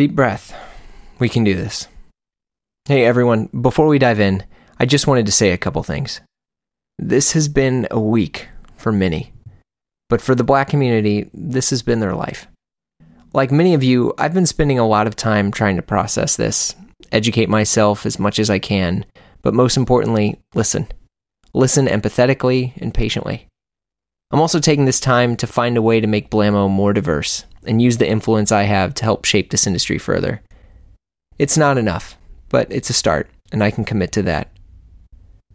[0.00, 0.54] Deep breath.
[1.18, 1.86] We can do this.
[2.86, 4.44] Hey, everyone, before we dive in,
[4.78, 6.22] I just wanted to say a couple things.
[6.98, 9.34] This has been a week for many,
[10.08, 12.46] but for the black community, this has been their life.
[13.34, 16.74] Like many of you, I've been spending a lot of time trying to process this,
[17.12, 19.04] educate myself as much as I can,
[19.42, 20.88] but most importantly, listen.
[21.52, 23.48] Listen empathetically and patiently.
[24.30, 27.82] I'm also taking this time to find a way to make Blamo more diverse and
[27.82, 30.42] use the influence I have to help shape this industry further.
[31.38, 32.16] It's not enough,
[32.48, 34.50] but it's a start, and I can commit to that.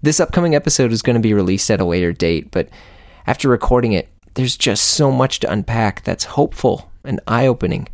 [0.02, 2.70] This upcoming episode is going to be released at a later date, but
[3.28, 7.88] after recording it, there's just so much to unpack that's hopeful and eye opening.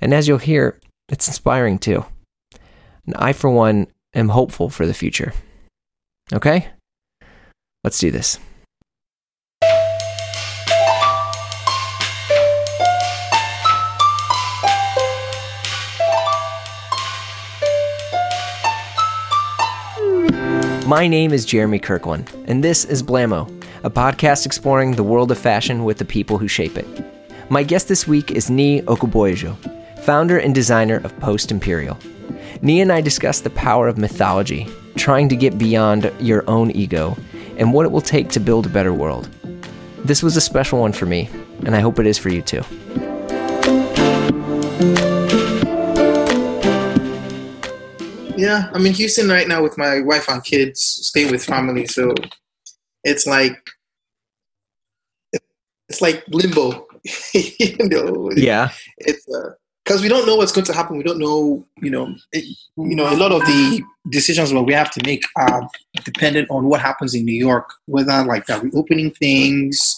[0.00, 2.04] And as you'll hear, it's inspiring too.
[3.06, 5.32] And I, for one, am hopeful for the future.
[6.32, 6.68] Okay?
[7.84, 8.38] Let's do this.
[20.86, 23.50] My name is Jeremy Kirkland, and this is Blamo,
[23.82, 26.86] a podcast exploring the world of fashion with the people who shape it.
[27.50, 29.56] My guest this week is Nii Okuboyejo,
[30.04, 31.96] founder and designer of Post Imperial.
[32.62, 37.16] Nii and I discuss the power of mythology, trying to get beyond your own ego,
[37.56, 39.28] and what it will take to build a better world.
[40.04, 41.28] This was a special one for me,
[41.64, 42.62] and I hope it is for you too.
[48.36, 51.86] Yeah, I'm in Houston right now with my wife and kids, staying with family.
[51.86, 52.12] So
[53.04, 53.56] it's like
[55.88, 56.86] it's like limbo,
[57.34, 58.30] you know.
[58.34, 59.24] Yeah, it's
[59.84, 60.96] because uh, we don't know what's going to happen.
[60.96, 62.44] We don't know, you know, it,
[62.76, 65.68] you know, a lot of the decisions that we have to make are
[66.04, 69.96] dependent on what happens in New York, whether like they're reopening things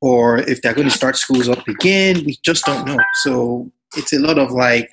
[0.00, 2.22] or if they're going to start schools up again.
[2.24, 2.98] We just don't know.
[3.22, 4.92] So it's a lot of like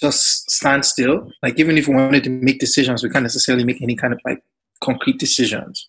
[0.00, 1.30] just stand still.
[1.42, 4.20] Like even if we wanted to make decisions, we can't necessarily make any kind of
[4.24, 4.42] like
[4.82, 5.88] concrete decisions.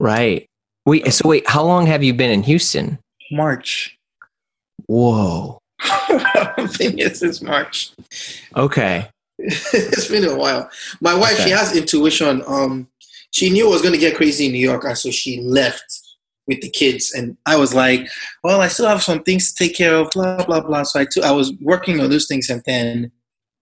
[0.00, 0.46] Right.
[0.86, 1.12] Wait.
[1.12, 2.98] So wait, how long have you been in Houston?
[3.30, 3.96] March.
[4.86, 5.60] Whoa.
[5.80, 7.92] I've been here since March.
[8.56, 9.08] Okay.
[9.38, 10.68] it's been a while.
[11.00, 11.44] My wife, okay.
[11.44, 12.42] she has intuition.
[12.46, 12.88] Um,
[13.30, 16.00] she knew it was going to get crazy in New York, and so she left
[16.48, 17.12] with the kids.
[17.12, 18.08] And I was like,
[18.42, 20.82] well, I still have some things to take care of, blah blah blah.
[20.82, 23.12] So I took, I was working on those things, and then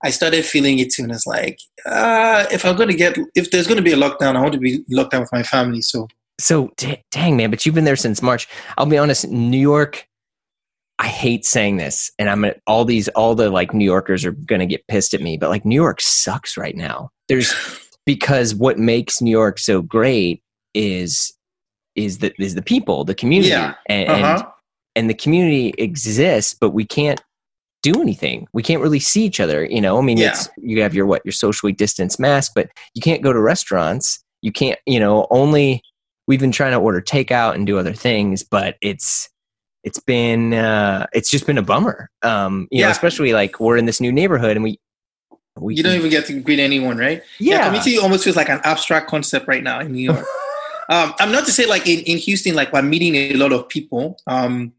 [0.04, 3.50] I started feeling it too, and it's like, uh, if I'm going to get, if
[3.50, 5.80] there's going to be a lockdown, I want to be locked down with my family.
[5.80, 6.08] So,
[6.38, 8.46] so d- dang man, but you've been there since March.
[8.76, 10.06] I'll be honest, New York.
[10.98, 14.32] I hate saying this, and I'm gonna, all these, all the like New Yorkers are
[14.32, 17.10] going to get pissed at me, but like New York sucks right now.
[17.28, 17.54] There's
[18.06, 20.42] because what makes New York so great
[20.74, 21.32] is
[21.94, 23.74] is the is the people, the community, yeah.
[23.86, 24.36] and, uh-huh.
[24.38, 24.46] and
[24.94, 27.20] and the community exists, but we can't
[27.92, 28.46] do anything.
[28.52, 29.64] We can't really see each other.
[29.64, 30.30] You know, I mean, Yeah.
[30.30, 34.22] it's you have your what your socially distanced mask, but you can't go to restaurants.
[34.42, 35.82] You can't, you know, only
[36.26, 39.28] we've been trying to order takeout and do other things, but it's
[39.84, 42.10] it's been uh it's just been a bummer.
[42.22, 42.92] Um, you know, Yeah.
[42.92, 44.78] especially like we're in this new neighborhood and we
[45.58, 47.22] we you don't even get to greet anyone, right?
[47.38, 50.26] yeah, community almost feels like an abstract concept right now in New York.
[50.90, 53.68] um, I'm not to say like in, in Houston, like we're meeting a lot of
[53.68, 54.18] people.
[54.26, 54.72] Um,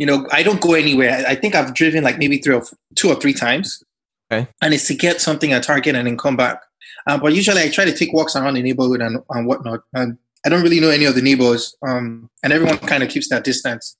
[0.00, 1.22] you know, I don't go anywhere.
[1.28, 3.84] I, think I've driven like maybe three or f- two or three times,
[4.32, 4.48] Okay.
[4.62, 6.58] and it's to get something at Target and then come back.
[7.06, 9.80] Uh, but usually, I try to take walks around the neighborhood and, and whatnot.
[9.92, 10.16] And
[10.46, 13.44] I don't really know any of the neighbors, um, and everyone kind of keeps that
[13.44, 13.94] distance.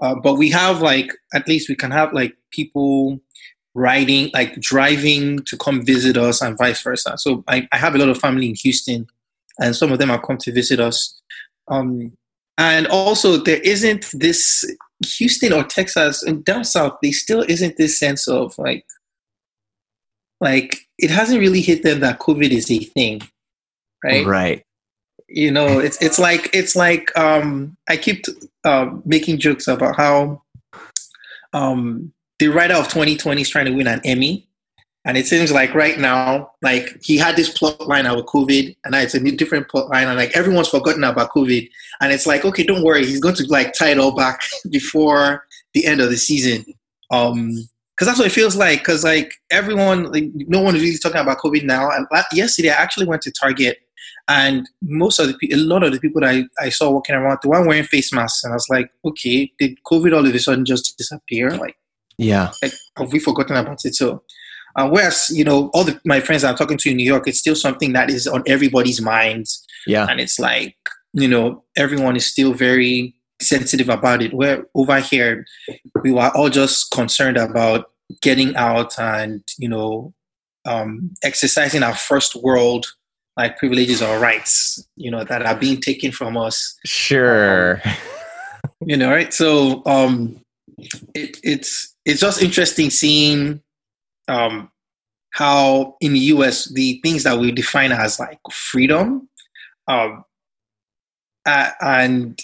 [0.00, 3.18] Uh, but we have like at least we can have like people
[3.72, 7.16] riding, like driving to come visit us, and vice versa.
[7.16, 9.06] So I, I have a lot of family in Houston,
[9.58, 11.18] and some of them have come to visit us.
[11.68, 12.12] Um,
[12.58, 14.64] and also, there isn't this
[15.04, 16.98] Houston or Texas and down south.
[17.02, 18.84] There still isn't this sense of like,
[20.40, 23.22] like it hasn't really hit them that COVID is a thing,
[24.04, 24.26] right?
[24.26, 24.62] right.
[25.28, 28.24] you know it's it's like it's like um i keep
[28.64, 30.42] uh, making jokes about how
[31.52, 34.45] um the writer of 2020 is trying to win an emmy
[35.06, 38.92] and it seems like right now like he had this plot line about covid and
[38.92, 41.68] now it's a new different plot line and like everyone's forgotten about covid
[42.00, 45.44] and it's like okay don't worry he's going to like tie it all back before
[45.72, 46.64] the end of the season
[47.10, 47.52] um
[47.94, 51.20] because that's what it feels like because like everyone like no one is really talking
[51.20, 53.78] about covid now and yesterday i actually went to target
[54.28, 57.38] and most of the a lot of the people that I, I saw walking around,
[57.42, 60.38] they weren't wearing face masks, and I was like, okay, did COVID all of a
[60.38, 61.50] sudden just disappear?
[61.50, 61.76] Like,
[62.18, 62.50] Yeah.
[62.60, 63.94] like have we forgotten about it?
[63.94, 64.22] So,
[64.76, 67.38] uh, whereas you know, all the, my friends I'm talking to in New York, it's
[67.38, 70.06] still something that is on everybody's minds, Yeah.
[70.08, 70.76] and it's like
[71.12, 74.34] you know, everyone is still very sensitive about it.
[74.34, 75.46] Where over here,
[76.02, 77.86] we were all just concerned about
[78.22, 80.12] getting out and you know
[80.64, 82.86] um, exercising our first world
[83.36, 86.74] like privileges or rights, you know, that are being taken from us.
[86.86, 87.80] Sure.
[87.84, 87.92] Um,
[88.86, 89.32] you know, right?
[89.32, 90.40] So um,
[91.14, 93.60] it, it's it's just interesting seeing
[94.28, 94.70] um,
[95.30, 96.72] how in the U.S.
[96.72, 99.28] the things that we define as like freedom,
[99.88, 100.24] um,
[101.44, 102.40] uh, and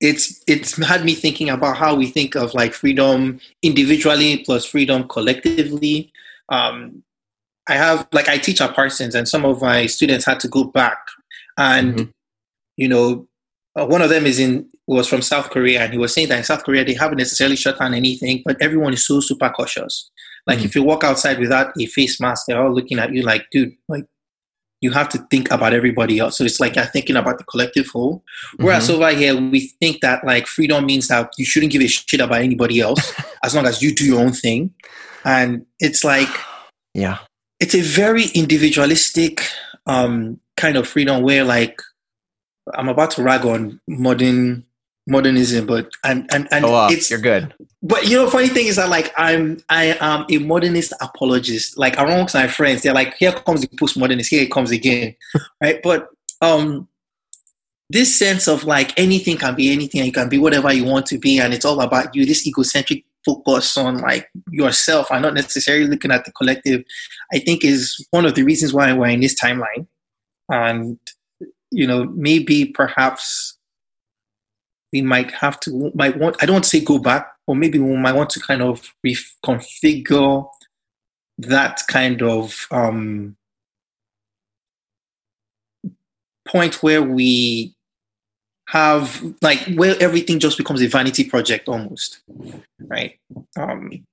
[0.00, 5.08] it's it's had me thinking about how we think of like freedom individually plus freedom
[5.08, 6.12] collectively.
[6.48, 7.02] Um,
[7.68, 10.64] I have like I teach at Parsons, and some of my students had to go
[10.64, 10.98] back,
[11.58, 12.10] and mm-hmm.
[12.76, 13.26] you know,
[13.74, 16.38] uh, one of them is in was from South Korea, and he was saying that
[16.38, 20.10] in South Korea they haven't necessarily shut down anything, but everyone is so super cautious.
[20.46, 20.66] Like mm-hmm.
[20.66, 23.74] if you walk outside without a face mask, they're all looking at you like, dude,
[23.88, 24.04] like
[24.80, 26.38] you have to think about everybody else.
[26.38, 28.22] So it's like you're thinking about the collective whole.
[28.56, 29.02] Whereas mm-hmm.
[29.02, 32.42] over here, we think that like freedom means that you shouldn't give a shit about
[32.42, 33.12] anybody else
[33.42, 34.74] as long as you do your own thing.
[35.24, 36.28] And it's like,
[36.94, 37.18] yeah,
[37.58, 39.42] it's a very individualistic
[39.86, 41.80] um, kind of freedom where like
[42.74, 44.64] I'm about to rag on modern
[45.06, 47.54] modernism, but and and, and oh, it's you're good.
[47.86, 51.78] But you know, funny thing is that like I'm I am a modernist apologist.
[51.78, 55.14] Like amongst my friends, they're like, here comes the postmodernist, here it comes again,
[55.62, 55.80] right?
[55.82, 56.08] But
[56.40, 56.88] um,
[57.88, 61.06] this sense of like anything can be anything, and you can be whatever you want
[61.06, 62.26] to be, and it's all about you.
[62.26, 66.82] This egocentric focus on like yourself and not necessarily looking at the collective,
[67.32, 69.86] I think is one of the reasons why we're in this timeline.
[70.48, 70.98] And,
[71.72, 73.55] you know, maybe perhaps
[74.96, 77.78] we might have to, might want, I don't want to say go back, or maybe
[77.78, 80.48] we might want to kind of reconfigure
[81.38, 83.36] that kind of um,
[86.48, 87.74] point where we
[88.68, 92.20] have like where everything just becomes a vanity project almost
[92.80, 93.16] right?
[93.56, 94.04] Um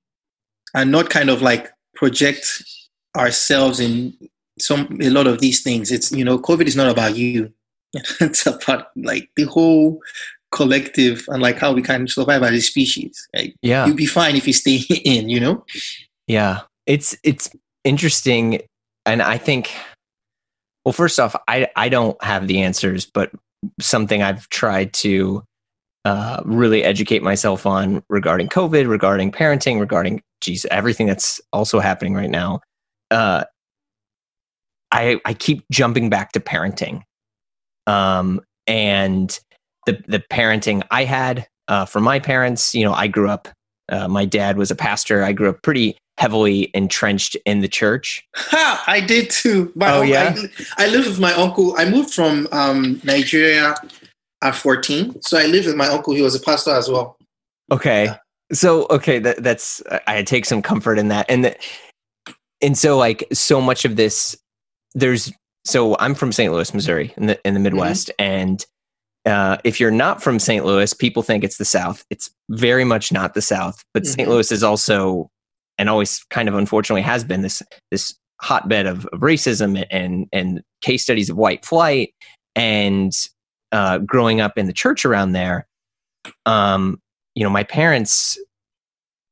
[0.74, 2.62] and not kind of like project
[3.16, 4.16] ourselves in
[4.60, 5.90] some a lot of these things.
[5.90, 7.52] It's you know covid is not about you.
[8.20, 10.00] It's about like the whole
[10.54, 13.54] collective and like how we can survive as a species right?
[13.60, 15.64] yeah you'll be fine if you stay in you know
[16.26, 17.50] yeah it's it's
[17.82, 18.60] interesting
[19.04, 19.72] and i think
[20.84, 23.30] well first off i i don't have the answers but
[23.80, 25.42] something I've tried to
[26.04, 32.14] uh, really educate myself on regarding COVID, regarding parenting, regarding geez, everything that's also happening
[32.14, 32.60] right now.
[33.10, 33.44] Uh,
[34.92, 37.02] I I keep jumping back to parenting,
[37.86, 39.38] um, and
[39.86, 42.74] the the parenting I had uh, from my parents.
[42.74, 43.48] You know, I grew up.
[43.88, 45.22] Uh, my dad was a pastor.
[45.22, 48.22] I grew up pretty heavily entrenched in the church?
[48.34, 48.84] Ha!
[48.86, 49.72] I did too.
[49.74, 50.34] My oh, yeah?
[50.78, 51.74] I, I lived with my uncle.
[51.76, 53.74] I moved from um, Nigeria
[54.42, 55.22] at 14.
[55.22, 56.14] So I lived with my uncle.
[56.14, 57.16] He was a pastor as well.
[57.70, 58.04] Okay.
[58.04, 58.18] Yeah.
[58.52, 61.26] So, okay, that, that's, I take some comfort in that.
[61.28, 61.56] And, the,
[62.60, 64.36] and so like so much of this,
[64.94, 65.32] there's,
[65.64, 66.52] so I'm from St.
[66.52, 67.64] Louis, Missouri in the, in the mm-hmm.
[67.64, 68.08] Midwest.
[68.18, 68.22] Mm-hmm.
[68.22, 68.66] And
[69.26, 70.64] uh, if you're not from St.
[70.64, 72.04] Louis, people think it's the South.
[72.10, 74.12] It's very much not the South, but mm-hmm.
[74.12, 74.28] St.
[74.28, 75.30] Louis is also
[75.78, 80.62] and always kind of unfortunately has been this this hotbed of, of racism and and
[80.82, 82.14] case studies of white flight
[82.54, 83.12] and
[83.72, 85.66] uh, growing up in the church around there
[86.46, 87.00] um,
[87.34, 88.38] you know my parents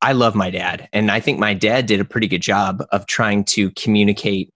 [0.01, 3.05] i love my dad and i think my dad did a pretty good job of
[3.05, 4.49] trying to communicate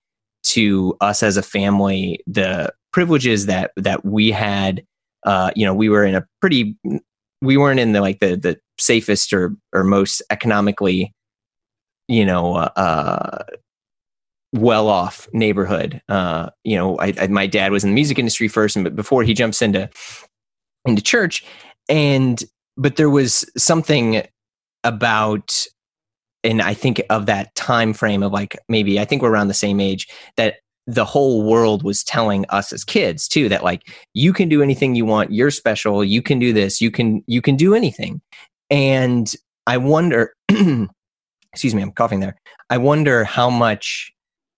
[0.43, 4.83] to us as a family the privileges that that we had
[5.27, 6.75] uh, you know we were in a pretty
[7.41, 11.13] we weren't in the like the the safest or or most economically
[12.07, 13.43] you know, uh, uh,
[14.53, 16.01] well off neighborhood.
[16.07, 18.95] Uh, you know, I, I, my dad was in the music industry first, and but
[18.95, 19.89] before he jumps into
[20.85, 21.45] into church,
[21.89, 22.43] and
[22.77, 24.23] but there was something
[24.83, 25.65] about
[26.43, 29.53] and I think of that time frame of like maybe I think we're around the
[29.53, 30.07] same age
[30.37, 30.57] that
[30.87, 34.95] the whole world was telling us as kids too that like you can do anything
[34.95, 38.21] you want you're special you can do this you can you can do anything
[38.69, 39.33] and
[39.67, 40.33] I wonder
[41.57, 42.37] excuse me, I'm coughing there.
[42.69, 44.11] I wonder how much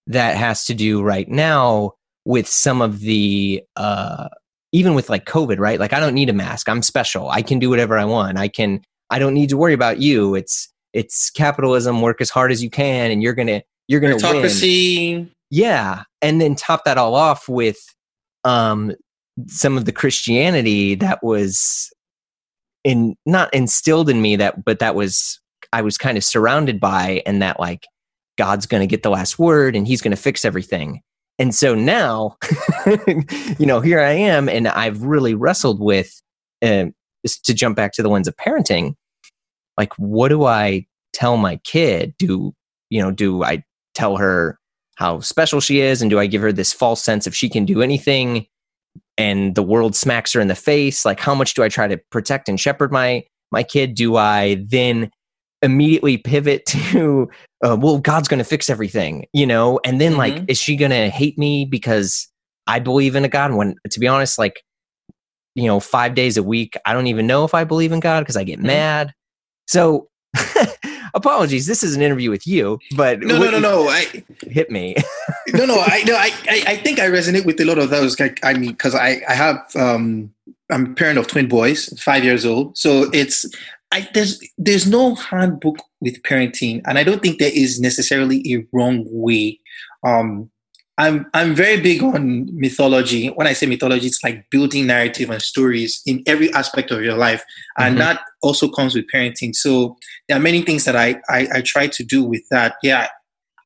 [0.08, 1.94] that has to do right now
[2.26, 4.28] with some of the uh,
[4.72, 5.80] even with like COVID, right?
[5.80, 6.68] Like I don't need a mask.
[6.68, 7.30] I'm special.
[7.30, 8.38] I can do whatever I want.
[8.38, 8.82] I can.
[9.10, 10.36] I don't need to worry about you.
[10.36, 12.02] It's it's capitalism.
[12.02, 15.16] Work as hard as you can, and you're gonna you're gonna Meritocracy.
[15.16, 15.32] win.
[15.50, 17.78] Yeah, and then top that all off with
[18.44, 18.94] um,
[19.48, 21.92] some of the Christianity that was
[22.84, 25.40] in not instilled in me that, but that was
[25.74, 27.86] I was kind of surrounded by, and that like
[28.38, 31.02] God's going to get the last word and he's going to fix everything.
[31.40, 32.38] And so now,
[33.58, 36.22] you know, here I am, and I've really wrestled with,
[36.62, 36.86] uh,
[37.26, 38.96] to jump back to the lens of parenting,
[39.78, 42.14] like, what do I tell my kid?
[42.18, 42.54] Do
[42.90, 43.12] you know?
[43.12, 43.64] Do I
[43.94, 44.60] tell her
[45.00, 47.64] how special she is, and do I give her this false sense of she can
[47.64, 48.46] do anything,
[49.18, 51.06] and the world smacks her in the face?
[51.06, 53.96] Like, how much do I try to protect and shepherd my my kid?
[53.96, 55.10] Do I then
[55.62, 57.30] immediately pivot to,
[57.66, 59.80] uh, well, God's going to fix everything, you know?
[59.86, 60.20] And then, mm-hmm.
[60.20, 62.28] like, is she going to hate me because
[62.68, 63.54] I believe in a God?
[63.54, 64.64] When, to be honest, like,
[65.56, 68.20] you know, five days a week, I don't even know if I believe in God
[68.20, 68.68] because I get mm-hmm.
[68.68, 69.14] mad.
[69.68, 70.10] So,
[71.14, 71.66] apologies.
[71.66, 73.88] This is an interview with you, but no, no, no, no.
[73.90, 74.96] I hit me.
[75.50, 75.80] no, no.
[75.80, 76.16] I no.
[76.16, 78.20] I, I, I think I resonate with a lot of those.
[78.20, 80.34] Like, I mean, because I I have um
[80.70, 82.78] I'm a parent of twin boys, five years old.
[82.78, 83.46] So it's
[83.92, 88.66] I, there's there's no handbook with parenting, and I don't think there is necessarily a
[88.72, 89.60] wrong way.
[90.04, 90.50] Um,
[91.00, 93.28] I'm I'm very big on mythology.
[93.28, 97.16] When I say mythology, it's like building narrative and stories in every aspect of your
[97.16, 97.42] life,
[97.78, 98.00] and mm-hmm.
[98.00, 99.56] that also comes with parenting.
[99.56, 99.96] So
[100.28, 102.76] there are many things that I, I I try to do with that.
[102.84, 103.08] Yeah,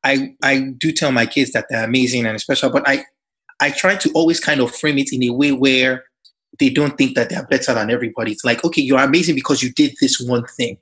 [0.04, 3.04] I I do tell my kids that they're amazing and special, but I
[3.60, 6.04] I try to always kind of frame it in a way where
[6.60, 8.30] they don't think that they're better than everybody.
[8.30, 10.78] It's like, okay, you're amazing because you did this one thing,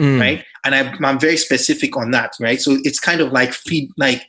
[0.00, 0.20] mm.
[0.20, 0.44] right?
[0.64, 2.60] And I, I'm very specific on that, right?
[2.60, 4.22] So it's kind of like feed, like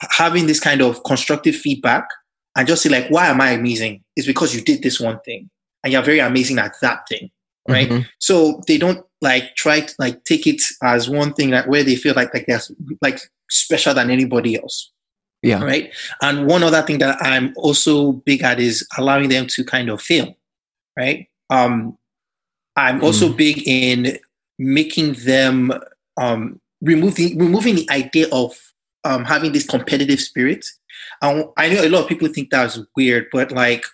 [0.00, 2.06] having this kind of constructive feedback
[2.56, 4.02] and just say like, why am I amazing?
[4.16, 5.48] It's because you did this one thing,
[5.82, 7.30] and you're very amazing at that thing,
[7.68, 7.88] right?
[7.88, 8.02] Mm-hmm.
[8.18, 11.96] So they don't like try to like take it as one thing that where they
[11.96, 12.60] feel like like they're
[13.02, 14.92] like special than anybody else.
[15.42, 15.62] Yeah.
[15.62, 15.94] Right.
[16.20, 20.02] And one other thing that I'm also big at is allowing them to kind of
[20.02, 20.36] fail.
[20.96, 21.28] Right.
[21.48, 21.96] Um,
[22.74, 23.36] I'm also mm.
[23.36, 24.18] big in
[24.58, 25.72] making them
[26.16, 28.56] um, remove the, removing the idea of
[29.08, 30.66] um, having this competitive spirit.
[31.22, 33.84] Um, I know a lot of people think that's weird, but like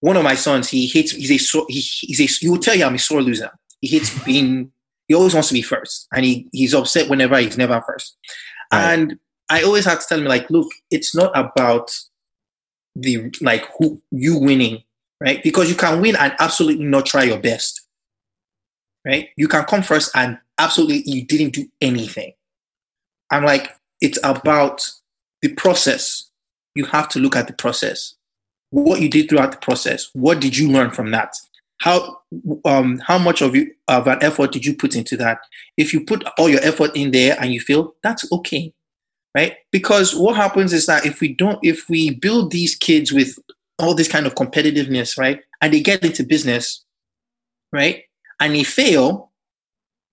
[0.00, 1.12] one of my sons, he hates.
[1.12, 2.24] He's a he, he's a.
[2.24, 3.50] He will tell you I'm a sore loser.
[3.80, 4.72] He hates being.
[5.06, 8.16] He always wants to be first, and he he's upset whenever he's never first.
[8.72, 8.92] Right.
[8.92, 11.90] And I always have to tell him like, look, it's not about
[12.96, 14.82] the like who you winning,
[15.20, 15.42] right?
[15.42, 17.80] Because you can win and absolutely not try your best,
[19.04, 19.28] right?
[19.36, 22.32] You can come first and absolutely you didn't do anything.
[23.30, 23.70] I'm like,
[24.04, 24.88] it's about
[25.42, 26.30] the process.
[26.74, 28.14] You have to look at the process.
[28.70, 30.10] What you did throughout the process.
[30.12, 31.34] What did you learn from that?
[31.80, 32.18] How
[32.64, 35.38] um, how much of you of an effort did you put into that?
[35.76, 38.72] If you put all your effort in there and you feel that's okay
[39.34, 39.56] right?
[39.72, 43.38] Because what happens is that if we don't, if we build these kids with
[43.78, 46.84] all this kind of competitiveness, right, and they get into business,
[47.72, 48.04] right,
[48.40, 49.32] and they fail,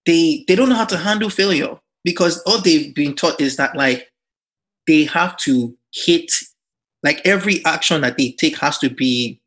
[0.06, 3.76] they they don't know how to handle failure because all they've been taught is that
[3.76, 4.12] like
[4.88, 6.32] they have to hit,
[7.04, 9.40] like every action that they take has to be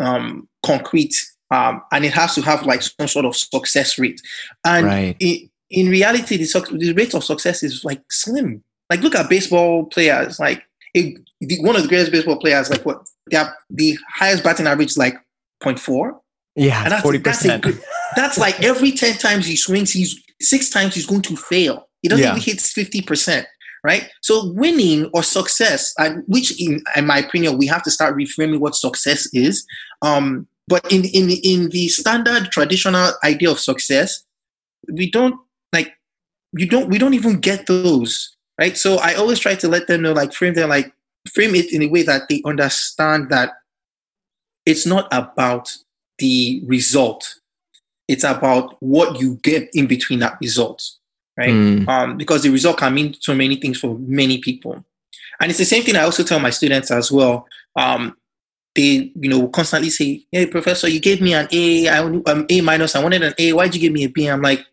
[0.00, 1.14] um, concrete.
[1.50, 4.20] Um, and it has to have like some sort of success rate.
[4.64, 5.16] And right.
[5.20, 9.86] in, in reality, the, the rate of success is like slim like, look at baseball
[9.86, 10.38] players.
[10.38, 10.62] Like,
[10.94, 14.66] it, the, one of the greatest baseball players, like what they have the highest batting
[14.66, 15.14] average is like
[15.62, 16.18] 0.4.
[16.54, 17.22] Yeah, and that's, 40%.
[17.22, 17.80] That's, a,
[18.14, 21.88] that's like every 10 times he swings, he's six times he's going to fail.
[22.02, 22.30] He doesn't yeah.
[22.32, 23.44] even hit 50%.
[23.84, 24.08] Right.
[24.20, 25.94] So winning or success,
[26.26, 29.64] which in, in my opinion, we have to start reframing what success is.
[30.02, 34.24] Um, but in, in in the standard traditional idea of success,
[34.92, 35.36] we don't
[35.72, 35.92] like
[36.52, 38.76] you don't we don't even get those right?
[38.76, 40.92] So I always try to let them know, like frame them, like
[41.32, 43.52] frame it in a way that they understand that
[44.64, 45.76] it's not about
[46.18, 47.40] the result;
[48.08, 50.82] it's about what you get in between that result,
[51.36, 51.50] right?
[51.50, 51.88] Mm.
[51.88, 54.84] Um, because the result can mean so many things for many people,
[55.40, 57.46] and it's the same thing I also tell my students as well.
[57.74, 58.16] Um,
[58.74, 62.60] they, you know, constantly say, "Hey, professor, you gave me an A, I um, A
[62.60, 62.94] minus.
[62.94, 63.52] I wanted an A.
[63.52, 64.64] Why'd you give me a B?" I'm like,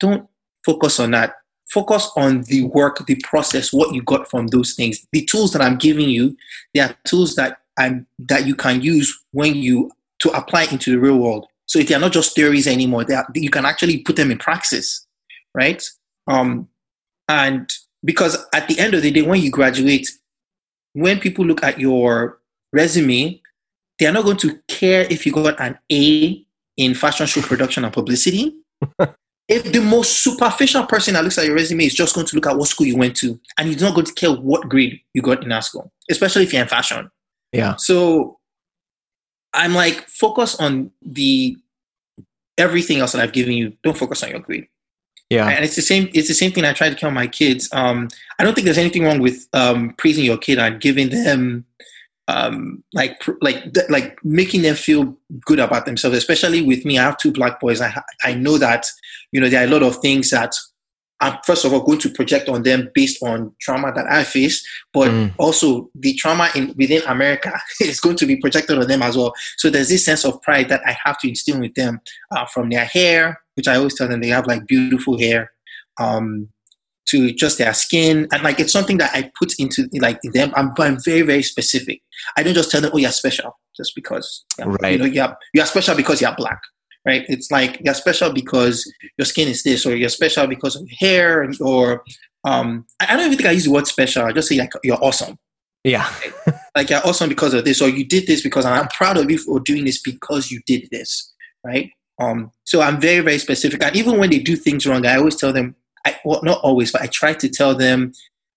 [0.00, 0.28] don't
[0.64, 1.34] focus on that
[1.72, 5.06] focus on the work, the process, what you got from those things.
[5.12, 6.36] The tools that I'm giving you,
[6.74, 10.98] they are tools that I'm that you can use when you to apply into the
[10.98, 11.46] real world.
[11.72, 13.02] So they are not just theories anymore.
[13.02, 15.06] They are, you can actually put them in practice,
[15.54, 15.82] right?
[16.26, 16.68] Um,
[17.30, 17.72] and
[18.04, 20.06] because at the end of the day, when you graduate,
[20.92, 22.40] when people look at your
[22.74, 23.40] resume,
[23.98, 26.44] they are not going to care if you got an A
[26.76, 28.54] in fashion show production and publicity.
[29.48, 32.48] if the most superficial person that looks at your resume is just going to look
[32.48, 35.22] at what school you went to and he's not going to care what grade you
[35.22, 37.10] got in that school, especially if you're in fashion.
[37.50, 37.76] Yeah.
[37.78, 38.40] So
[39.54, 41.56] I'm like, focus on the
[42.58, 43.76] everything else that I've given you.
[43.82, 44.68] Don't focus on your grade.
[45.30, 45.48] Yeah.
[45.48, 47.68] And it's the same, it's the same thing I try to tell my kids.
[47.72, 51.64] Um, I don't think there's anything wrong with um, praising your kid and giving them
[52.28, 56.16] um, like like like making them feel good about themselves.
[56.16, 57.80] Especially with me, I have two black boys.
[57.80, 58.86] I I know that
[59.32, 60.54] you know there are a lot of things that
[61.22, 64.66] I'm first of all going to project on them based on trauma that I faced,
[64.92, 65.32] but mm.
[65.38, 69.32] also the trauma in within America is going to be projected on them as well.
[69.56, 72.00] So there's this sense of pride that I have to instill with them
[72.32, 75.52] uh, from their hair, which I always tell them they have like beautiful hair,
[75.98, 76.48] um,
[77.06, 80.52] to just their skin, and like it's something that I put into like them.
[80.56, 82.02] I'm, I'm very very specific.
[82.36, 84.92] I don't just tell them, "Oh, you're special," just because right.
[84.92, 86.60] you know you're you're special because you're black
[87.04, 87.24] right?
[87.28, 90.96] It's like you're special because your skin is this, or you're special because of your
[90.98, 92.04] hair, or
[92.44, 94.24] um, I don't even think I use the word special.
[94.24, 95.38] I just say like you're awesome.
[95.84, 96.08] Yeah,
[96.76, 99.38] like you're awesome because of this, or you did this because I'm proud of you
[99.38, 101.32] for doing this because you did this,
[101.64, 101.90] right?
[102.20, 105.36] Um, so I'm very very specific, and even when they do things wrong, I always
[105.36, 105.76] tell them.
[106.04, 108.12] I, well, not always, but I try to tell them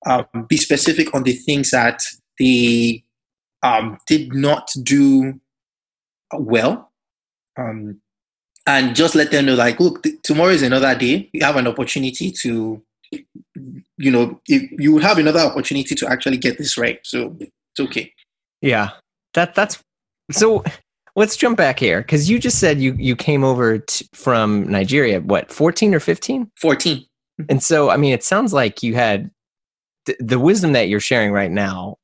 [0.07, 2.01] um, be specific on the things that
[2.39, 3.03] they
[3.63, 5.39] um, did not do
[6.33, 6.91] well.
[7.57, 8.01] Um,
[8.67, 11.29] and just let them know like look th- tomorrow is another day.
[11.33, 12.81] You have an opportunity to
[13.97, 16.99] you know if you would have another opportunity to actually get this right.
[17.03, 18.11] So it's okay.
[18.61, 18.89] Yeah.
[19.33, 19.79] That that's
[20.31, 20.63] so
[21.15, 22.01] let's jump back here.
[22.01, 26.51] Because you just said you you came over t- from nigeria what 14 or 15
[26.59, 27.05] 14
[27.49, 29.29] and so i mean it sounds like you had
[30.05, 31.97] th- the wisdom that you're sharing right now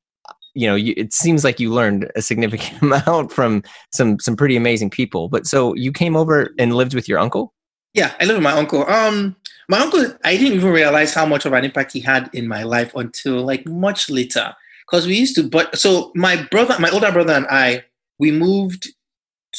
[0.54, 4.56] you know you, it seems like you learned a significant amount from some some pretty
[4.56, 5.28] amazing people.
[5.28, 7.52] But so you came over and lived with your uncle?
[7.94, 8.88] Yeah i lived with my uncle.
[8.88, 9.36] Um
[9.68, 12.62] my uncle i didn't even realize how much of an impact he had in my
[12.62, 14.54] life until like much later.
[14.86, 17.84] Because we used to but so my brother my older brother and i
[18.18, 18.88] we moved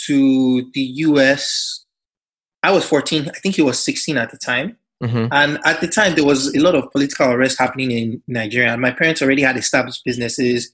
[0.05, 1.85] to the us
[2.61, 5.27] i was 14 i think he was 16 at the time Mm-hmm.
[5.31, 8.71] And at the time, there was a lot of political unrest happening in Nigeria.
[8.71, 10.71] And My parents already had established businesses.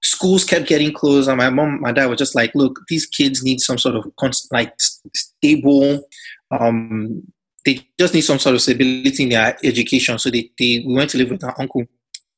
[0.00, 3.42] Schools kept getting closed, and my mom, my dad were just like, "Look, these kids
[3.42, 6.06] need some sort of const- like stable.
[6.50, 7.22] Um,
[7.64, 11.08] they just need some sort of stability in their education." So they, they we went
[11.10, 11.84] to live with our uncle,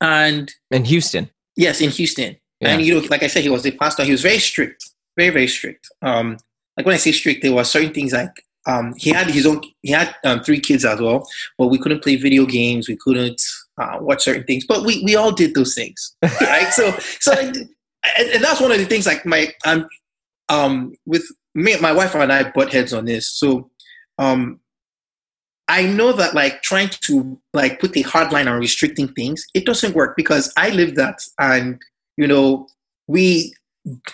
[0.00, 1.28] and in Houston.
[1.57, 2.37] Yes, in Houston.
[2.61, 2.68] Yeah.
[2.68, 4.05] And you know, like I said, he was a pastor.
[4.05, 5.88] He was very strict, very very strict.
[6.03, 6.38] Um,
[6.77, 8.31] like when I say strict, there were certain things like
[8.66, 9.61] um, he had his own.
[9.83, 11.26] He had um, three kids as well,
[11.57, 12.88] but we couldn't play video games.
[12.88, 13.40] We couldn't
[13.81, 16.72] uh, watch certain things, but we we all did those things, right?
[16.72, 17.57] so so, and,
[18.18, 19.07] and, that's one of the things.
[19.07, 19.87] Like my um
[20.48, 21.24] um with
[21.55, 23.31] me, my wife and I butt heads on this.
[23.31, 23.70] So
[24.18, 24.61] um,
[25.68, 29.64] I know that like trying to like put a hard line on restricting things, it
[29.64, 31.81] doesn't work because I lived that, and
[32.16, 32.66] you know
[33.07, 33.55] we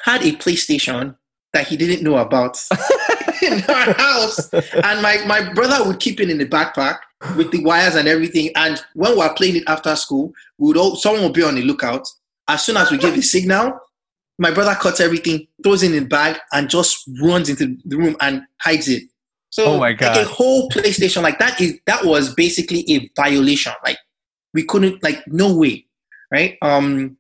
[0.05, 1.17] had a PlayStation
[1.55, 2.59] that he didn't know about
[3.43, 4.53] in our house.
[4.53, 6.99] And my, my brother would keep it in the backpack
[7.37, 8.51] with the wires and everything.
[8.57, 11.55] And when we were playing it after school, we would all, someone would be on
[11.55, 12.09] the lookout.
[12.49, 13.79] As soon as we give the signal,
[14.39, 18.17] my brother cuts everything, throws it in the bag, and just runs into the room
[18.21, 19.05] and hides it.
[19.51, 20.17] So oh my God.
[20.17, 23.73] like a whole PlayStation like that is that was basically a violation.
[23.85, 23.99] Like
[24.55, 25.87] we couldn't like no way.
[26.31, 26.57] Right?
[26.63, 27.19] Um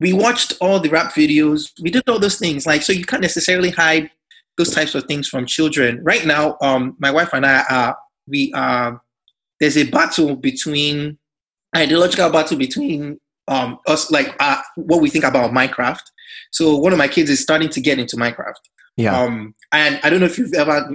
[0.00, 1.70] we watched all the rap videos.
[1.80, 2.66] We did all those things.
[2.66, 4.10] Like, so you can't necessarily hide
[4.58, 6.02] those types of things from children.
[6.02, 9.00] Right now, um, my wife and I are, we are,
[9.58, 11.18] there's a battle between,
[11.76, 16.02] ideological battle between um, us, like uh, what we think about Minecraft.
[16.50, 18.54] So one of my kids is starting to get into Minecraft.
[18.96, 19.18] Yeah.
[19.18, 20.88] Um, and I don't know if you've ever,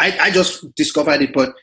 [0.00, 1.54] I, I just discovered it, but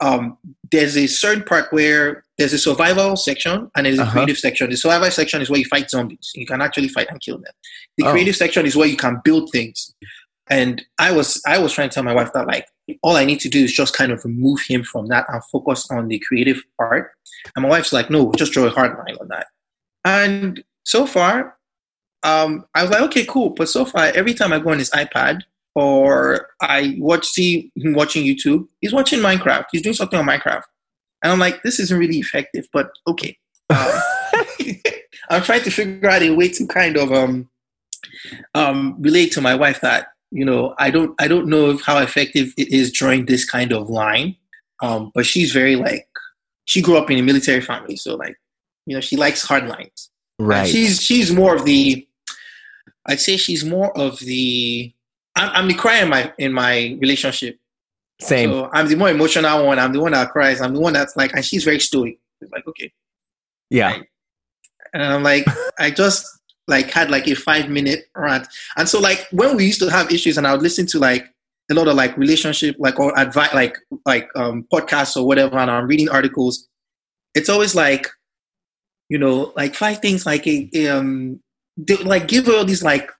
[0.00, 0.38] um,
[0.70, 4.12] there's a certain part where there's a survival section and there's a uh-huh.
[4.12, 4.70] creative section.
[4.70, 6.30] The survival section is where you fight zombies.
[6.34, 7.52] You can actually fight and kill them.
[7.96, 8.12] The oh.
[8.12, 9.92] creative section is where you can build things.
[10.50, 12.66] And I was I was trying to tell my wife that like
[13.02, 15.90] all I need to do is just kind of remove him from that and focus
[15.90, 17.10] on the creative part.
[17.54, 19.48] And my wife's like, no, just draw a hard line on that.
[20.04, 21.56] And so far,
[22.22, 23.50] um, I was like, okay, cool.
[23.50, 25.42] But so far, every time I go on his iPad,
[25.74, 28.66] or I watch see him watching YouTube.
[28.80, 29.66] He's watching Minecraft.
[29.70, 30.64] He's doing something on Minecraft,
[31.22, 33.38] and I'm like, this isn't really effective, but okay.
[33.70, 34.00] Um,
[35.30, 37.48] I'm trying to figure out a way to kind of um,
[38.54, 42.52] um, relate to my wife that you know I don't I don't know how effective
[42.56, 44.36] it is drawing this kind of line,
[44.82, 46.06] um, but she's very like
[46.64, 48.36] she grew up in a military family, so like
[48.86, 50.10] you know she likes hard lines.
[50.38, 50.60] Right.
[50.60, 52.06] And she's she's more of the
[53.06, 54.92] I'd say she's more of the
[55.34, 57.58] I'm, I'm the cry in my in my relationship.
[58.20, 58.50] Same.
[58.50, 59.78] So I'm the more emotional one.
[59.78, 60.60] I'm the one that cries.
[60.60, 62.18] I'm the one that's like, and she's very stoic.
[62.40, 62.92] It's like, okay.
[63.70, 64.00] Yeah.
[64.92, 65.46] And I'm like,
[65.78, 66.26] I just
[66.68, 68.46] like had like a five minute rant.
[68.76, 71.26] And so like when we used to have issues and I would listen to like
[71.70, 73.76] a lot of like relationship, like or advice, like
[74.06, 76.68] like um podcasts or whatever, and I'm reading articles,
[77.34, 78.06] it's always like,
[79.08, 81.40] you know, like five things like a, a um
[81.76, 83.10] they like give all these like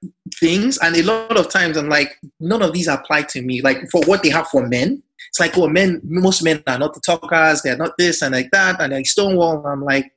[0.40, 3.88] things and a lot of times i'm like none of these apply to me like
[3.88, 7.00] for what they have for men it's like, oh, men, most men are not the
[7.00, 9.66] talkers, they're not this and like that, and like Stonewall.
[9.66, 10.12] I'm like,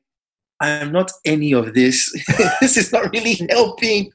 [0.62, 2.12] I'm not any of this.
[2.62, 4.12] this is not really helping.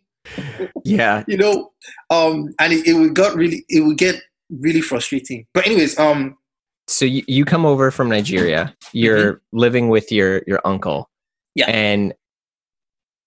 [0.85, 1.25] Yeah.
[1.29, 1.73] you know,
[2.11, 4.17] um, and it, it would got really, it would get
[4.51, 5.47] really frustrating.
[5.53, 6.37] But anyways, um,
[6.89, 8.75] so you, you come over from Nigeria.
[8.93, 11.11] You're living with your your uncle.
[11.55, 11.67] Yeah.
[11.69, 12.15] And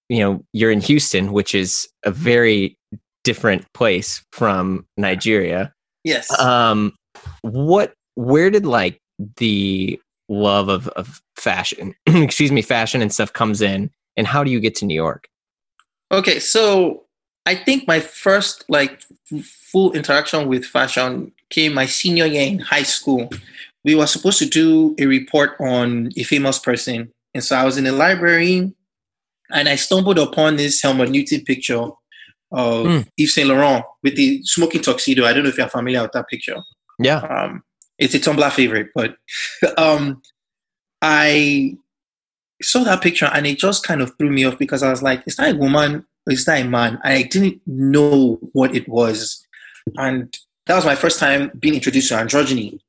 [0.07, 2.77] you know, you're in Houston, which is a very
[3.23, 5.73] different place from Nigeria.
[6.03, 6.93] yes, Um
[7.41, 9.01] what where did like
[9.37, 14.51] the love of of fashion, excuse me, fashion and stuff comes in and how do
[14.51, 15.27] you get to New York?
[16.11, 17.05] Okay, so
[17.45, 19.01] I think my first like
[19.43, 23.29] full interaction with fashion came my senior year in high school.
[23.83, 27.77] We were supposed to do a report on a famous person, and so I was
[27.77, 28.73] in the library,
[29.51, 31.87] and I stumbled upon this Helmut Newton picture
[32.51, 32.99] of Hmm.
[33.17, 35.25] Yves Saint Laurent with the smoking tuxedo.
[35.25, 36.57] I don't know if you're familiar with that picture.
[36.99, 37.19] Yeah.
[37.19, 37.63] Um,
[37.99, 39.17] it's a Tumblr favorite, but
[39.77, 40.21] um,
[41.01, 41.75] I
[42.61, 45.23] saw that picture and it just kind of threw me off because I was like,
[45.27, 46.99] is that a woman or is that a man?
[47.03, 49.45] I didn't know what it was.
[49.95, 50.35] And
[50.65, 52.79] that was my first time being introduced to androgyny.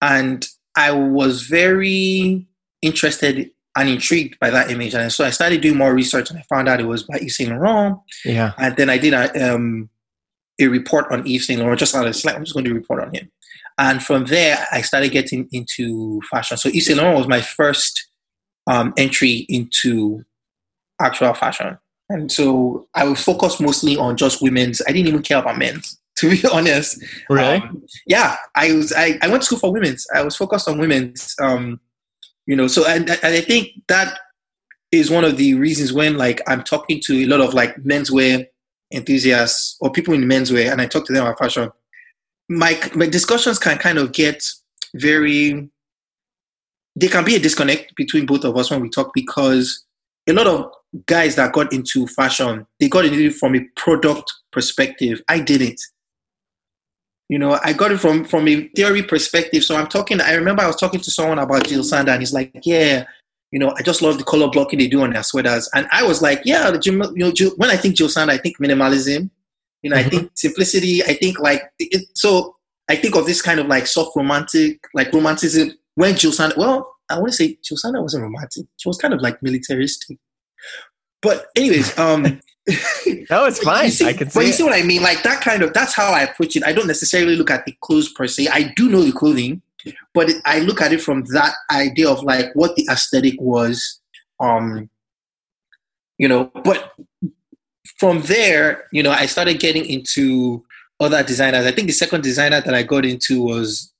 [0.00, 2.46] And I was very
[2.80, 4.94] interested and intrigued by that image.
[4.94, 7.36] And so I started doing more research and I found out it was by Yves
[7.36, 7.98] Saint Laurent.
[8.24, 8.52] Yeah.
[8.58, 9.88] And then I did a, um,
[10.60, 12.36] a report on Yves Saint Laurent, just out of slack.
[12.36, 13.30] I'm just going to do a report on him.
[13.78, 16.56] And from there, I started getting into fashion.
[16.56, 18.08] So Yves Saint Laurent was my first
[18.66, 20.24] um, entry into
[21.00, 21.78] actual fashion.
[22.08, 24.82] And so I was focused mostly on just women's.
[24.86, 27.02] I didn't even care about men's, to be honest.
[27.62, 28.92] Um, yeah, I was.
[28.92, 30.06] I, I went to school for women's.
[30.14, 31.34] I was focused on women's.
[31.40, 31.80] Um,
[32.46, 34.18] you know, so and, and I think that
[34.90, 38.46] is one of the reasons when like I'm talking to a lot of like menswear
[38.92, 41.70] enthusiasts or people in menswear, and I talk to them about fashion.
[42.56, 44.42] My my discussions can kind of get
[44.94, 45.68] very.
[46.94, 49.84] There can be a disconnect between both of us when we talk because
[50.28, 50.70] a lot of
[51.06, 55.22] guys that got into fashion they got into it from a product perspective.
[55.28, 55.80] I didn't
[57.32, 60.62] you know i got it from from a theory perspective so i'm talking i remember
[60.62, 63.04] i was talking to someone about jill sander and he's like yeah
[63.50, 66.02] you know i just love the color blocking they do on their sweaters and i
[66.02, 69.30] was like yeah you know when i think jill sander i think minimalism
[69.82, 70.04] you know Mhm.
[70.06, 72.54] i think simplicity i think like it, so
[72.88, 76.94] i think of this kind of like soft romantic like romanticism when jill sander well
[77.10, 80.18] i want to say jill sander wasn't romantic she was kind of like militaristic
[81.20, 82.40] but anyways um
[83.28, 83.90] No, it's fine.
[83.90, 84.54] See, I can but you it.
[84.54, 85.02] see what I mean?
[85.02, 86.62] Like that kind of that's how I approach it.
[86.64, 88.46] I don't necessarily look at the clothes per se.
[88.52, 89.62] I do know the clothing,
[90.14, 94.00] but it, I look at it from that idea of like what the aesthetic was.
[94.38, 94.88] Um,
[96.18, 96.92] you know, but
[98.02, 100.64] from there, you know, I started getting into
[100.98, 101.66] other designers.
[101.66, 103.92] I think the second designer that I got into was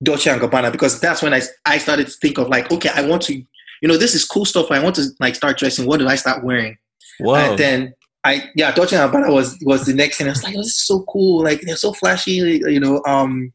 [0.00, 3.04] Dolce and Gabbana because that's when I I started to think of like, okay, I
[3.04, 4.70] want to, you know, this is cool stuff.
[4.70, 5.84] I want to like start dressing.
[5.84, 6.78] What do I start wearing?
[7.18, 7.34] Whoa.
[7.34, 10.28] And then I yeah, Dolce and Gabbana was was the next thing.
[10.28, 11.42] I was like, oh, this is so cool.
[11.42, 13.02] Like they're so flashy, you know.
[13.04, 13.52] Um,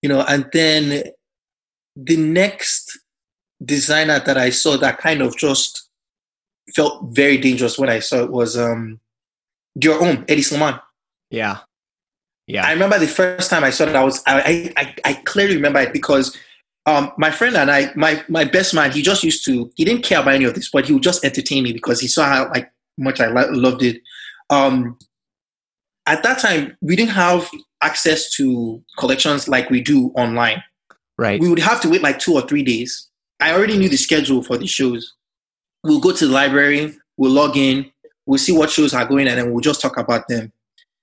[0.00, 1.02] you know, and then
[1.96, 2.98] the next
[3.62, 5.90] designer that I saw that kind of just
[6.74, 9.00] felt very dangerous when I saw it was um
[9.78, 10.80] Dior Homme, Hedi Slimane.
[11.30, 11.58] yeah.
[12.48, 12.66] Yeah.
[12.66, 15.80] I remember the first time I saw it, I was I I, I clearly remember
[15.80, 16.36] it because
[16.86, 20.02] um, my friend and I, my my best man, he just used to he didn't
[20.02, 22.48] care about any of this, but he would just entertain me because he saw how
[22.50, 24.02] like much I lo- loved it.
[24.50, 24.98] Um,
[26.06, 27.48] at that time, we didn't have
[27.80, 30.62] access to collections like we do online.
[31.16, 31.40] right.
[31.40, 33.08] We would have to wait like two or three days.
[33.38, 35.14] I already knew the schedule for the shows.
[35.84, 37.90] We'll go to the library, we'll log in,
[38.26, 40.52] we'll see what shows are going, and then we'll just talk about them.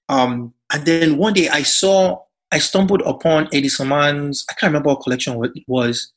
[0.07, 4.89] Um, and then one day I saw, I stumbled upon Hedi Slimane's, I can't remember
[4.89, 6.13] what collection it was.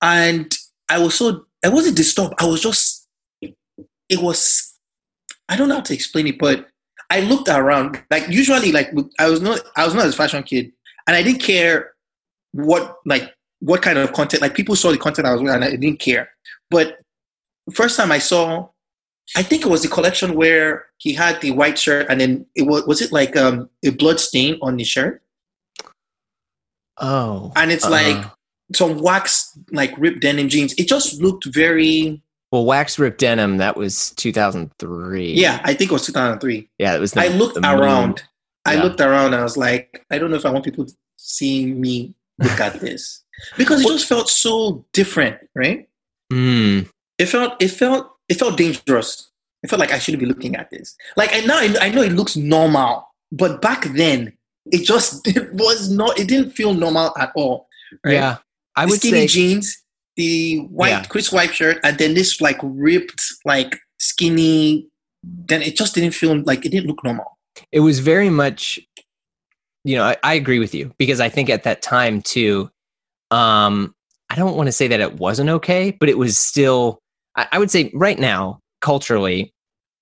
[0.00, 0.52] And
[0.88, 2.34] I was so, I wasn't disturbed.
[2.38, 3.06] I was just,
[3.42, 4.74] it was,
[5.48, 6.68] I don't know how to explain it, but
[7.10, 8.02] I looked around.
[8.10, 10.72] Like usually, like I was not, I was not a fashion kid,
[11.06, 11.92] and I didn't care
[12.52, 14.40] what, like, what kind of content.
[14.40, 16.30] Like people saw the content I was wearing, and I didn't care.
[16.70, 16.98] But
[17.72, 18.68] first time I saw,
[19.36, 22.62] I think it was the collection where he had the white shirt, and then it
[22.62, 25.22] was was it like um, a blood stain on the shirt,
[26.98, 27.52] oh.
[27.56, 27.92] and it's uh-huh.
[27.92, 28.26] like
[28.74, 30.74] some wax, like ripped denim jeans.
[30.74, 33.58] It just looked very, well, wax ripped denim.
[33.58, 35.32] That was 2003.
[35.32, 35.60] yeah.
[35.64, 36.68] I think it was 2003.
[36.78, 36.96] Yeah.
[36.96, 37.12] It was.
[37.12, 37.64] The, I looked moon.
[37.64, 38.22] around.
[38.64, 38.82] I Yeah.
[38.82, 42.14] looked around and I was like, I don't know if I want people seeing me
[42.38, 43.24] look at this
[43.56, 45.88] because it just felt so different, right?
[46.30, 46.80] Hmm.
[47.18, 49.30] It felt, it felt, it felt dangerous.
[49.62, 50.94] It felt like I shouldn't be looking at this.
[51.16, 54.32] Like, and now I, know it looks normal, but back then
[54.70, 56.18] it just it was not.
[56.18, 57.66] It didn't feel normal at all.
[58.04, 58.14] Right?
[58.14, 58.36] Yeah,
[58.76, 59.82] I the would skinny say jeans,
[60.16, 61.04] the white Yeah.
[61.04, 64.86] Chris white shirt, and then this like ripped, like skinny.
[65.24, 67.36] Then it just didn't feel like it didn't look normal.
[67.72, 68.78] it was very much
[69.84, 72.70] you know I, I agree with you because i think at that time too
[73.32, 73.94] um
[74.30, 77.00] i don't want to say that it wasn't okay but it was still
[77.38, 79.52] i, I would say right now culturally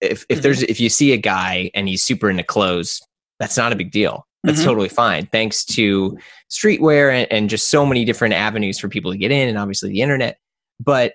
[0.00, 0.42] if if Mhm.
[0.42, 3.00] there's if you see a guy and he's super into clothes
[3.38, 4.64] that's not a big deal that's Mhm.
[4.64, 6.18] totally fine thanks to
[6.50, 9.88] streetwear and, and just so many different avenues for people to get in and obviously
[9.90, 10.38] the internet
[10.80, 11.14] but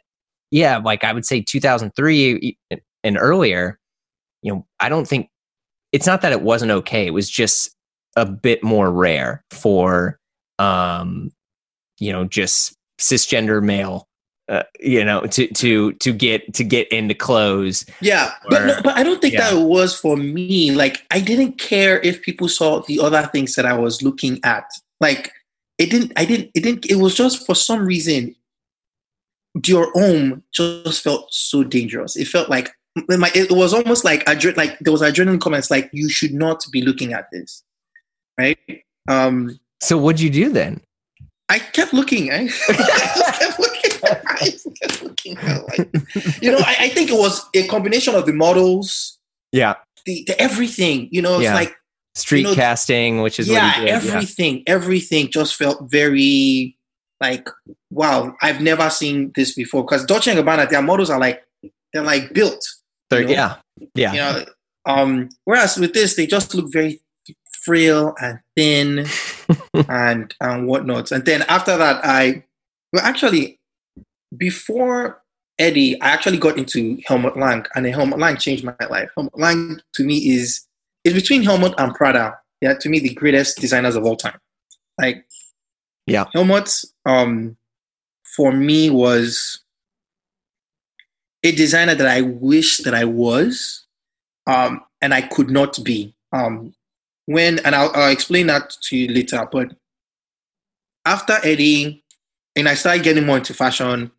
[0.52, 2.58] yeah like i would say 2003
[3.04, 3.78] and earlier
[4.42, 5.30] you know i don't think
[5.92, 7.76] it's not that it wasn't okay it was just
[8.16, 10.20] a bit more rare for
[10.60, 11.32] um
[12.00, 14.08] you know just cisgender male
[14.52, 18.98] uh, you know to to to get to get into clothes Yeah, but no, but
[18.98, 19.50] I don't think yeah.
[19.52, 20.72] that was for me.
[20.72, 24.66] Like I didn't care if people saw the other things that I was looking at.
[25.00, 25.32] Like
[25.78, 26.12] it didn't.
[26.18, 26.52] I didn't.
[26.54, 26.86] It didn't.
[26.88, 28.36] It was just for some reason.
[29.66, 32.18] Your home just felt so dangerous.
[32.18, 32.72] It felt like
[33.08, 33.32] my.
[33.34, 36.82] It was almost like adre- like there was adrenaline comments like you should not be
[36.82, 37.64] looking at this,
[38.38, 38.58] right?
[39.08, 40.82] Um, so what'd you do then
[41.52, 42.32] I kept looking.
[42.32, 43.81] I, I just kept looking.
[44.28, 45.38] I just kept looking.
[46.42, 49.18] You know, I, I think it was a combination of the models,
[49.52, 51.08] yeah the, the everything.
[51.12, 51.54] You know, it's Yeah.
[51.56, 51.76] like
[52.16, 53.96] street You know, casting which is yeah, did yeah.
[53.96, 56.78] everything, everything just felt very
[57.22, 57.48] like
[57.92, 58.36] wow.
[58.42, 61.44] I've never seen this before because Dolce and Gabbana, their models are like
[61.94, 62.64] they're like built.
[63.10, 63.34] They're- you know?
[63.34, 63.56] yeah
[63.96, 64.46] yeah You know,
[64.86, 67.00] um, whereas with this, they just look very
[67.64, 69.06] frail and thin
[69.88, 71.12] and and whatnot.
[71.12, 72.44] And then after that, I
[72.92, 73.60] well actually
[74.38, 75.22] before
[75.60, 79.10] Hedi, I actually got into Helmut Lang, and then Helmut Lang changed my life.
[79.16, 80.66] Helmut Lang to me is
[81.04, 82.38] is between Helmut and Prada.
[82.62, 84.40] Yeah, to me the greatest designers of all time.
[85.00, 85.26] Like
[86.08, 86.26] Yeah.
[86.34, 87.58] Helmut, um,
[88.36, 89.60] for me was
[91.44, 93.86] a designer that I wish that I was,
[94.48, 96.16] um, and I could not be.
[96.32, 96.74] Um,
[97.26, 99.48] when and I'll, I'll explain that to you later.
[99.52, 99.76] But
[101.06, 102.02] after Hedi,
[102.56, 104.12] and I started getting more into fashion,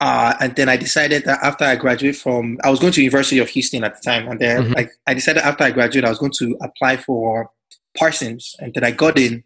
[0.00, 3.38] uh, and then I decided that after I graduate from, I was going to University
[3.38, 4.74] of Houston at the time, and then Mhm.
[4.74, 7.50] like I decided after I graduated, I was going to apply for
[7.96, 9.44] Parsons, and then I got in.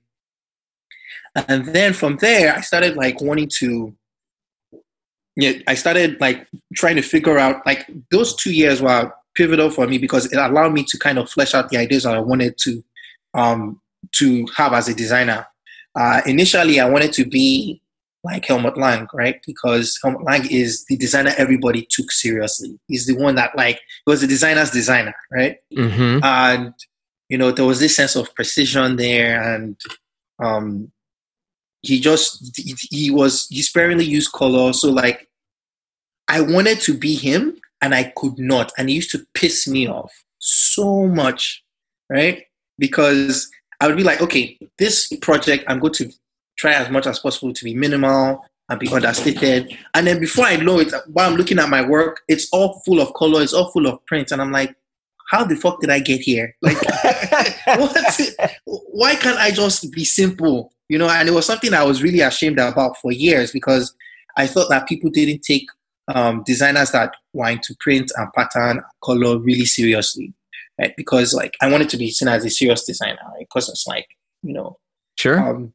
[1.48, 3.94] And then from there, I started like wanting to.
[5.36, 9.88] Yeah, I started like trying to figure out like those two years were pivotal for
[9.88, 12.56] me because it allowed me to kind of flesh out the ideas that I wanted
[12.58, 12.84] to
[13.34, 13.80] um,
[14.12, 15.44] to have as a designer.
[15.96, 17.80] Uh, initially, I wanted to be
[18.24, 19.40] like Helmut Lang, right?
[19.46, 22.78] Because Helmut Lang is the designer everybody took seriously.
[22.88, 25.58] He's the one that like was the designer's designer, right?
[25.74, 26.74] hmm and
[27.28, 29.76] you know there was this sense of precision there and
[30.42, 30.90] um
[31.82, 35.28] he just he, he was he sparingly used color so like
[36.28, 39.88] i wanted to be him and i could not and he used to piss me
[39.88, 41.62] off so much
[42.10, 42.44] right
[42.78, 46.10] because i would be like okay this project i'm going to
[46.56, 50.56] try as much as possible to be minimal and be understated and then before i
[50.56, 53.70] know it while i'm looking at my work it's all full of color it's all
[53.70, 54.74] full of print and i'm like
[55.30, 56.54] how the fuck did I get here?
[56.62, 56.80] Like,
[57.66, 58.20] what?
[58.66, 60.72] Why can't I just be simple?
[60.88, 63.94] You know, and it was something I was really ashamed about for years because
[64.36, 65.66] I thought that people didn't take
[66.08, 70.34] um, designers that were to print and pattern color really seriously,
[70.78, 70.94] right?
[70.96, 73.40] Because like I wanted to be seen as a serious designer, right?
[73.40, 74.06] Because it's like
[74.42, 74.78] you know,
[75.16, 75.72] sure um,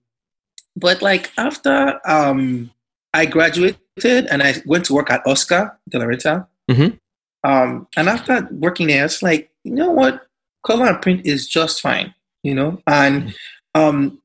[0.79, 2.71] but like after um,
[3.13, 6.97] I graduated and I went to work at Oscar de la Renta, Mhm.
[7.43, 10.27] um, and after working there, it's like you know what,
[10.65, 12.13] color and print is just fine,
[12.43, 13.33] you know, and
[13.75, 14.21] um,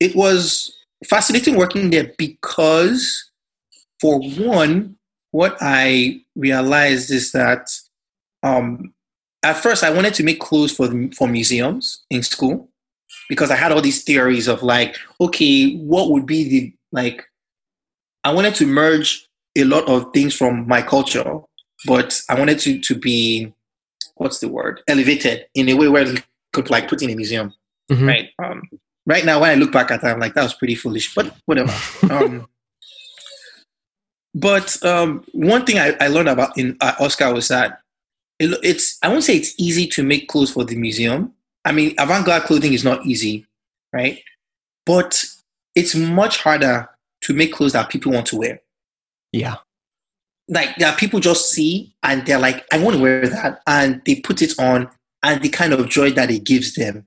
[0.00, 0.72] it was
[1.04, 3.30] fascinating working there because,
[4.00, 4.96] for one,
[5.30, 7.70] what I realized is that
[8.42, 8.92] um,
[9.42, 12.68] at first I wanted to make clothes for for museums in school
[13.28, 17.24] because I had all these theories of like, okay, what would be the like?
[18.24, 21.40] I wanted to merge a lot of things from my culture,
[21.86, 23.52] but I wanted to to be
[24.16, 26.18] what's the word elevated in a way where you
[26.52, 27.52] could like put in a museum,
[27.90, 28.06] Mhm.
[28.08, 28.28] right?
[28.42, 28.62] Um,
[29.06, 31.34] right now, when I look back at that, I'm like, that was pretty foolish, but
[31.44, 31.72] whatever.
[32.10, 32.46] um,
[34.34, 37.80] but um, one thing I, I learned about in uh, Oscar was that
[38.38, 41.32] it, it's I won't say it's easy to make clothes for the museum.
[41.66, 43.44] I mean, avant-garde clothing is not easy,
[43.92, 44.20] right?
[44.86, 45.22] But
[45.74, 46.88] it's much harder
[47.22, 48.60] to make clothes that people want to wear.
[49.32, 49.56] yeah
[50.48, 54.20] Like that people just see and they're like, I want to wear that, and they
[54.20, 54.88] put it on,
[55.24, 57.06] and the kind of joy that it gives them.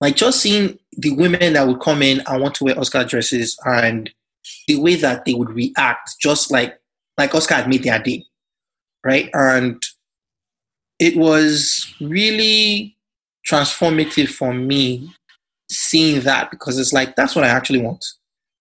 [0.00, 3.58] Like just seeing the women that would come in and want to wear Oscar dresses
[3.66, 4.10] and
[4.66, 6.80] the way that they would react, just like
[7.18, 8.24] like Oscar had made their day,
[9.04, 9.28] right?
[9.34, 9.82] And
[10.98, 12.96] it was really
[13.48, 15.12] transformative for me
[15.70, 18.04] seeing that because it's like that's what I actually want.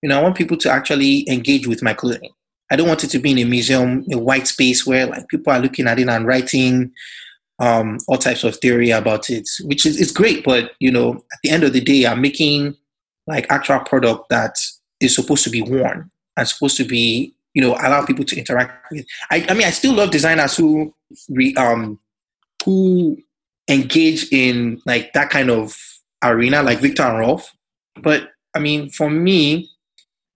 [0.02, 2.32] You know, I want people to actually engage with my clothing.
[2.72, 5.52] I don't want it to be in a museum, a white space where like people
[5.52, 6.92] are looking at it and writing
[7.60, 10.44] um, all types of theory about it, which is it's great.
[10.44, 12.76] But you know, at the end of the day, I'm making
[13.28, 14.56] like actual product that
[15.00, 18.92] is supposed to be worn and supposed to be you know allow people to interact
[18.92, 19.06] with.
[19.32, 20.94] I, I mean, I still love designers who
[21.30, 22.00] re, um
[22.64, 23.18] who
[23.70, 25.78] engage in like that kind of
[26.24, 27.54] arena, like Viktor and Rolf.
[28.02, 29.70] But I mean, for me,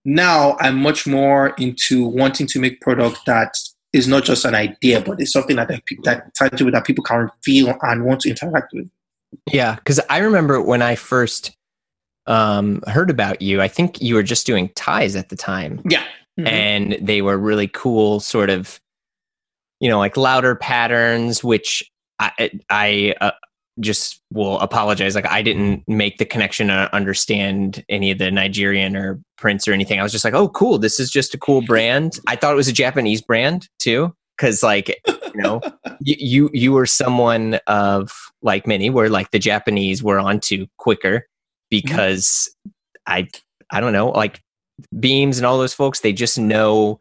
[0.04, 3.54] now I'm much more into wanting to make product that
[3.92, 5.68] is not just an idea, but it's something that
[6.04, 8.88] that tangible that people can feel and want to interact with.
[9.52, 11.56] Yeah, because I remember when I first
[12.26, 15.80] um, heard about you, I think you were just doing ties at the time.
[15.88, 16.02] Yeah,
[16.38, 16.46] mm-hmm.
[16.46, 18.80] and they were really cool, sort of,
[19.80, 23.32] you know, like louder patterns, which I I uh,
[23.80, 25.14] just will apologize.
[25.14, 29.72] Like I didn't make the connection or understand any of the Nigerian or prints or
[29.72, 29.98] anything.
[29.98, 30.78] I was just like, oh, cool.
[30.78, 32.18] This is just a cool brand.
[32.26, 35.60] I thought it was a Japanese brand too, because like you know,
[36.00, 41.26] you, you you were someone of like many where like the Japanese were onto quicker
[41.70, 42.54] because.
[43.06, 43.28] I
[43.70, 44.40] I don't know like
[44.98, 47.00] beams and all those folks they just know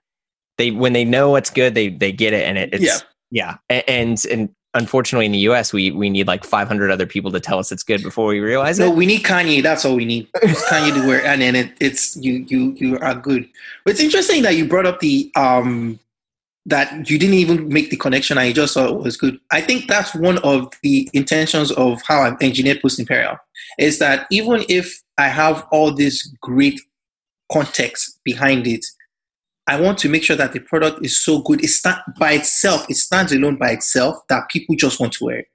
[0.58, 2.84] they when they know what's good they they get it and it, it's
[3.32, 7.32] yeah yeah and and unfortunately in the US we we need like 500 other people
[7.32, 8.90] to tell us it's good before we realize no, it.
[8.90, 9.62] No, we need Kanye.
[9.62, 10.32] That's all we need.
[10.34, 13.48] Kanye to wear and then it, it's you you you are good.
[13.84, 16.00] But it's interesting that you brought up the um
[16.66, 19.40] that you didn't even make the connection and you just thought it was good.
[19.52, 23.38] I think that's one of the intentions of how I've engineered Post Imperial
[23.78, 26.80] is that even if I have all this great
[27.52, 28.86] context behind it,
[29.68, 31.64] I want to make sure that the product is so good.
[31.64, 32.86] It's not by itself.
[32.90, 35.48] It stands alone by itself that people just want to wear it.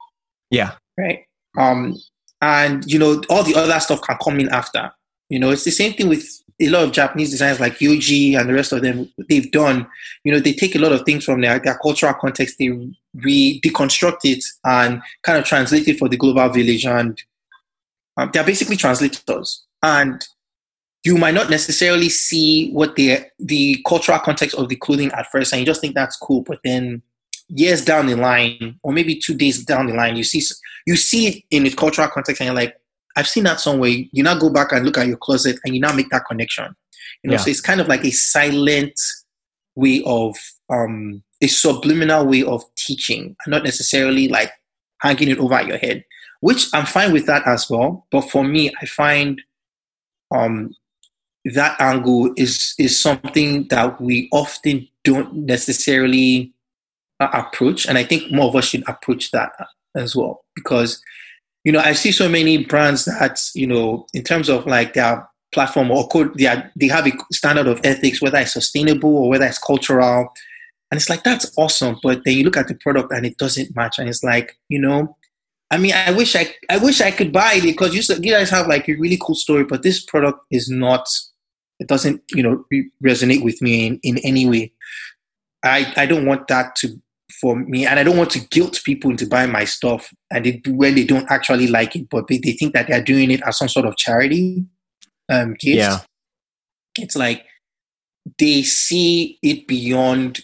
[0.50, 0.72] Yeah.
[0.96, 1.24] Right.
[1.58, 1.96] Um,
[2.40, 4.90] and you know, all the other stuff can come in after.
[5.28, 6.26] You know, it's the same thing with
[6.60, 9.12] a lot of Japanese designers like Yohji and the rest of them.
[9.28, 9.86] They've done.
[10.24, 12.56] You know, they take a lot of things from their, their cultural context.
[12.58, 12.70] They
[13.14, 16.86] re deconstruct it and kind of translate it for the global village.
[16.86, 17.20] And
[18.16, 19.64] um, they're basically translators.
[19.82, 20.26] And
[21.04, 25.52] you might not necessarily see what the the cultural context of the clothing at first,
[25.52, 26.42] and you just think that's cool.
[26.42, 27.02] But then
[27.48, 30.42] years down the line, or maybe two days down the line, you see
[30.87, 32.76] you see it in its cultural context, and you're like,
[33.16, 33.90] I've seen that somewhere.
[33.90, 36.74] You now go back and look at your closet, and you now make that connection.
[37.22, 37.40] You know, yeah.
[37.40, 38.98] so it's kind of like a silent
[39.74, 40.37] way of
[40.68, 44.50] um, a subliminal way of teaching, not necessarily like
[45.00, 46.04] hanging it over your head.
[46.40, 48.06] Which I'm fine with that as well.
[48.12, 49.42] But for me, I find
[50.32, 50.72] um,
[51.54, 56.52] that angle is is something that we often don't necessarily
[57.20, 59.52] uh, approach, and I think more of us should approach that
[59.94, 60.44] as well.
[60.54, 61.02] Because
[61.64, 65.28] you know I see so many brands that you know in terms of like their
[65.52, 69.28] platform or code they are, they have a standard of ethics whether it's sustainable or
[69.28, 70.28] whether it's cultural.
[70.90, 71.98] And it's like that's awesome.
[72.02, 73.98] But then you look at the product and it doesn't match.
[73.98, 75.16] And it's like you know
[75.70, 78.50] I mean, I wish I, I wish I could buy it because you, you guys
[78.50, 81.06] have like a really cool story, but this product is not
[81.78, 82.64] it doesn't you know
[83.04, 84.72] resonate with me in, in any way
[85.64, 86.88] i i don't want that to
[87.40, 90.66] for me and i don't want to guilt people into buying my stuff and it,
[90.68, 93.58] when they don't actually like it but they, they think that they're doing it as
[93.58, 94.64] some sort of charity
[95.30, 95.98] um gift yeah
[96.98, 97.44] it's like
[98.38, 100.40] they see it beyond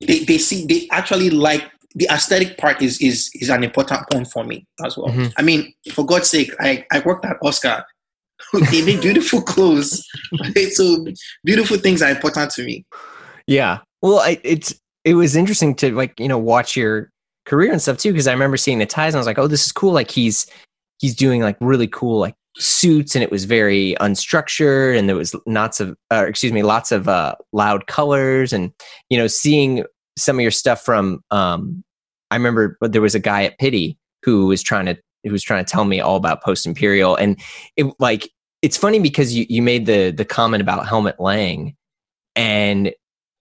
[0.00, 1.64] they, they see they actually like
[1.96, 5.08] the aesthetic part is is is an important point for me as well.
[5.08, 5.28] Mm-hmm.
[5.36, 7.84] I mean, for God's sake, I, I worked at Oscar
[8.70, 10.06] they make beautiful clothes.
[10.40, 10.72] Right?
[10.72, 11.06] So
[11.44, 12.84] beautiful things are important to me.
[13.46, 13.78] Yeah.
[14.02, 17.10] Well, I, it's it was interesting to like you know watch your
[17.44, 19.46] career and stuff too because I remember seeing the ties and I was like, oh,
[19.46, 19.92] this is cool.
[19.92, 20.46] Like he's
[20.98, 25.34] he's doing like really cool like suits and it was very unstructured and there was
[25.46, 28.72] lots of uh, excuse me lots of uh, loud colors and
[29.10, 29.84] you know seeing
[30.16, 31.84] some of your stuff from um
[32.30, 35.64] I remember there was a guy at Pitti who was trying to who was trying
[35.64, 37.38] to tell me all about post imperial and
[37.76, 38.30] it like
[38.62, 41.76] it's funny because you you made the the comment about Helmut Lang
[42.34, 42.92] and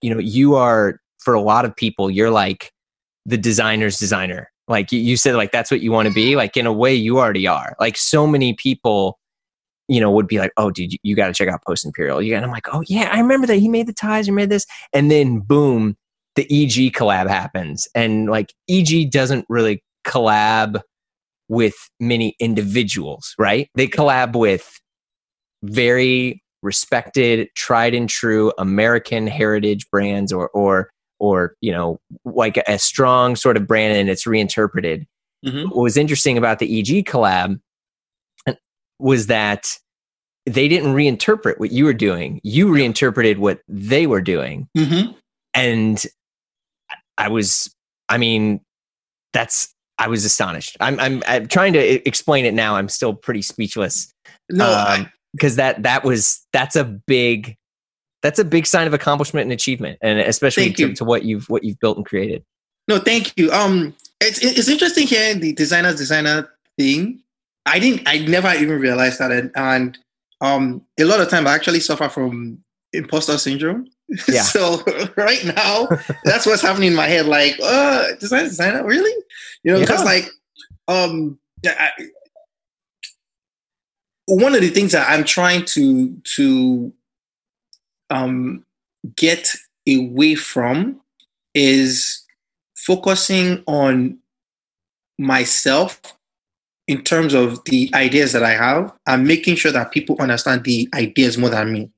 [0.01, 2.71] you know you are for a lot of people you're like
[3.25, 4.51] the designer's designer.
[4.67, 6.35] Like you, you said like that's what you want to be.
[6.35, 7.75] Like in a way you already are.
[7.79, 9.19] Like so many people
[9.87, 12.19] you know would be like oh dude you, you got to check out post imperial
[12.19, 14.49] yeah and i'm like oh yeah i remember that he made the ties he made
[14.49, 14.65] this.
[14.93, 15.95] And then boom
[16.35, 17.87] the eg collab happens.
[17.95, 20.81] And like eg doesn't really collab
[21.47, 23.69] with many individuals, right?
[23.75, 24.79] They collab with
[25.63, 30.89] very respected, tried and true American heritage brands or or
[31.19, 35.05] or you know like a, strong sort of brand and it's reinterpreted.
[35.45, 35.69] Mm-hmm.
[35.69, 37.59] What was interesting about the EG collab
[38.99, 39.77] was that
[40.45, 42.39] they didn't reinterpret what you were doing.
[42.43, 44.67] You reinterpreted what they were doing.
[44.77, 45.11] Mm-hmm.
[45.53, 46.03] And
[47.17, 47.73] I was,
[48.09, 48.61] I mean,
[49.33, 50.77] that's, I was astonished.
[50.79, 52.75] I'm, I'm, I'm trying to explain it now.
[52.75, 54.13] I'm still pretty speechless.
[54.49, 57.57] No, um, because that, that was, that's a big,
[58.21, 59.99] that's a big sign of accomplishment and achievement.
[60.01, 62.43] And especially to, to, what you've, what you've built and created.
[62.87, 63.51] No, thank you.
[63.51, 67.21] Um, it's, it's interesting hearing the designer's designer thing.
[67.65, 69.31] I didn't, I never even realized that.
[69.31, 69.97] And, and
[70.41, 72.63] um, a lot of time I actually suffer from
[72.93, 73.87] imposter syndrome.
[74.27, 74.41] Yeah.
[74.43, 74.83] so
[75.15, 75.87] right now,
[76.23, 77.25] that's what's happening in my head.
[77.25, 79.13] Like, uh, design designer, really?
[79.63, 80.05] You know, because yeah.
[80.05, 80.29] like,
[80.87, 81.89] um, I,
[84.25, 86.93] one of the things that I'm trying to to
[88.09, 88.65] um
[89.15, 89.49] get
[89.87, 91.01] away from
[91.53, 92.23] is
[92.75, 94.19] focusing on
[95.17, 96.01] myself
[96.87, 100.87] in terms of the ideas that I have, I'm making sure that people understand the
[100.93, 101.91] ideas more than me,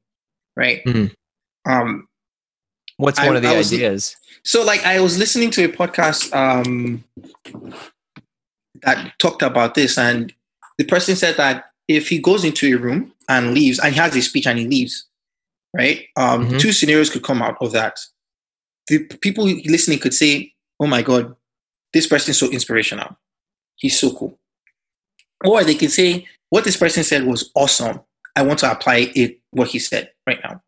[0.55, 0.83] right?
[0.85, 1.71] Mm-hmm.
[1.71, 2.07] Um,
[2.95, 4.15] What's one of the was, ideas?
[4.43, 7.03] So, like, I was listening to a podcast um,
[8.81, 10.33] that talked about this, and
[10.77, 14.15] the person said that if he goes into a room and leaves, and he has
[14.15, 15.05] a speech and he leaves,
[15.75, 16.05] right?
[16.15, 16.57] Um, mm-hmm.
[16.57, 17.99] Two scenarios could come out of that.
[18.87, 21.35] The people listening could say, "Oh my God,
[21.93, 23.17] this person is so inspirational.
[23.75, 24.37] He's so cool."
[25.45, 28.01] Or they can say, what this person said was awesome.
[28.35, 30.61] I want to apply it, what he said right now.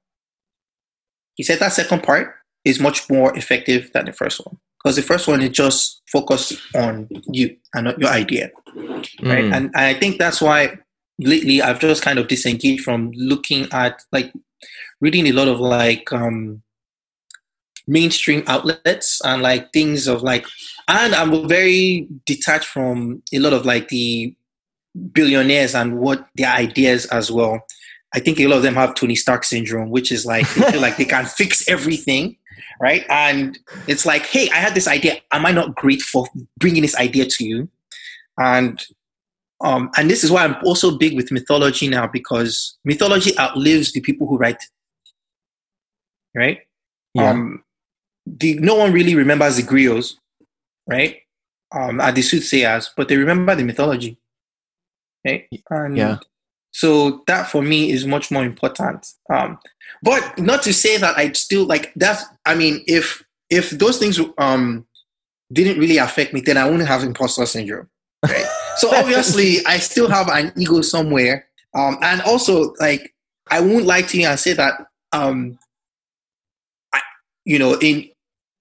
[1.36, 4.58] He said that second part is much more effective than the first one.
[4.84, 8.50] Because the first one is just focused on you and not your idea.
[8.76, 9.46] Right.
[9.46, 9.54] Mm.
[9.54, 10.80] And I think that's why
[11.20, 14.34] lately I've just kind of disengaged from looking at like
[15.02, 16.62] reading a lot of like um
[17.88, 20.46] mainstream outlets and like things of like
[20.88, 24.36] and I'm very detached from a lot of like the
[25.14, 27.62] billionaires and what their ideas as well.
[28.14, 30.82] I think a lot of them have Tony Stark syndrome, which is like they feel
[30.82, 32.38] like they can fix everything,
[32.82, 33.06] right?
[33.10, 33.58] And
[33.88, 35.18] it's like, hey, I had this idea.
[35.32, 36.26] Am I not great for
[36.58, 37.70] bringing this idea to you?
[38.38, 38.84] And
[39.62, 44.02] um, and this is why I'm also big with mythology now because mythology outlives the
[44.02, 44.64] people who write,
[46.34, 46.60] right?
[47.14, 47.30] Yeah.
[47.30, 47.64] Um,
[48.26, 50.16] the, no one really remembers the griots,
[50.88, 51.18] right?
[51.72, 54.18] Um, are the soothsayers, but they remember the mythology.
[55.26, 55.48] Right?
[55.70, 56.18] And yeah.
[56.72, 59.08] So that for me is much more important.
[59.30, 59.60] Um,
[60.02, 62.24] but not to say that I still like that's.
[62.46, 64.86] I mean, if if those things um
[65.52, 67.90] didn't really affect me, then I wouldn't have imposter syndrome.
[68.24, 68.46] Right.
[68.80, 71.48] so obviously, I still have an ego somewhere.
[71.76, 73.14] Um, and also, like,
[73.50, 75.58] I won't lie to you and say that um,
[76.94, 77.02] I,
[77.46, 78.10] you know, in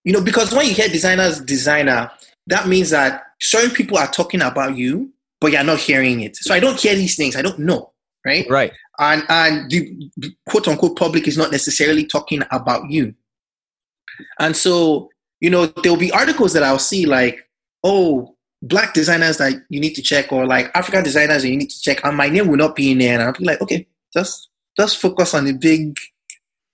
[0.04, 2.10] you know, because when you hear designers designer,
[2.46, 6.36] that means that certain people are talking about you but you're not hearing it.
[6.36, 7.36] So I don't hear these things.
[7.36, 7.92] I don't know,
[8.24, 8.46] right?
[8.48, 8.72] Right.
[8.98, 13.14] And and the quote unquote public is not necessarily talking about you.
[14.40, 15.10] And so,
[15.40, 17.48] you know, there'll be articles that I'll see like,
[17.84, 21.70] oh, black designers that you need to check, or like African designers that you need
[21.70, 23.14] to check, and my name will not be in there.
[23.14, 24.48] And I'll be like, okay, just
[24.78, 25.98] just focus on the big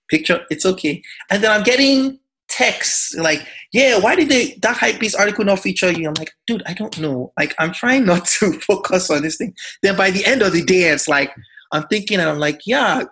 [0.09, 0.45] picture.
[0.49, 1.01] It's okay.
[1.29, 5.59] And then I'm getting texts like, yeah, why did they that hype piece article not
[5.59, 6.07] feature you?
[6.07, 7.33] I'm like, dude, I don't know.
[7.37, 9.53] Like, I'm trying not to focus on this thing.
[9.81, 11.33] Then by the end of the day, it's like
[11.71, 13.03] I'm thinking, and I'm like, yeah,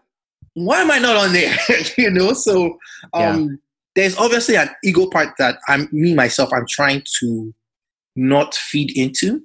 [0.54, 1.56] why am I not on there?
[1.98, 2.78] you know, so
[3.14, 3.48] um, yeah.
[3.96, 6.52] there's obviously an ego part that I'm me myself.
[6.54, 7.54] I'm trying to
[8.16, 9.42] not feed into.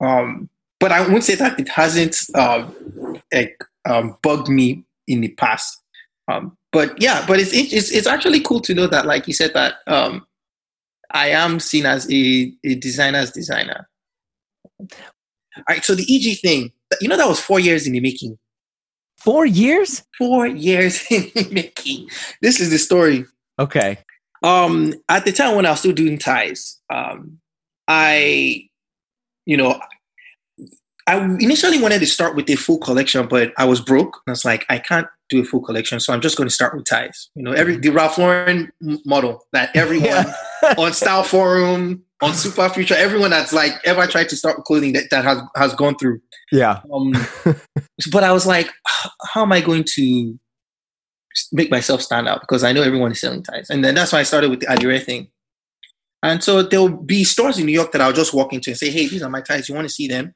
[0.00, 2.66] Um, but I won't say that it hasn't uh,
[3.32, 5.76] like, um, bugged me in the past.
[6.28, 9.52] Um, but yeah, but it's, it's it's actually cool to know that, like you said,
[9.54, 10.24] that um,
[11.12, 13.88] I am seen as a, a designer's designer.
[14.78, 18.38] All right, so the EG thing, you know, that was four years in the making.
[19.18, 20.02] Four years?
[20.16, 22.08] Four years in the making.
[22.40, 23.26] This is the story.
[23.58, 23.98] Okay.
[24.42, 27.39] Um, at the time when I was still doing ties, um,
[27.90, 28.68] I,
[29.46, 29.80] you know,
[31.08, 34.20] I initially wanted to start with a full collection, but I was broke.
[34.28, 36.72] I was like, I can't do a full collection, so I'm just going to start
[36.76, 37.30] with ties.
[37.34, 38.70] You know, every the Ralph Lauren
[39.04, 40.34] model that everyone yeah.
[40.78, 45.10] on Style Forum, on Super Future, everyone that's like ever tried to start clothing that,
[45.10, 46.20] that has has gone through.
[46.52, 46.82] Yeah.
[46.94, 47.12] Um,
[48.12, 48.70] but I was like,
[49.32, 50.38] how am I going to
[51.50, 52.40] make myself stand out?
[52.40, 54.72] Because I know everyone is selling ties, and then that's why I started with the
[54.72, 55.28] Adire thing.
[56.22, 58.90] And so there'll be stores in New York that I'll just walk into and say,
[58.90, 59.68] "Hey, these are my ties.
[59.68, 60.34] You want to see them?"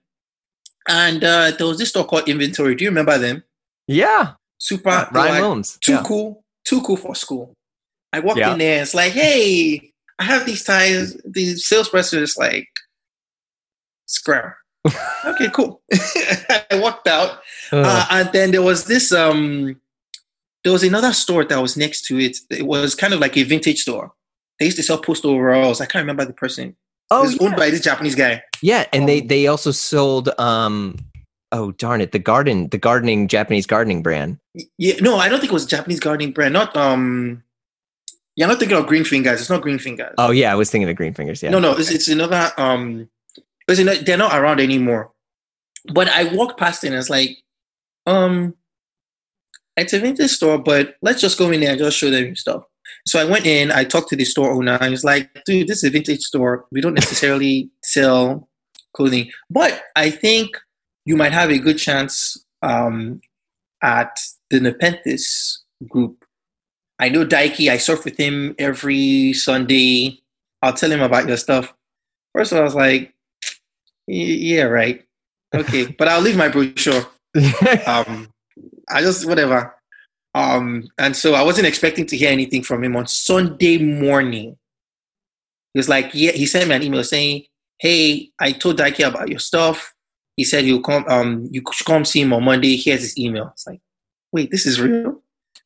[0.89, 2.75] And uh, there was this store called Inventory.
[2.75, 3.43] Do you remember them?
[3.87, 4.33] Yeah.
[4.59, 4.89] Super.
[4.91, 5.79] Uh, they Ryan Williams.
[5.85, 6.03] Too Yeah.
[6.07, 6.45] cool.
[6.65, 7.55] Too cool for school.
[8.13, 8.53] I walked Yeah.
[8.53, 8.83] in there.
[8.83, 11.17] It's like, hey, I have these ties.
[11.25, 12.69] The salesperson is like,
[14.07, 14.53] scram.
[15.25, 15.83] okay, cool.
[15.93, 17.41] I walked out.
[17.73, 19.81] Uh, and then there was this um
[20.63, 22.37] there was another store that was next to it.
[22.51, 24.13] It was kind of like a vintage store.
[24.65, 25.83] They used to sell post overalls.
[25.83, 26.75] I can't remember the person.
[27.11, 27.49] oh, it was yeah.
[27.49, 28.43] owned by this Japanese guy.
[28.63, 30.97] Yeah, and they Um, they also sold um
[31.53, 34.39] oh darn it, the garden the gardening Japanese gardening brand.
[34.79, 36.55] Yeah, no, I don't think it was Japanese gardening brand.
[36.55, 37.43] Not um
[38.37, 39.39] you're not thinking of Green Fingers.
[39.39, 40.15] It's not Green Fingers.
[40.17, 41.51] Oh yeah, I was thinking of Green Fingers, yeah.
[41.51, 42.51] No, no, it's, it's another.
[42.57, 43.11] Um,
[43.69, 45.13] it's they're not around anymore.
[45.93, 47.37] But I walked past it and it's like,
[48.07, 48.55] um,
[49.77, 52.65] it's a vintage store, but let's just go in there and just show them stuff.
[53.07, 55.79] So I went in, I talked to the store owner, and he's like, dude, this
[55.79, 56.67] is a vintage store.
[56.71, 58.49] We don't necessarily sell
[58.95, 60.57] clothing, but I think
[61.05, 63.21] you might have a good chance um,
[63.83, 64.19] at
[64.51, 66.25] the Nepenthes group.
[66.99, 70.21] I know Daiki, I surf with him every Sunday.
[70.63, 71.75] I'll tell him about your stuff.
[72.33, 73.15] First of all, I was like,
[74.07, 75.05] yeah, right.
[75.55, 77.07] Okay, but I'll leave my brochure.
[77.87, 78.33] Um,
[78.89, 79.75] I just, whatever.
[80.35, 84.57] Um, and so I wasn't expecting to hear anything from him on Sunday morning.
[85.73, 87.45] He was like, yeah, he sent me an email saying,
[87.79, 89.93] hey, I told Daiki about your stuff.
[90.37, 92.77] He said you'll come, um, you should come see him on Monday.
[92.77, 93.51] Here's his email.
[93.53, 93.81] It's like,
[94.33, 95.21] wait, this is real?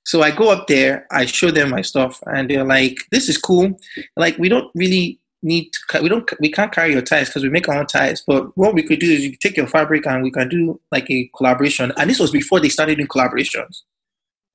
[0.05, 3.37] So I go up there, I show them my stuff, and they're like, "This is
[3.37, 3.79] cool.
[4.17, 6.01] Like, we don't really need to.
[6.03, 6.31] We don't.
[6.41, 8.23] We can't carry your ties because we make our own ties.
[8.27, 11.11] But what we could do is you take your fabric and we can do like
[11.11, 11.93] a collaboration.
[11.99, 13.83] And this was before they started doing collaborations.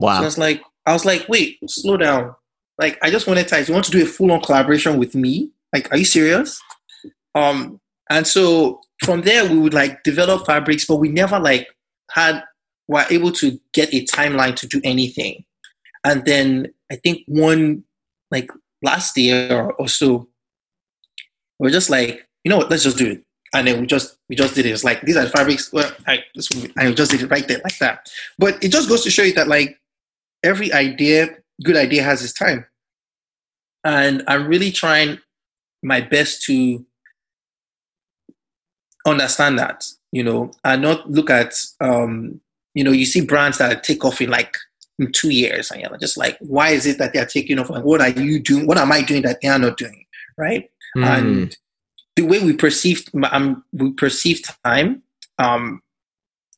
[0.01, 0.23] So I wow.
[0.23, 2.35] was like, I was like, wait, slow down.
[2.77, 3.67] Like, I just wanted ties.
[3.67, 5.51] You want to do a full on collaboration with me?
[5.71, 6.61] Like, are you serious?
[7.35, 7.79] Um,
[8.09, 11.67] and so from there we would like develop fabrics, but we never like
[12.11, 12.43] had
[12.87, 15.45] were able to get a timeline to do anything.
[16.03, 17.83] And then I think one
[18.29, 18.49] like
[18.81, 20.27] last year or, so,
[21.59, 23.23] we are just like, you know what, let's just do it.
[23.53, 24.71] And then we just we just did it.
[24.71, 25.71] It's like these are fabrics.
[25.71, 26.23] Well, I
[26.75, 28.11] I just did it right there like that.
[28.39, 29.79] But it just goes to show you that like
[30.43, 32.65] every idea, good idea has its time.
[33.83, 35.19] And I'm really trying
[35.81, 36.85] my best to
[39.05, 42.39] understand that, you know, and not look at um,
[42.73, 44.57] you know, you see brands that take off in like
[44.99, 47.69] in two years and you're just like, why is it that they're taking off?
[47.69, 48.67] And what are you doing?
[48.67, 50.05] What am I doing that they are not doing?
[50.37, 50.69] Right.
[50.97, 51.05] Mm.
[51.05, 51.57] And
[52.15, 55.03] the way we perceive um, we perceive time
[55.37, 55.81] um,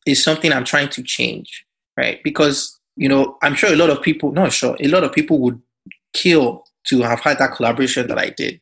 [0.05, 1.65] is something I'm trying to change,
[1.97, 2.21] right?
[2.23, 5.39] Because you know, I'm sure a lot of people, not sure, a lot of people
[5.39, 5.61] would
[6.13, 8.61] kill to have had that collaboration that I did,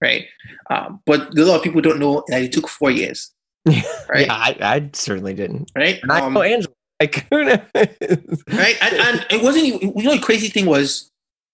[0.00, 0.26] right?
[0.70, 3.30] Um, but a lot of people don't know that it took four years,
[3.66, 4.26] right?
[4.26, 5.70] Yeah, I, I certainly didn't.
[5.76, 6.00] Right?
[6.02, 6.74] And I Um, know Angela.
[7.00, 7.60] Like, knows?
[7.74, 8.76] right?
[8.82, 9.66] And, and it wasn't.
[9.66, 11.08] You know, the crazy thing was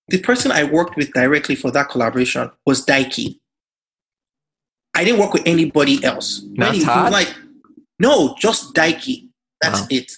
[0.09, 3.39] the person I worked with directly for that collaboration was Daiki.
[4.95, 6.43] I didn't work with anybody else.
[6.53, 7.13] Not Really, it was Todd?
[7.13, 7.35] like
[7.99, 9.29] no, just Daiki.
[9.61, 9.87] That's Wow.
[9.91, 10.13] it.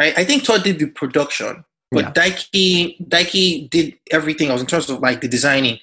[0.00, 0.16] Right?
[0.16, 2.12] I think Todd did the production, but Yeah.
[2.12, 5.78] Daiki Daiki did everything else in terms of like the designing.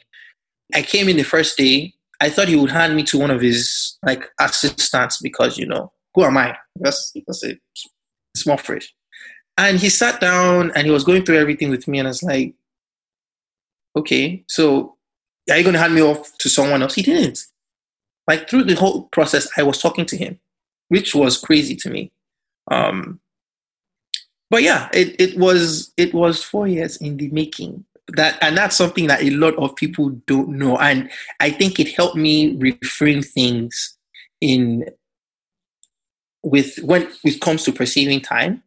[0.74, 1.94] I came in the first day.
[2.20, 5.92] I thought he would hand me to one of his like assistants because you know
[6.16, 6.58] who am I?
[6.78, 7.60] That's that's a
[8.36, 8.92] small fish.
[9.56, 12.24] And he sat down and he was going through everything with me, and I was
[12.24, 12.56] like,
[13.96, 14.98] okay, so
[15.48, 16.96] are you going to hand me off to someone else?
[16.96, 17.46] He didn't.
[18.28, 20.40] Like through the whole process, I was talking to him,
[20.88, 22.12] which was crazy to me.
[22.72, 23.20] Um,
[24.50, 27.86] but yeah, it, it was it was four years in the making.
[28.16, 31.94] That and that's something that a lot of people don't know, and I think it
[31.94, 33.98] helped me reframe things
[34.40, 34.86] in
[36.44, 38.64] with when it comes to perceiving time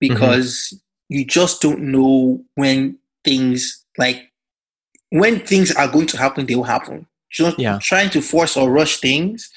[0.00, 0.74] because
[1.08, 4.30] you just don't know when things like
[5.10, 7.06] when things are going to happen they will happen.
[7.30, 7.78] Just Yeah.
[7.80, 9.50] trying to force or rush things.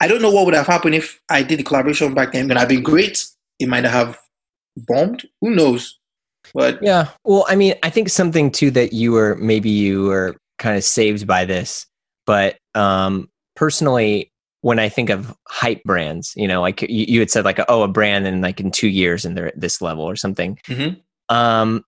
[0.00, 2.48] I don't know what would have happened if i did the collaboration back then.
[2.48, 3.24] But i've been great.
[3.58, 4.18] It might have
[4.76, 6.00] bombed who knows
[6.54, 7.08] but Yeah.
[7.24, 10.84] Well, I mean, I think something too that you were maybe you were kind of
[10.84, 11.86] saved by this,
[12.26, 17.30] but um, personally, when I think of hype brands, you know, like you, you had
[17.30, 20.04] said, like, oh, a brand and like in two years and they're at this level
[20.04, 20.58] or something.
[20.66, 21.00] Mhm.
[21.28, 21.84] Um,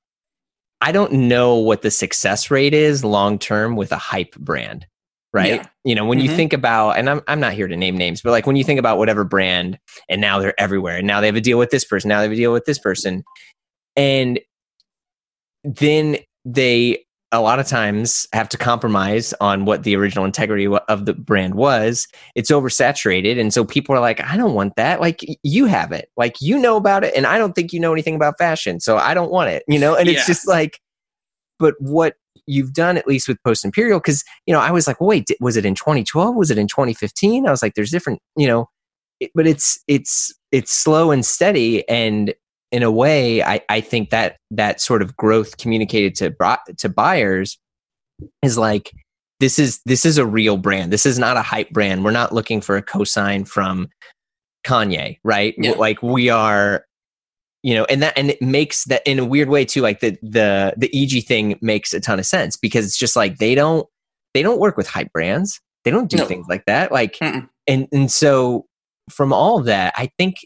[0.81, 4.87] I don't know what the success rate is long term with a hype brand,
[5.33, 5.61] right?
[5.61, 5.69] Yeah.
[5.85, 6.37] You know, when you Mhm.
[6.37, 8.79] think about, and I'm I'm not here to name names, but like when you think
[8.79, 9.79] about whatever brand,
[10.09, 12.25] and now they're everywhere, and now they have a deal with this person, now they
[12.25, 13.25] have a deal with this person,
[13.97, 14.39] and
[15.65, 17.05] then they
[17.35, 21.55] a lot of times have to compromise on what the original integrity of the brand
[21.55, 22.07] was.
[22.35, 23.41] It's oversaturated.
[23.41, 25.01] And so people are like, I don't want that.
[25.01, 27.15] Like you have it, like you know about it.
[27.17, 28.81] And I don't think you know anything about fashion.
[28.81, 29.95] So I don't want it, you know?
[29.95, 30.79] And it's just like,
[31.59, 32.17] but what
[32.47, 35.29] you've done, at least with Post Imperial, because, you know, I was like, well, wait,
[35.41, 36.35] was it in 2012?
[36.35, 37.47] Was it in 2015?
[37.47, 38.69] I was like, there's different, you know,
[39.21, 41.89] it, but it's, it's, it's slow and steady.
[41.89, 42.35] And
[42.71, 46.89] in a way, I, I think that that sort of growth communicated to brought to
[46.89, 47.59] buyers
[48.43, 48.93] is like
[49.41, 50.93] this is this is a real brand.
[50.93, 52.05] This is not a hype brand.
[52.05, 53.89] We're not looking for a cosign from
[54.65, 55.55] Kanye, right?
[55.59, 55.73] Yeah.
[55.73, 56.85] Like we are,
[57.63, 59.81] you know, and that and it makes that in a weird way too.
[59.81, 63.39] Like the the the EG thing makes a ton of sense because it's just like
[63.39, 63.87] they don't
[64.35, 65.61] they don't work with hype brands.
[65.85, 66.27] They don't do no.
[66.27, 66.93] things like that.
[66.93, 67.49] Like Mm-mm.
[67.67, 68.67] and and so
[69.11, 70.37] from all that, I think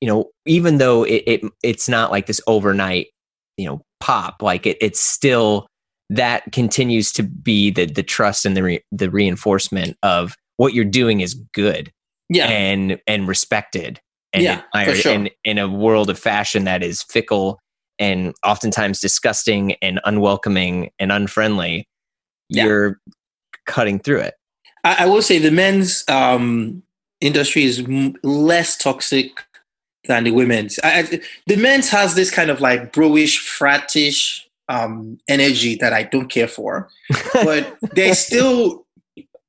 [0.00, 3.08] you know, even though it, it it's not like this overnight,
[3.56, 5.66] you know, pop, like it, it's still
[6.10, 10.84] that continues to be the the trust and the re, the reinforcement of what you're
[10.84, 11.90] doing is good,
[12.28, 14.00] yeah, and and respected,
[14.36, 15.12] and yeah, sure.
[15.12, 17.58] in in a world of fashion that is fickle
[17.98, 21.88] and oftentimes disgusting and unwelcoming and unfriendly.
[22.48, 22.64] Yeah.
[22.64, 23.00] You're
[23.66, 24.34] cutting through it.
[24.84, 26.82] I, I will say the men's um,
[27.20, 29.44] industry is m- less toxic
[30.04, 30.78] than the women's.
[30.84, 36.28] I, the men's has this kind of like broish, fratish um, energy that I don't
[36.28, 36.88] care for,
[37.32, 38.86] but there's still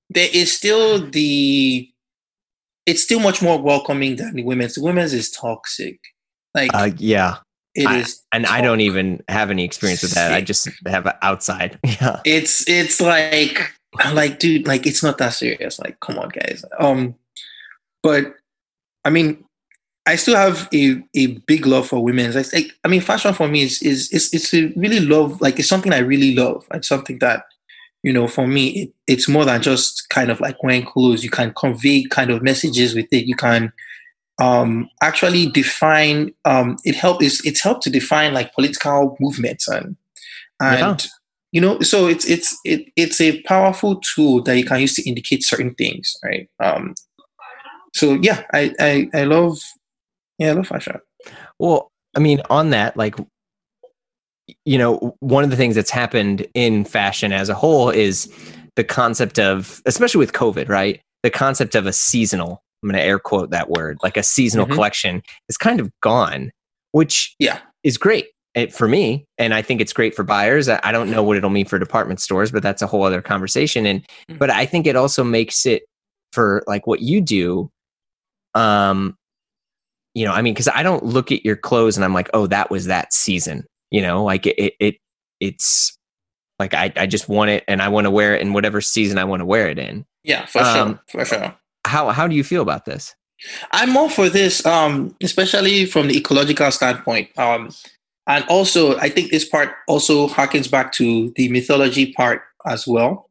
[0.09, 1.91] there is still the
[2.87, 4.75] it's still much more welcoming than the women's.
[4.75, 5.99] The women's is toxic.
[6.55, 7.37] Like uh, yeah.
[7.75, 8.59] It I, is, and toxic.
[8.59, 10.33] I don't even have any experience with that.
[10.33, 11.77] I just have outside.
[11.85, 15.79] Yeah, it's it's like I'm like, dude, like it's not that serious.
[15.79, 16.65] Like, come on, guys.
[16.79, 17.15] Um,
[18.01, 18.33] but
[19.05, 19.43] I mean,
[20.05, 22.35] I still have a, a big love for women's.
[22.35, 25.41] I, like, I mean, fashion for me is is is it's a really love.
[25.41, 26.65] Like, it's something I really love.
[26.73, 27.43] It's something that,
[28.03, 31.23] you know, for me, it, it's more than just kind of like wearing clothes.
[31.23, 33.25] You can convey kind of messages with it.
[33.25, 33.71] You can
[34.39, 36.33] um, actually define.
[36.45, 39.95] Um, it help is it's helped to define like political movements and
[40.59, 41.09] and yeah.
[41.51, 41.79] you know.
[41.81, 45.73] So it's it's it, it's a powerful tool that you can use to indicate certain
[45.75, 46.49] things, right?
[46.59, 46.95] Um,
[47.93, 49.59] so yeah, I, I I love
[50.37, 50.99] yeah, I love fashion.
[51.59, 53.15] Well, I mean, on that, like,
[54.67, 58.29] you know, one of the things that's happened in fashion as a whole is
[58.75, 60.99] the concept of, especially with COVID, right?
[61.23, 64.65] The concept of a seasonal, I'm going to air quote that word, like a seasonal
[64.65, 64.75] mm-hmm.
[64.75, 66.51] collection is kind of gone,
[66.91, 69.23] which yeah is great eh, for me.
[69.37, 70.67] And I think it's great for buyers.
[70.67, 73.85] I don't know what it'll mean for department stores, but that's a whole other conversation.
[73.85, 74.37] And, mm-hmm.
[74.37, 75.83] but I think it also makes it
[76.33, 77.71] for like what you do,
[78.53, 79.15] um,
[80.13, 82.47] you know, I mean, because I don't look at your clothes and I'm like, oh,
[82.47, 83.63] that was that season.
[83.91, 84.97] You know, like it, it,
[85.39, 85.97] it's
[86.59, 89.17] like I, I just want it and I want to wear it in whatever season
[89.17, 90.05] I want to wear it in.
[90.23, 91.55] Yeah, for um, sure, for sure.
[91.85, 93.15] How how do you feel about this?
[93.71, 97.29] I'm more for this, um, especially from the ecological standpoint.
[97.37, 97.69] Um,
[98.25, 103.29] and also, I think this part also harkens back to the mythology part as well,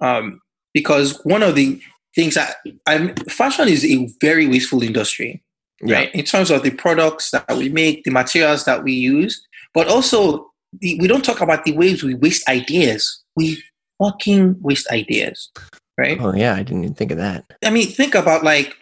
[0.00, 0.40] um,
[0.72, 1.82] because one of the
[2.14, 2.56] things that
[2.86, 5.42] I'm, fashion is a very wasteful industry
[5.82, 6.14] right?
[6.14, 10.50] In terms of the products that we make, the materials that we use, but also
[10.80, 13.22] the, we don't talk about the ways we waste ideas.
[13.36, 13.62] We
[14.02, 15.50] fucking waste ideas,
[15.96, 16.18] right?
[16.20, 17.44] Oh yeah, I didn't even think of that.
[17.64, 18.76] I mean, think about like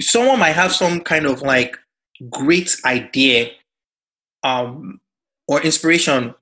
[0.00, 1.76] someone might have some kind of like
[2.30, 3.50] great idea
[4.42, 5.00] um,
[5.48, 6.34] or inspiration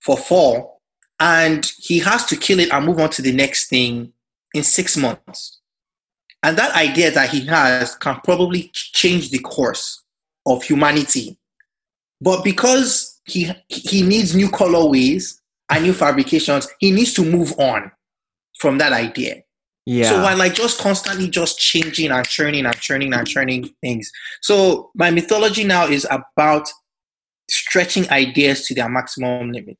[0.00, 0.80] for fall,
[1.20, 4.12] and he has to kill it and move on to the next thing
[4.54, 5.60] in six months.
[6.42, 10.02] And that idea that he has can probably change the course
[10.44, 11.38] of humanity.
[12.20, 17.90] But because he he needs new colorways and new fabrications, he needs to move on
[18.58, 19.42] from that idea.
[19.86, 20.08] Yeah.
[20.08, 24.10] So while like just constantly just changing and churning and churning and churning things.
[24.40, 26.68] So my mythology now is about
[27.50, 29.76] stretching ideas to their maximum limit.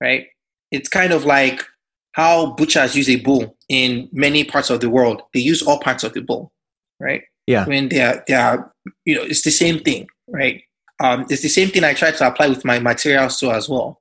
[0.00, 0.26] Right?
[0.70, 1.64] It's kind of like
[2.12, 5.22] how butchers use a bull in many parts of the world.
[5.32, 6.52] They use all parts of the bull,
[7.00, 7.22] right?
[7.46, 7.66] Yeah.
[7.66, 8.72] When they are, they are,
[9.04, 10.62] you know, it's the same thing, right?
[11.00, 14.00] Um, it's the same thing I try to apply with my materials too as well.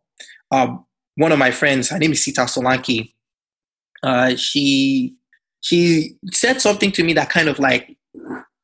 [0.51, 0.85] Um,
[1.15, 3.13] one of my friends, her name is Seetal Solanki.
[4.03, 5.15] Uh, she
[5.61, 7.97] she said something to me that kind of like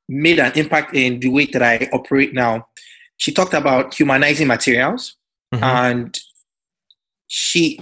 [0.07, 2.67] made an impact in the way that I operate now.
[3.17, 5.15] She talked about humanizing materials,
[5.53, 5.63] mm-hmm.
[5.63, 6.19] and
[7.27, 7.79] she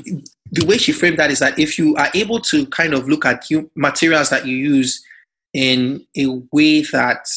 [0.51, 3.25] the way she framed that is that if you are able to kind of look
[3.25, 3.45] at
[3.75, 5.03] materials that you use
[5.53, 7.27] in a way that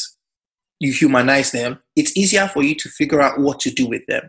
[0.81, 4.27] you humanize them, it's easier for you to figure out what to do with them.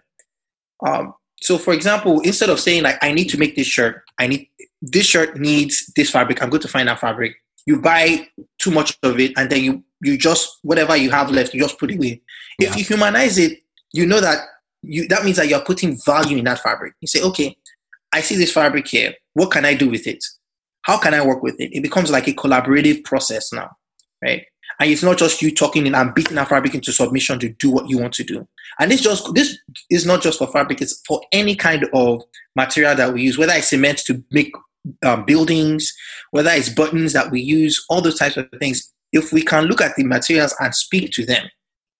[0.86, 4.26] Um, so for example, instead of saying like I need to make this shirt, I
[4.26, 4.48] need
[4.82, 6.42] this shirt needs this fabric.
[6.42, 7.36] I'm going to find that fabric.
[7.64, 8.28] You buy
[8.58, 11.78] too much of it, and then you you just whatever you have left, you just
[11.78, 12.20] put it away.
[12.58, 12.68] Yeah.
[12.68, 13.60] If you humanize it,
[13.92, 14.44] you know that
[14.82, 16.92] you that means that you're putting value in that fabric.
[17.00, 17.56] You say, okay,
[18.12, 19.14] I see this fabric here.
[19.32, 20.22] What can I do with it?
[20.82, 21.70] How can I work with it?
[21.72, 23.70] It becomes like a collaborative process now,
[24.22, 24.44] right?
[24.80, 27.88] And it's not just you talking and beating that fabric into submission to do what
[27.88, 28.46] you want to do.
[28.78, 29.58] And this just this
[29.90, 32.22] is not just for fabric; it's for any kind of
[32.56, 34.52] material that we use, whether it's cement to make
[35.04, 35.92] um, buildings,
[36.30, 38.92] whether it's buttons that we use, all those types of things.
[39.12, 41.46] If we can look at the materials and speak to them,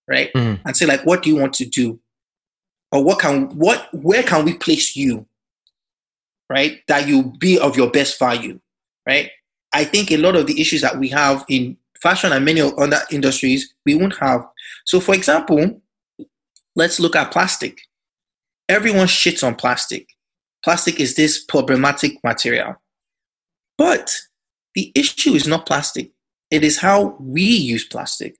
[0.07, 0.59] right, mm.
[0.65, 1.99] and say like, what do you want to do,
[2.91, 5.27] or what can what where can we place you,
[6.49, 8.59] right, that you be of your best value,
[9.07, 9.29] right?
[9.73, 12.99] I think a lot of the issues that we have in fashion and many other
[13.09, 14.45] industries we won't have.
[14.85, 15.81] So, for example,
[16.75, 17.79] let's look at plastic.
[18.69, 20.09] Everyone shits on plastic.
[20.63, 22.75] Plastic is this problematic material.
[23.77, 24.11] But
[24.75, 26.11] the issue is not plastic,
[26.51, 28.35] it is how we use plastic.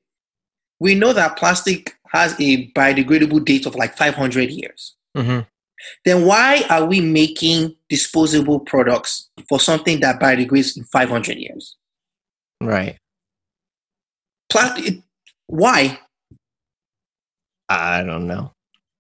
[0.80, 4.96] We know that plastic has a biodegradable date of like 500 years.
[5.18, 5.40] Mm-hmm.
[6.06, 11.76] Then why are we making disposable products for something that biodegrades in 500 years?
[12.62, 12.98] Right.
[15.48, 16.00] Why?
[17.70, 18.54] I don't know.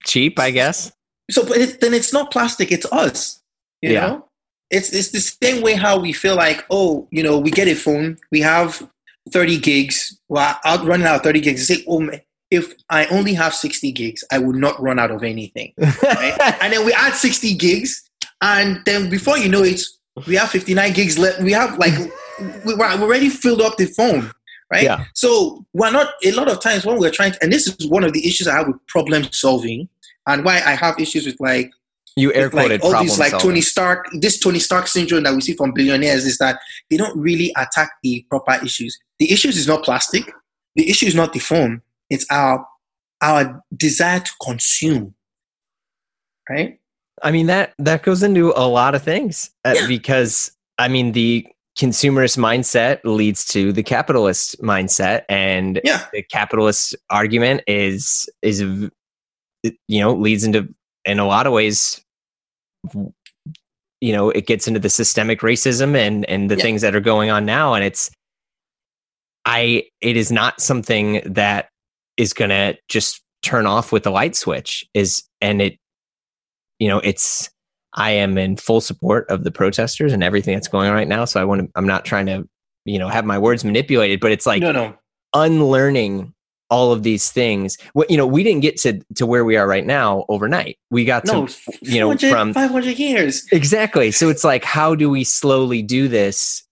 [0.05, 0.91] Cheap, I guess.
[1.31, 3.41] So, but it, then it's not plastic; it's us.
[3.81, 4.07] You yeah.
[4.07, 4.27] know,
[4.69, 7.75] it's it's the same way how we feel like, oh, you know, we get a
[7.75, 8.87] phone, we have
[9.31, 10.19] thirty gigs.
[10.29, 11.67] Well, out running out of thirty gigs.
[11.67, 15.23] Say, oh, man, if I only have sixty gigs, I would not run out of
[15.23, 15.73] anything.
[15.77, 16.37] Right?
[16.61, 18.03] and then we add sixty gigs,
[18.41, 19.81] and then before you know it,
[20.27, 21.41] we have fifty nine gigs left.
[21.41, 21.93] We have like
[22.65, 24.31] we're already filled up the phone
[24.73, 24.83] right?
[24.83, 25.05] Yeah.
[25.13, 28.03] So we're not a lot of times when we're trying to, and this is one
[28.03, 29.87] of the issues I have with problem solving,
[30.27, 31.71] and why I have issues with like
[32.15, 33.49] you air quoted like, all these like solving.
[33.49, 36.59] Tony Stark, this Tony Stark syndrome that we see from billionaires is that
[36.89, 38.97] they don't really attack the proper issues.
[39.19, 40.31] The issues is not plastic.
[40.75, 41.81] The issue is not the phone.
[42.09, 42.65] It's our
[43.21, 45.13] our desire to consume,
[46.49, 46.79] right?
[47.21, 49.87] I mean that that goes into a lot of things uh, yeah.
[49.87, 51.45] because I mean the
[51.83, 56.05] consumerist mindset leads to the capitalist mindset and yeah.
[56.13, 58.89] the capitalist argument is is you
[59.89, 60.73] know leads into
[61.03, 62.01] in a lot of ways
[63.99, 66.61] you know it gets into the systemic racism and and the yeah.
[66.61, 68.09] things that are going on now and it's
[69.43, 71.67] i it is not something that
[72.15, 75.77] is going to just turn off with the light switch is and it
[76.79, 77.49] you know it's
[77.93, 81.25] I am in full support of the protesters and everything that's going on right now.
[81.25, 82.47] So I want to, I'm not trying to,
[82.85, 84.95] you know, have my words manipulated, but it's like no, no.
[85.33, 86.33] unlearning
[86.69, 87.77] all of these things.
[87.93, 90.77] What you know, we didn't get to to where we are right now overnight.
[90.89, 93.45] We got no, to you know from 500 years.
[93.51, 94.11] Exactly.
[94.11, 96.63] So it's like how do we slowly do this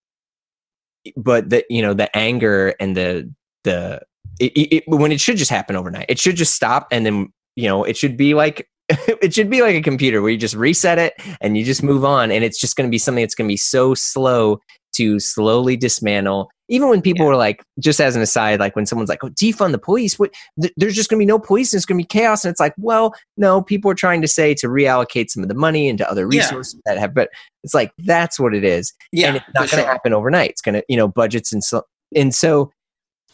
[1.15, 4.01] but the you know the anger and the the
[4.39, 6.05] it, it, when it should just happen overnight.
[6.09, 8.67] It should just stop and then you know it should be like
[9.21, 12.03] it should be like a computer where you just reset it and you just move
[12.03, 14.59] on and it's just going to be something that's going to be so slow
[14.93, 17.29] to slowly dismantle even when people yeah.
[17.29, 20.33] were like just as an aside like when someone's like oh defund the police what
[20.59, 22.51] th- there's just going to be no police and it's going to be chaos and
[22.51, 25.87] it's like well no people are trying to say to reallocate some of the money
[25.87, 26.93] into other resources yeah.
[26.93, 27.29] that have but
[27.63, 29.85] it's like that's what it is yeah and it's not going to sure.
[29.85, 31.83] happen overnight it's going to you know budgets and so
[32.15, 32.71] and so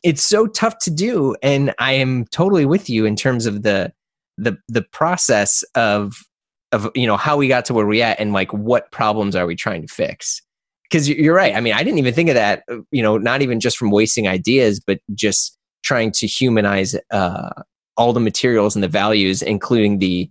[0.04, 3.92] it's so tough to do and i am totally with you in terms of the
[4.38, 6.24] the the process of
[6.72, 9.46] of you know how we got to where we at and like what problems are
[9.46, 10.42] we trying to fix
[10.84, 13.42] because you're right i mean i didn't even think of that uh, you know not
[13.42, 17.50] even just from wasting ideas but just trying to humanize uh,
[17.96, 20.30] all the materials and the values including the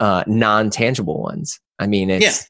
[0.00, 2.46] uh, non-tangible ones i mean it's yeah.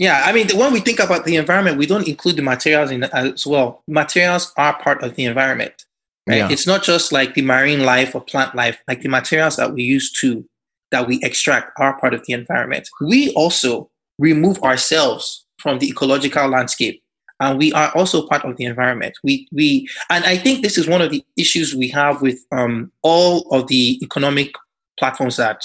[0.00, 3.04] Yeah, I mean, when we think about the environment, we don't include the materials in
[3.04, 3.82] as well.
[3.86, 5.84] Materials are part of the environment.
[6.30, 6.38] Right?
[6.38, 6.48] Yeah.
[6.50, 9.82] It's not just like the marine life or plant life, like the materials that we
[9.82, 10.44] use to,
[10.90, 12.88] that we extract are part of the environment.
[13.00, 17.02] We also remove ourselves from the ecological landscape
[17.40, 19.18] and we are also part of the environment.
[19.24, 22.92] We we and I think this is one of the issues we have with um,
[23.02, 24.52] all of the economic
[24.98, 25.62] platforms that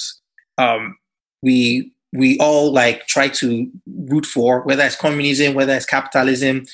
[0.58, 0.98] um,
[1.42, 6.66] we we all like try to root for, whether it's communism, whether it's capitalism.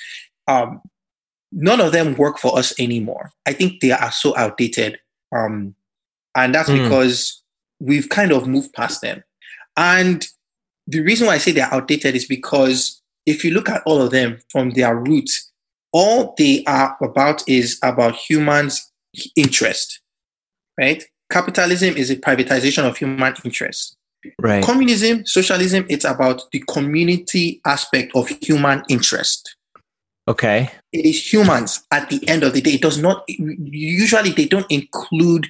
[0.48, 0.82] Um,
[1.52, 3.32] none of them work for us anymore.
[3.46, 5.00] I think they are so outdated.
[5.36, 5.76] Um,
[6.36, 6.84] and that's mm.
[6.84, 7.42] because
[7.80, 9.24] we've kind of moved past them.
[9.78, 10.26] And
[10.88, 14.12] the reason why I say they're outdated is because if you look at all of
[14.12, 15.52] them from their roots,
[15.94, 18.92] all they are about is about humans'
[19.36, 20.02] interest,
[20.80, 21.04] right?
[21.32, 23.98] Capitalism is a privatization of human interest.
[24.40, 24.64] Right.
[24.64, 29.56] Communism, socialism, it's about the community aspect of human interest.
[30.28, 30.70] Okay.
[30.94, 32.74] It is humans at the end of the day.
[32.74, 35.48] It does not, usually, they don't include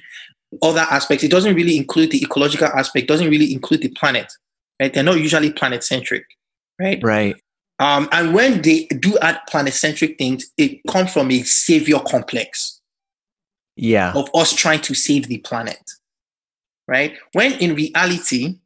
[0.62, 1.24] other aspects.
[1.24, 4.32] It doesn't really include the ecological aspect, doesn't really include the planet.
[4.80, 4.92] Right?
[4.92, 6.24] They're not usually planet centric.
[6.80, 7.02] Right.
[7.02, 7.36] Right.
[7.78, 12.80] Um, and when they do add planet centric things, it comes from a savior complex
[13.76, 14.12] Yeah.
[14.14, 15.90] of us trying to save the planet.
[16.88, 17.14] Right?
[17.32, 18.58] When in reality,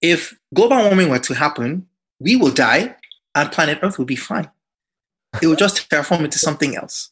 [0.00, 1.86] if global warming were to happen,
[2.20, 2.96] we will die
[3.34, 4.48] and planet Earth will be fine.
[5.42, 7.10] It will just terraform into something else.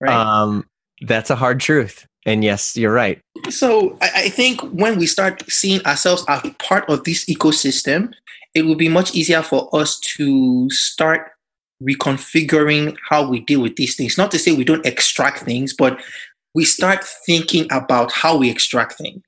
[0.00, 0.12] Right?
[0.12, 0.66] Um,
[1.02, 2.06] that's a hard truth.
[2.24, 3.20] And yes, you're right.
[3.50, 8.12] so I, I think when we start seeing ourselves as part of this ecosystem,
[8.54, 11.32] it will be much easier for us to start
[11.82, 14.16] reconfiguring how we deal with these things.
[14.16, 16.00] Not to say we don't extract things, but
[16.54, 19.22] we start thinking about how we extract things,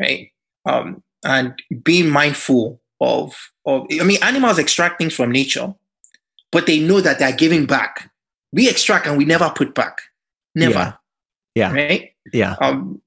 [0.00, 0.30] right?
[0.66, 3.34] Um, and being mindful of
[3.66, 3.86] of.
[4.00, 5.74] I mean, animals extract things from nature,
[6.52, 8.10] but they know that they're giving back.
[8.52, 9.98] We extract and we never put back.
[10.54, 10.96] Never.
[11.54, 11.72] Yeah.
[11.72, 12.12] Right.
[12.32, 12.56] Yeah.
[12.60, 13.00] Um,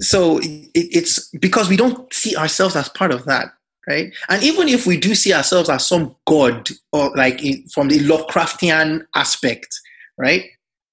[0.00, 3.48] so it, it's because we don't see ourselves as part of that,
[3.88, 4.12] right?
[4.28, 7.98] And even if we do see ourselves as some god or like in, from the
[7.98, 9.80] Lovecraftian aspect,
[10.18, 10.44] right?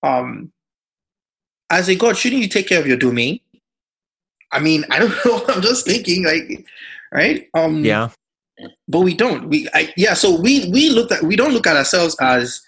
[0.03, 0.51] Um,
[1.69, 3.39] as a god, shouldn't you take care of your domain?
[4.51, 5.43] I mean, I don't know.
[5.47, 6.65] I'm just thinking, like,
[7.11, 7.47] right?
[7.53, 8.09] Um, Yeah.
[8.87, 9.49] But we don't.
[9.49, 10.13] We I, yeah.
[10.13, 12.61] So we we look at we don't look at ourselves as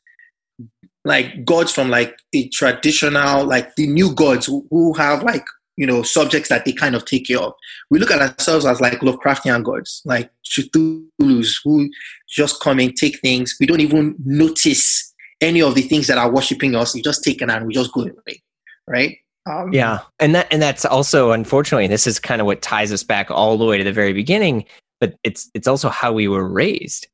[1.04, 5.44] like gods from like the traditional like the new gods who, who have like
[5.78, 7.54] you know subjects that they kind of take care of.
[7.90, 11.90] We look at ourselves as like Lovecraftian gods, like Cthulhu's who
[12.30, 13.56] just come and take things.
[13.60, 16.94] We don't even notice any of the things that are worshiping us.
[16.94, 18.44] We just take it and we just go away,
[18.88, 19.18] right?
[19.48, 20.00] Um, Yeah.
[20.20, 23.58] And that and that's also unfortunately, this is kind of what ties us back all
[23.58, 24.66] the way to the very beginning,
[25.02, 27.08] but it's it's also how we were raised.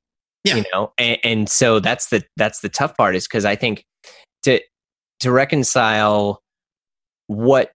[0.44, 0.58] Yeah.
[0.58, 3.84] You know, and, and so that's the that's the tough part is because I think
[4.44, 4.62] to
[5.22, 6.44] to reconcile
[7.26, 7.72] what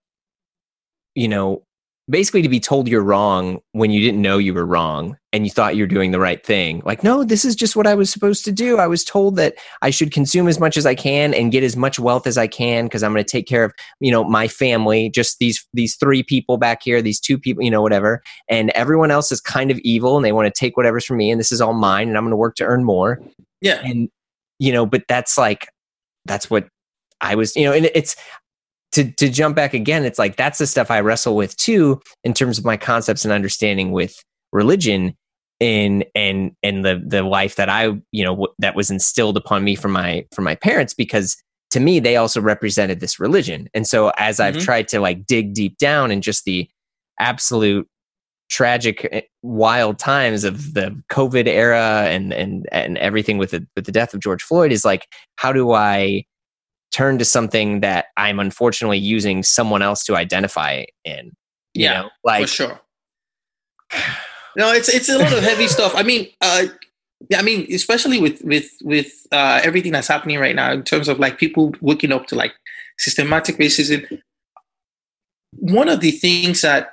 [1.17, 1.65] you know
[2.11, 5.51] basically to be told you're wrong when you didn't know you were wrong and you
[5.51, 6.83] thought you're doing the right thing.
[6.85, 8.79] Like no this is just what i was supposed to do.
[8.79, 11.77] I was told that i should consume as much as i can and get as
[11.77, 14.49] much wealth as i can because i'm going to take care of you know my
[14.49, 18.23] family just these these three people back here these two people you know whatever.
[18.49, 21.31] And everyone else is kind of evil and they want to take whatever's from me
[21.31, 23.21] and this is all mine and i'm going to work to earn more.
[23.61, 24.09] Yeah, and
[24.59, 25.69] you know but that's like
[26.25, 26.69] that's what
[27.21, 28.17] i was you know and it's
[28.93, 32.33] to to jump back again it's like that's the stuff i wrestle with too in
[32.35, 34.15] terms of my concepts and understanding with
[34.53, 35.15] religion
[35.61, 39.65] in and and the the life that i you know w- that was instilled upon
[39.65, 41.37] me from my from my parents because
[41.71, 44.65] to me they also represented this religion and so as i've Mhm.
[44.65, 46.69] tried to like dig deep down in just the
[47.21, 47.87] absolute
[48.51, 53.87] tragic eh, wild times of the covid era and and and everything with the with
[53.87, 56.23] the death of george floyd is like how do i
[56.93, 61.33] turn to something that i'm unfortunately using someone else to identify in
[61.75, 62.81] you Yeah, know like for sure.
[64.57, 65.95] No, it's it's a lot of heavy stuff.
[65.95, 66.67] I mean, uh,
[67.31, 71.09] yeah, I mean, especially with with with uh, everything that's happening right now in terms
[71.09, 72.53] of like people waking up to like
[72.99, 74.21] systematic racism.
[75.59, 76.91] One of the things that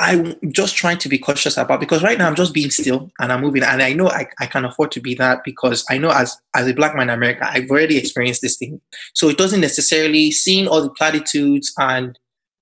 [0.00, 3.32] I'm just trying to be cautious about because right now I'm just being still and
[3.32, 6.10] I'm moving, and I know I, I can afford to be that because I know
[6.10, 8.80] as as a black man in America, I've already experienced this thing.
[9.14, 12.16] So it doesn't necessarily seeing all the platitudes and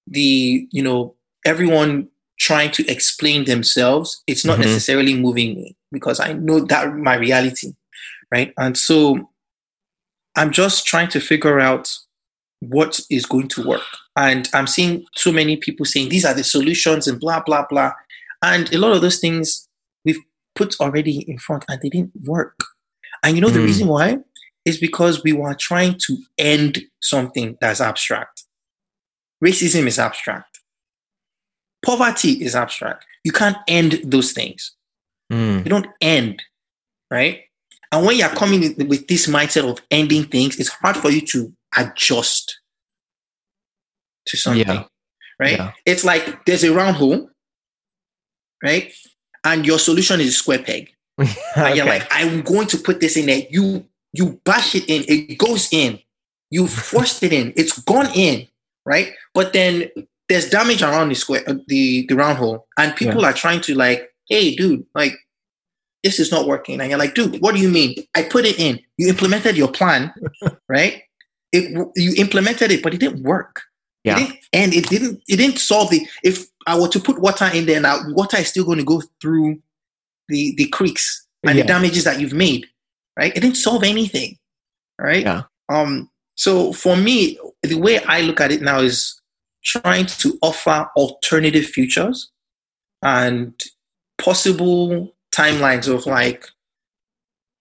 [0.06, 1.14] the you know
[1.44, 2.08] everyone
[2.38, 4.66] trying to explain themselves it's not Mhm.
[4.66, 7.72] necessarily moving me because i know that my reality
[8.30, 9.28] right and so
[10.36, 11.96] i'm just trying to figure out
[12.60, 13.82] what is going to work
[14.16, 17.92] and i'm seeing so many people saying these are the solutions and blah blah blah.
[18.42, 19.66] And a lot of those things
[20.04, 20.20] we've
[20.54, 22.58] put already in front and they didn't work.
[23.22, 23.64] And you know the Mm.
[23.64, 24.18] reason why?
[24.64, 28.44] Is because we were trying to end something that's abstract.
[29.44, 30.60] Racism is abstract.
[31.84, 33.04] Poverty is abstract.
[33.24, 34.72] You can't end those things.
[35.32, 36.42] Mm, you don't end
[37.10, 37.40] right?
[37.92, 41.52] And when you're coming with this mindset of ending things it's hard for you to
[41.76, 42.60] adjust
[44.26, 44.84] to something Yeah.
[45.40, 45.56] right?
[45.58, 45.72] Yeah.
[45.84, 47.30] it's like there's a round hole
[48.62, 48.92] right?
[49.44, 50.90] And your solution is a square peg.
[51.56, 53.42] And you're like i'm going to put this in there.
[53.50, 55.04] You you bash it in.
[55.08, 55.98] It goes in.
[56.50, 57.52] You forced it in.
[57.56, 58.46] It's gone in
[58.84, 59.12] right?
[59.34, 59.88] But then
[60.28, 62.66] there's damage around the square uh, the the round hole.
[62.78, 65.12] And people are trying to like hey dude like
[66.02, 66.80] this is not working.
[66.80, 67.94] And you're like dude what do you mean?
[68.14, 68.80] I put it in.
[68.98, 70.12] You implemented your plan
[70.68, 71.02] right?
[71.52, 71.64] It
[71.96, 73.62] you implemented it but it didn't work
[74.06, 74.18] Yeah.
[74.20, 77.66] It and it didn't it didn't solve the if I were to put water in
[77.66, 79.60] there now, water is still going to go through
[80.28, 81.62] the the creeks and Yeah.
[81.62, 82.66] the damages that you've made.
[83.18, 83.36] Right?
[83.36, 84.38] It didn't solve anything.
[85.00, 85.22] Right?
[85.24, 85.42] Yeah.
[85.68, 89.20] Um so for me, the way I look at it now is
[89.64, 92.30] trying to offer alternative futures
[93.02, 93.52] and
[94.18, 96.46] possible timelines of like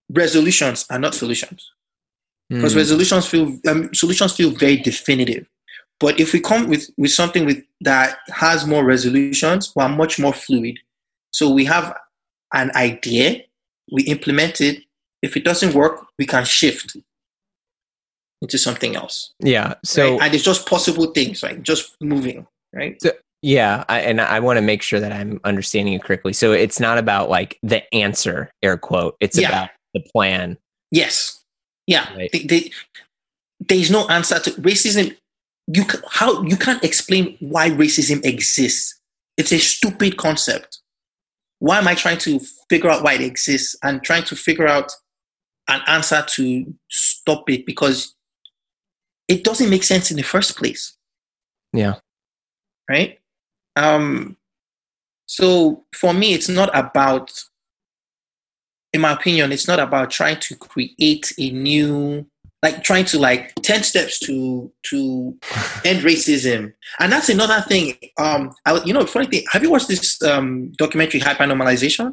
[0.10, 1.72] resolutions and not solutions
[2.50, 2.78] because Mm.
[2.78, 5.48] resolutions feel um, solutions feel very definitive
[6.00, 10.34] but if we come with with something with that has more resolutions we're much more
[10.34, 10.80] fluid
[11.32, 11.96] so we have
[12.54, 13.42] an idea
[13.92, 14.84] we implement it
[15.22, 16.96] if it doesn't work we can shift
[18.42, 19.76] into something else yeah.
[19.84, 20.22] So right?
[20.24, 24.58] and it's just possible things like just moving right So, Yeah, I, and I want
[24.58, 26.34] to make sure that I'm understanding it correctly.
[26.34, 29.16] So it's not about like the answer, air quote.
[29.20, 29.50] It's Yeah.
[29.50, 30.58] about the plan.
[30.92, 31.44] yes
[31.88, 32.30] yeah Right.
[32.34, 32.72] They- they-
[33.60, 35.16] there's no answer to racism
[35.68, 39.00] you how you can't explain why racism exists.
[39.38, 40.80] It's a stupid concept.
[41.60, 42.40] Why am i trying to
[42.70, 44.92] figure out why it exists and trying to figure out
[45.68, 47.66] an answer to stop it?
[47.66, 48.16] Because
[49.28, 50.96] it doesn't make sense in the first place.
[51.74, 51.96] Yeah.
[52.90, 53.20] right?
[53.76, 54.38] Um
[55.28, 57.32] so for me it's not about
[58.94, 62.28] in my opinion it's not about trying to create a new
[62.66, 64.36] like trying to like 10 steps to
[64.90, 64.98] to
[65.90, 66.62] end racism
[67.00, 67.86] and that's another thing
[68.26, 70.48] um I, you know funny thing have you watched this um
[70.84, 72.08] documentary hypernormalization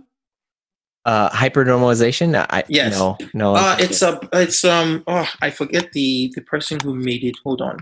[1.05, 2.29] Uh, hypernormalization.
[2.57, 2.93] I Yes.
[2.99, 3.49] no no.
[3.57, 4.13] uh it's a
[4.45, 7.77] it's um oh i forget the the person who made it hold on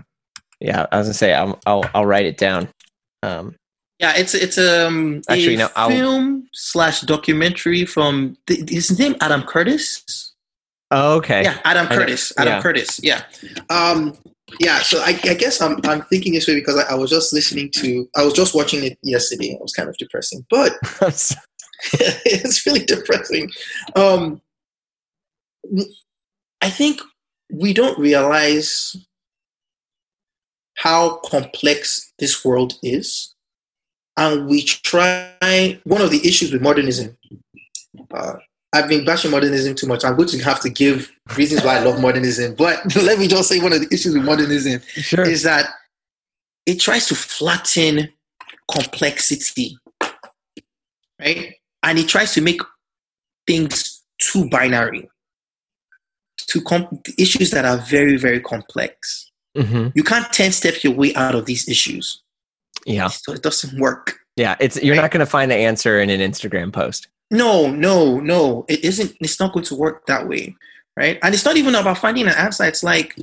[0.59, 0.85] yeah.
[0.91, 2.69] I was gonna say I'll I'll, I'll write it down.
[3.23, 3.55] Um,
[3.99, 9.15] Yeah, it's it's um Actually, a no, I'll- film slash documentary from th- his name
[9.25, 10.30] Adam Curtis.
[10.91, 11.43] Oh, okay.
[11.43, 12.33] Yeah, Adam Curtis.
[12.37, 12.61] Adam yeah.
[12.61, 12.99] Curtis.
[13.01, 13.23] Yeah.
[13.69, 14.17] Um.
[14.59, 14.79] Yeah.
[14.79, 17.71] So I, I guess I'm I'm thinking this way because I, I was just listening
[17.77, 19.53] to I was just watching it yesterday.
[19.53, 20.73] It was kind of depressing, but
[21.93, 23.49] it's really depressing.
[23.95, 24.41] Um.
[26.63, 27.01] I think
[27.51, 28.95] we don't realize
[30.75, 33.35] how complex this world is
[34.17, 37.17] and we try one of the issues with modernism
[38.11, 38.35] uh,
[38.73, 41.83] i've been bashing modernism too much i'm going to have to give reasons why i
[41.83, 45.27] love modernism but let me just say one of the issues with modernism sure.
[45.27, 45.65] is that
[46.65, 48.07] it tries to flatten
[48.71, 49.77] complexity
[51.19, 52.61] right and it tries to make
[53.47, 55.09] things too binary
[56.37, 61.13] to com- issues that are very very complex hmm you can't 10 step your way
[61.15, 62.21] out of these issues
[62.85, 63.07] Yeah.
[63.09, 64.55] so it doesn't work Yeah.
[64.61, 67.09] It's you're not gonna find the answer in an Instagram post.
[67.31, 68.65] No no no.
[68.69, 70.55] It isn't it's not going to work that way
[70.97, 71.17] right?
[71.23, 72.65] And it's not even about finding an answer.
[72.65, 73.17] It's like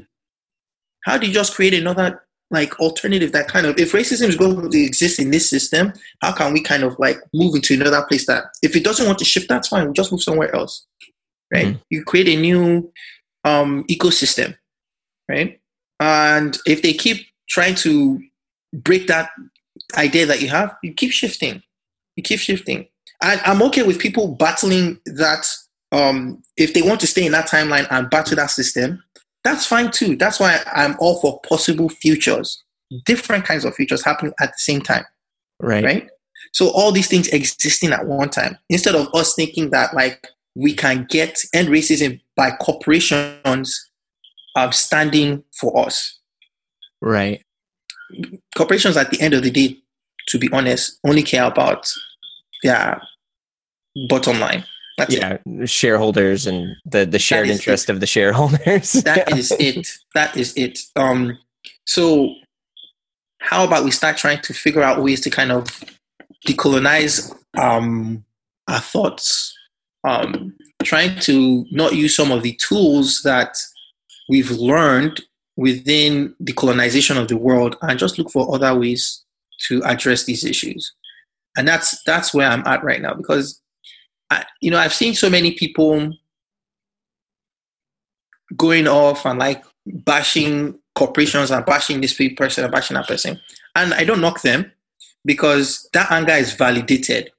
[1.05, 4.71] how do you just create another like alternative that kind of if racism is going
[4.71, 5.93] to exist in this system
[6.23, 9.19] how can we kind of like move into another place that if it doesn't want
[9.19, 9.87] to shift that's fine.
[9.87, 10.87] We just move somewhere else
[11.53, 11.69] right?
[11.69, 11.81] Mhm.
[11.91, 12.91] you create a new
[13.45, 14.57] um ecosystem
[15.29, 15.61] right?
[16.01, 18.19] And if they keep trying to
[18.73, 19.31] break that
[19.97, 21.63] idea that you have you keep shifting.
[22.17, 22.89] You keep shifting
[23.23, 25.47] and i'm okay with people battling that
[25.93, 29.03] um if they want to stay in that timeline and battle that system
[29.45, 30.17] that's fine too.
[30.17, 32.63] That's why i'm all for possible futures.
[33.07, 35.05] Different kinds of futures happening at the same time
[35.61, 35.85] Right.
[35.85, 36.09] right?
[36.53, 38.59] So all these things existing at one time.
[38.69, 43.91] Instead of us thinking that like we can get end racism by corporations
[44.57, 46.19] um, standing for us.
[47.01, 47.43] Right.
[48.57, 49.79] corporations at the end of the day
[50.29, 51.91] to be honest only care about
[52.63, 53.01] their
[54.09, 54.65] bottom line.
[54.97, 55.21] That's it.
[55.21, 55.65] Yeah.
[55.65, 58.93] Shareholders and the the shared interest of the shareholders.
[59.05, 59.89] That is it.
[60.15, 60.81] That is it.
[60.97, 61.39] Um
[61.87, 62.35] so
[63.41, 65.85] how about we start trying to figure out ways to kind of
[66.47, 68.25] decolonize um
[68.67, 69.57] our thoughts?
[70.05, 73.57] Um trying to not use some of the tools that
[74.29, 75.21] we've learned
[75.57, 79.25] within the colonization of the world and just look for other ways
[79.67, 80.93] to address these issues
[81.59, 83.61] and that's that's where i'm at right now because
[84.31, 86.13] I, you know i've seen so many people
[88.57, 93.41] going off and like bashing corporations and bashing this person and bashing that person.
[93.77, 94.71] And I don't knock them
[95.25, 97.31] because that anger is validated,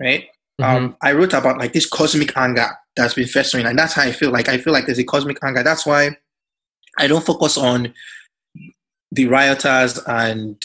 [0.00, 0.26] right?
[0.60, 0.64] Mhm.
[0.64, 4.12] Um, I wrote about like this cosmic anger that's been festering, and that's how I
[4.12, 4.30] feel.
[4.32, 5.62] Like I feel like there's a cosmic anger.
[5.62, 6.16] That's why
[6.98, 7.94] I don't focus on
[9.12, 10.60] the rioters and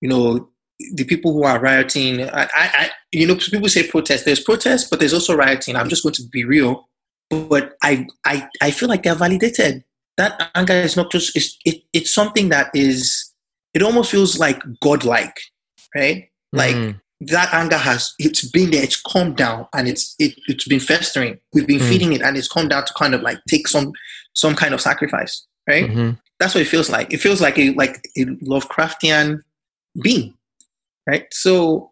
[0.00, 0.50] you know
[0.94, 2.22] the people who are rioting.
[2.22, 4.24] I, I, I you know, people say protest.
[4.24, 5.76] There's protest, but there's also rioting.
[5.76, 6.88] I'm just going to be real
[7.30, 9.84] but I, I I feel like they're validated.
[10.16, 13.34] That anger is not just it's, it, it's something that is
[13.74, 15.36] it almost feels like godlike,
[15.94, 16.30] right?
[16.54, 17.00] Like Mhm.
[17.20, 21.38] that anger has it's been there, it's calmed down, and it's it, it's been festering.
[21.52, 21.88] We've been Mm.
[21.90, 23.92] feeding it, and it's calmed down to kind of like take some
[24.32, 25.84] some kind of sacrifice, right?
[25.90, 26.18] Mhm.
[26.40, 27.12] That's what it feels like.
[27.12, 29.42] It feels like a like a Lovecraftian
[30.02, 30.32] being,
[31.08, 31.26] right?
[31.32, 31.90] So,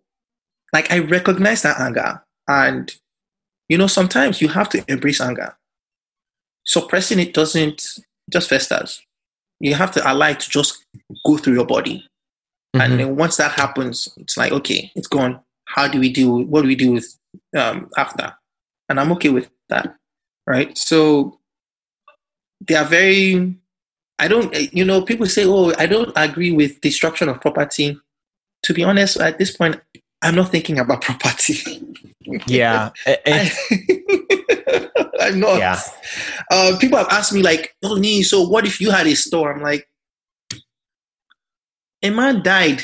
[0.73, 2.95] like I recognize that anger, and
[3.69, 5.57] you know sometimes you have to embrace anger.
[6.64, 7.99] Suppressing it doesn't
[8.31, 9.03] just festers.
[9.61, 10.85] You have to allow it to just
[11.25, 12.07] go through your body,
[12.75, 12.97] and Mhm.
[12.99, 15.41] then once that happens, it's like okay, it's gone.
[15.64, 16.31] How do we do?
[16.31, 17.19] What do we do with
[17.57, 18.35] um, after?
[18.89, 19.97] And I'm okay with that,
[20.47, 20.77] right?
[20.79, 21.41] So
[22.67, 23.55] they are very
[24.19, 27.99] i don't you know people say oh i don't agree with destruction of property
[28.67, 29.79] to be honest at this point
[30.23, 31.57] i'm not thinking about property
[32.47, 32.91] Yeah.
[33.07, 34.89] Eh, eh, I,
[35.23, 35.79] i'm not Yeah.
[36.51, 39.53] uh, people have asked me like oh nee, so what if you had a store
[39.55, 39.87] i'm like
[42.03, 42.83] a man died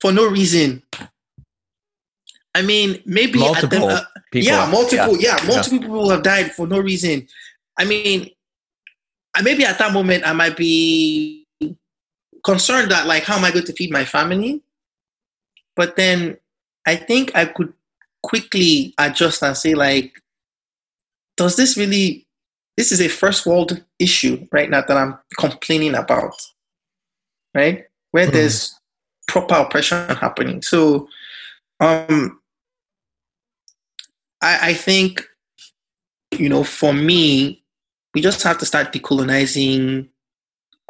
[0.00, 0.82] for no reason
[2.54, 4.02] i mean maybe at the- Multiple uh,
[4.32, 4.46] people.
[4.48, 5.16] yeah, multiple.
[5.20, 7.26] Yeah, multiple people have died for no reason.
[7.78, 8.30] I mean,
[9.42, 11.43] maybe at that moment I might be
[12.44, 14.62] concerned that like, how am I going to feed my family?
[15.76, 16.36] But then
[16.86, 17.72] I think I could
[18.22, 20.12] quickly adjust and say like,
[21.36, 22.26] does this really?
[22.76, 26.34] This is a first world issue right now that I'm complaining about,
[27.54, 27.86] right?
[28.10, 28.32] Where Mhm.
[28.32, 28.74] there's
[29.28, 30.60] proper oppression happening.
[30.62, 31.08] So,
[31.80, 32.40] um,
[34.40, 35.24] I, I think,
[36.32, 37.62] you know, for me,
[38.12, 40.08] we just have to start decolonizing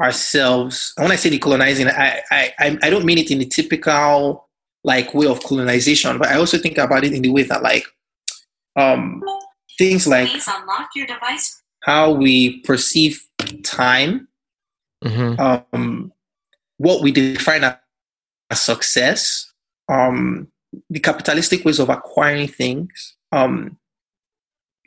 [0.01, 0.93] ourselves.
[0.97, 4.49] When I say decolonizing, I, I, I I don't mean it in the typical
[4.83, 7.87] like way of colonization, but I also think about it in the way that like
[8.77, 9.23] um,
[9.79, 10.29] things like
[10.95, 11.63] your device.
[11.83, 13.23] how we perceive
[13.63, 14.29] time,
[15.05, 15.39] Mhm.
[15.73, 16.13] um,
[16.79, 17.77] what we define as
[18.51, 19.53] as success,
[19.89, 20.49] um,
[20.91, 23.79] the capitalistic ways of acquiring things, um,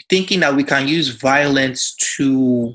[0.09, 2.73] thinking that we can use violence to,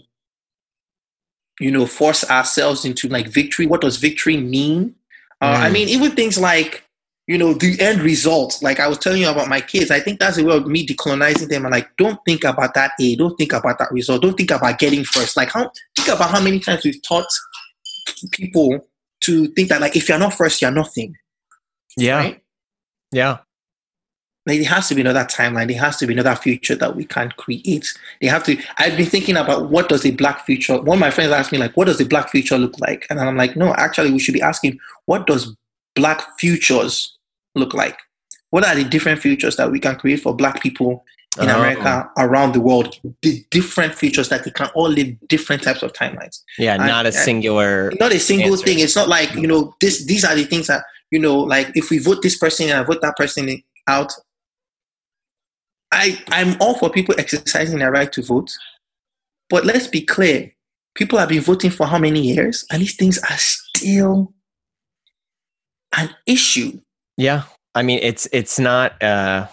[1.61, 3.66] you know, force ourselves into like victory.
[3.66, 4.94] What does victory mean?
[5.40, 5.72] Uh, I Mm.
[5.72, 6.84] mean, even things like,
[7.26, 8.59] you know, the end result.
[8.62, 10.86] Like I was telling you about my kids, I think that's the way of me
[10.86, 11.64] decolonizing them.
[11.64, 14.78] And like, don't think about that A, don't think about that result, don't think about
[14.78, 15.36] getting first.
[15.36, 17.26] Like, how think about how many times we've taught
[18.32, 18.86] people
[19.20, 21.16] to think that like if you're not first, you're nothing.
[21.96, 22.16] Yeah.
[22.18, 22.42] Right?
[23.12, 23.38] Yeah.
[24.45, 25.68] Like there has to be another timeline.
[25.68, 27.86] There has to be another future that we can create.
[28.20, 28.57] They have to.
[28.78, 30.80] I've been thinking about what does a black future.
[30.80, 33.20] One of my friends asked me like, "What does a black future look like?" And
[33.20, 35.55] I'm like, "No, actually, we should be asking what does
[35.95, 37.16] black futures
[37.55, 37.99] look like?
[38.51, 41.05] What are the different futures that we can create for black people
[41.40, 41.55] in Oh.
[41.59, 42.99] America, around the world?
[43.22, 46.78] The different futures that they can all live different types of timelines." Yeah.
[46.80, 47.93] I- Not a singular.
[48.01, 48.62] not a single answers.
[48.64, 48.78] thing.
[48.80, 50.05] It's not like you know this.
[50.05, 50.82] These are the things that
[51.12, 51.38] you know.
[51.38, 54.12] Like if we vote this person and I vote that person out,
[55.93, 58.51] I I'm all for people exercising their right to vote.
[59.51, 60.51] But let's be clear:
[60.95, 64.32] people have been voting for how many years, and these things are still
[65.97, 66.80] an issue.
[67.16, 67.43] Yeah.
[67.74, 69.01] I mean, it's it's not.
[69.03, 69.47] uh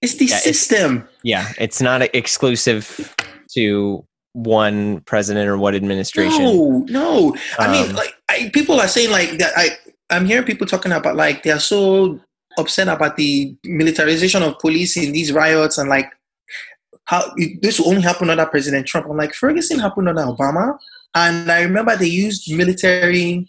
[0.00, 1.08] It's the Yeah, it's- system.
[1.22, 1.52] Yeah.
[1.58, 3.14] It's not exclusive
[3.54, 6.42] to one president or one administration.
[6.42, 7.36] No, no.
[7.58, 9.52] I mean, Um, like I, people are saying like that.
[9.56, 9.76] I
[10.10, 12.20] I'm hearing people talking about like they are so
[12.58, 16.10] upset about the militarization of police in these riots and like
[17.04, 19.06] how it, this will only happen under President Trump.
[19.08, 20.78] I'm like Ferguson happened under Obama,
[21.14, 23.48] and I remember they used military.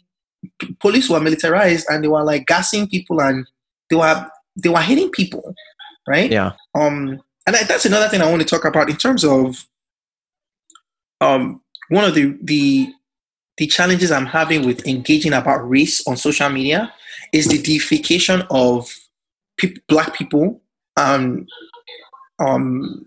[0.80, 3.48] Police were militarized and they were like gassing people and
[3.90, 5.56] they were they were hitting people,
[6.08, 6.30] right?
[6.32, 6.52] Yeah.
[6.76, 9.66] um and I, that's another thing i want to talk about in terms of
[11.22, 12.94] um one of the the
[13.58, 16.94] the challenges i'm having with engaging about race on social media
[17.32, 18.94] is the deification of
[19.88, 20.62] black people
[20.98, 21.46] um
[22.40, 23.06] um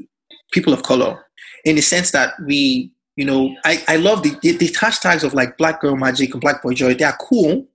[0.53, 1.25] people of color
[1.65, 5.35] in the sense that we you know i i love the the, the hashtags of
[5.35, 7.67] like black girl magic and black boy joy they are cool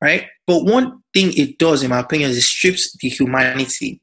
[0.00, 4.02] right but one thing it does in my opinion is it strips the humanity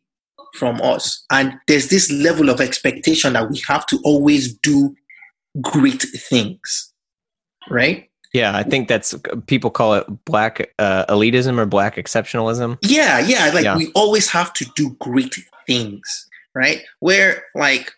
[0.54, 1.24] from us.
[1.32, 4.96] And there's this level of expectation that we have to always do
[5.62, 6.94] great things,
[7.70, 8.09] right?
[8.34, 8.56] Yeah.
[8.56, 9.16] I think that's
[9.48, 12.78] people call it black uh, elitism or black exceptionalism.
[12.82, 13.52] Yeah, yeah.
[13.54, 13.76] Like Yeah.
[13.78, 15.36] we always have to do great
[15.68, 16.82] things, right?
[17.00, 17.92] Where like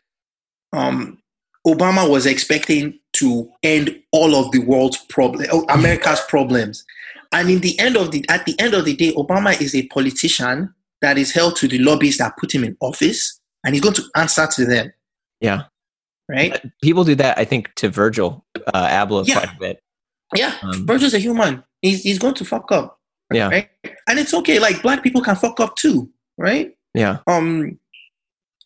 [0.74, 1.18] um
[1.68, 6.84] Obama was expecting to end all of the world's problem, America's problems.
[7.34, 9.86] And in the end of the at the end of the day, Obama is a
[9.88, 13.96] politician that is held to the lobbies that put him in office, and he's going
[13.96, 14.92] to answer to them,
[15.40, 15.64] Yeah.
[16.30, 16.62] right?
[16.84, 19.40] People do that, I think, to Virgil uh, Abloh Yeah.
[19.40, 19.84] quite a bit.
[20.36, 21.64] Yeah, Um, Virgil's a human.
[21.82, 23.00] he's he's going to fuck up.
[23.34, 23.48] Yeah.
[23.50, 23.70] Right.
[24.08, 24.60] And it's okay.
[24.60, 26.10] Like black people can fuck up too.
[26.38, 26.76] Right.
[26.94, 27.18] Yeah.
[27.28, 27.78] Um,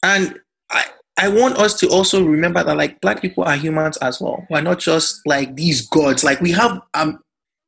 [0.03, 0.39] and
[0.71, 0.85] I
[1.17, 4.45] I want us to also remember that like black people are humans as well.
[4.49, 6.23] We're not just like these gods.
[6.23, 7.19] Like we have um,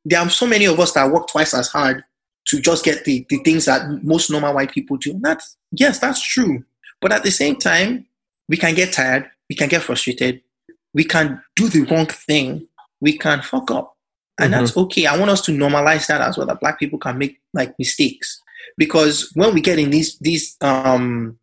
[0.04, 2.02] there are so many of us that work twice as hard
[2.46, 5.10] to just get the, the things that most normal white people do.
[5.12, 6.64] And that's yes, that's true.
[7.00, 8.06] But at the same time,
[8.48, 10.40] we can get tired, we can get frustrated,
[10.94, 12.66] we can do the wrong thing,
[13.00, 13.94] we can fuck up.
[14.40, 14.58] And Mhm.
[14.58, 15.06] that's okay.
[15.06, 18.40] I want us to normalize that as well, that black people can make like mistakes.
[18.76, 21.38] Because when we get in these these um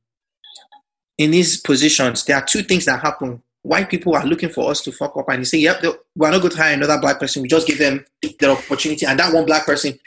[1.17, 3.41] in these positions, there are two things that happen.
[3.63, 5.83] White people are looking for us to fuck up and they say, Yep,
[6.15, 7.41] we're not going to hire another black person.
[7.41, 9.05] We just give them the opportunity.
[9.05, 9.97] And that one black person,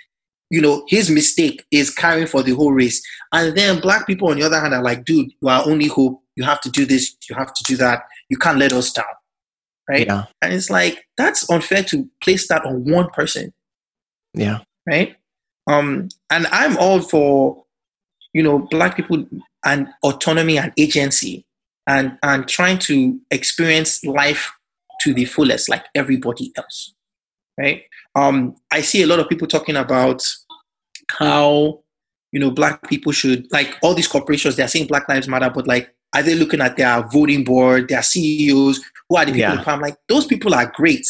[0.51, 3.03] you know, his mistake is carrying for the whole race.
[3.33, 6.23] And then black people, on the other hand, are like, dude, you are only hope.
[6.37, 7.17] You have to do this.
[7.29, 8.03] You have to do that.
[8.29, 9.05] You can't let us down.
[9.89, 10.07] Right.
[10.07, 10.27] Yeah.
[10.43, 13.53] And it's like, that's unfair to place that on one person.
[14.35, 14.61] Yeah.
[14.87, 15.17] Right.
[15.67, 17.65] Um, and I'm all for,
[18.33, 19.27] you know, black people
[19.65, 21.47] and autonomy and agency
[21.87, 24.53] and, and trying to experience life
[25.01, 26.95] to the fullest like everybody else.
[27.59, 27.85] Right.
[28.15, 30.23] Um, I see a lot of people talking about
[31.11, 31.81] how
[32.33, 35.67] you know black people should like all these corporations they're saying black lives matter but
[35.67, 39.59] like are they looking at their voting board their ceos who are the people Yeah.
[39.59, 39.75] in power?
[39.75, 41.07] i'm like those people are great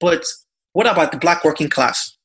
[0.00, 0.24] but
[0.72, 2.16] what about the black working class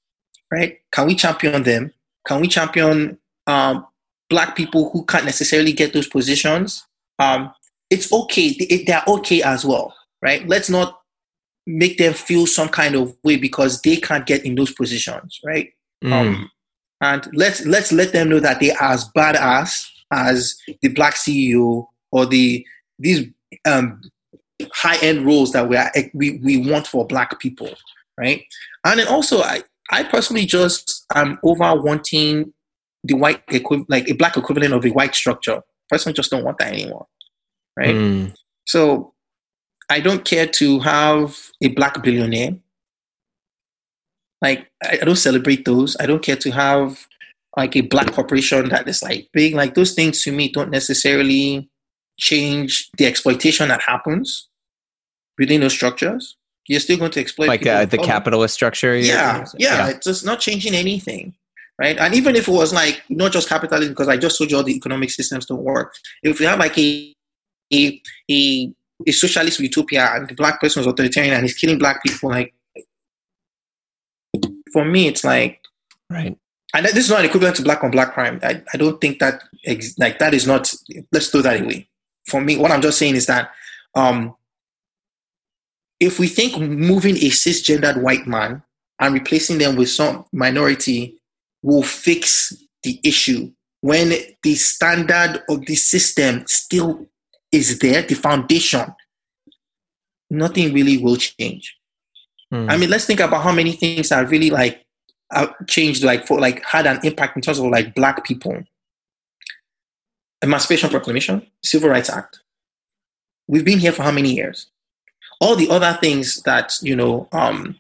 [0.52, 1.94] right can we champion them
[2.28, 3.18] can we champion
[3.48, 3.86] um,
[4.30, 6.86] black people who can't necessarily get those positions
[7.20, 7.52] um,
[7.90, 11.00] it's okay They- they're okay as well right let's not
[11.68, 15.70] make them feel some kind of way because they can't get in those positions right
[16.04, 16.12] Mm.
[16.14, 16.50] um,
[17.02, 21.86] and let's let's let them know that they are as badass as the black CEO
[22.12, 22.66] or the
[22.98, 23.28] these
[23.66, 24.02] um,
[24.74, 27.70] high end roles that we are we, we want for black people,
[28.20, 28.44] right?
[28.86, 32.54] And then also, I I personally just I'm over wanting
[33.04, 35.62] the white equiv- like a black equivalent of a white structure.
[35.90, 37.08] Personally, just don't want that anymore,
[37.78, 37.96] right?
[37.96, 38.34] Mm.
[38.66, 39.14] So
[39.90, 42.56] I don't care to have a black billionaire.
[44.42, 45.98] Like I I don't celebrate those.
[46.00, 47.06] I don't care to have
[47.58, 49.56] like a black corporation that is like big.
[49.56, 51.70] Like those things to me don't necessarily
[52.18, 54.48] change the exploitation that happens
[55.38, 56.36] within those structures.
[56.68, 58.96] You're still going to exploit Like uh, the capitalist structure.
[58.96, 61.34] you're- Yeah, yeah, it's just not changing anything,
[61.80, 61.98] right?
[61.98, 64.64] And even if it was like not just capitalism, because I just told you all
[64.64, 65.94] the economic systems don't work.
[66.24, 67.14] If we have like a
[67.74, 68.72] a a,
[69.08, 72.54] a socialist utopia and the black person is authoritarian and he's killing black people, like
[74.72, 75.60] for me, it's like,
[76.10, 76.38] Right.
[76.74, 78.40] and this is not equivalent to black on black crime.
[78.44, 80.72] I, I don't think that ex- like that is not.
[81.12, 81.88] Let's throw that away.
[82.28, 83.52] For me, what I'm just saying is that
[83.96, 84.36] um,
[86.02, 88.62] if we think moving a cisgendered white man
[89.00, 91.22] and replacing them with some minority
[91.62, 92.52] will fix
[92.84, 93.52] the issue
[93.82, 94.12] when
[94.42, 97.08] the standard of the system still
[97.52, 98.94] is there, the foundation,
[100.30, 101.78] nothing really will change.
[102.52, 102.72] Mm.
[102.72, 104.86] I mean, let's think about how many things are really like
[105.32, 108.64] uh, changed, like for like had an impact in terms of like black people.
[110.44, 112.40] Emancipation Proclamation, Civil Rights Act.
[113.48, 114.68] We've been here for how many years?
[115.42, 117.76] All the other things that you know, um,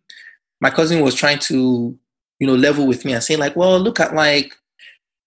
[0.59, 1.97] my cousin was trying to
[2.39, 4.53] you know level with me and saying like, well, look at like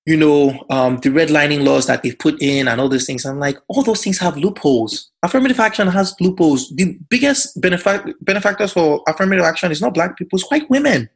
[0.05, 3.25] you know um, the redlining laws that they've put in and all those things.
[3.25, 5.11] I'm like, all those things have loopholes.
[5.23, 6.71] Affirmative action has loopholes.
[6.75, 11.09] The biggest benefac- benefactors for affirmative action is not black people; it's white women.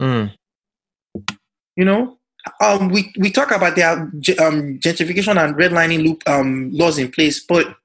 [0.00, 0.32] Mm.
[1.76, 2.18] You know,
[2.60, 7.44] um, we we talk about their um, gentrification and redlining loop um, laws in place,
[7.44, 7.76] but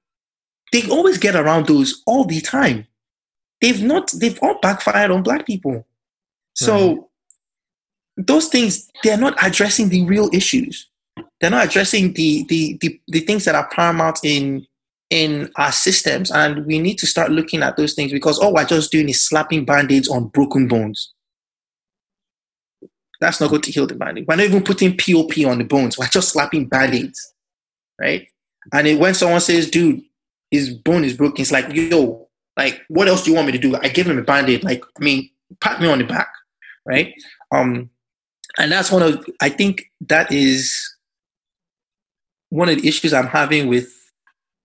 [0.74, 2.88] they always get around those all the time.
[3.62, 4.12] They've not.
[4.12, 5.86] They've all backfired on black people.
[6.56, 7.10] So
[8.18, 10.90] those things they're not addressing the real issues.
[11.40, 14.66] They're not addressing the the the, the things that are paramount in
[15.10, 18.66] in our systems, and we need to start looking at those things because all we're
[18.66, 21.14] just doing is slapping band-aids on broken bones.
[23.22, 24.26] That's not going to heal the band-aid.
[24.28, 26.00] We're not even putting POP on the bones.
[26.00, 27.34] We're just slapping band-aids,
[28.02, 28.28] right?
[28.74, 30.02] And it, when someone says, "Dude,
[30.54, 33.58] his bone is broken," it's like, "Yo, like, what else do you want me to
[33.58, 34.64] do?" I give him a band-aid.
[34.64, 36.30] Like, I mean, pat me on the back,
[36.86, 37.14] right?
[37.52, 37.90] Um,
[38.58, 40.96] and that's one of I think that is
[42.50, 43.92] one of the issues I'm having with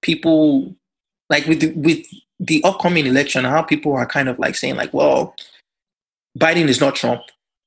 [0.02, 0.76] people,
[1.30, 2.06] like with the, with
[2.38, 5.34] the upcoming election, how people are kind of like saying like, well,
[6.38, 7.22] Biden is not Trump,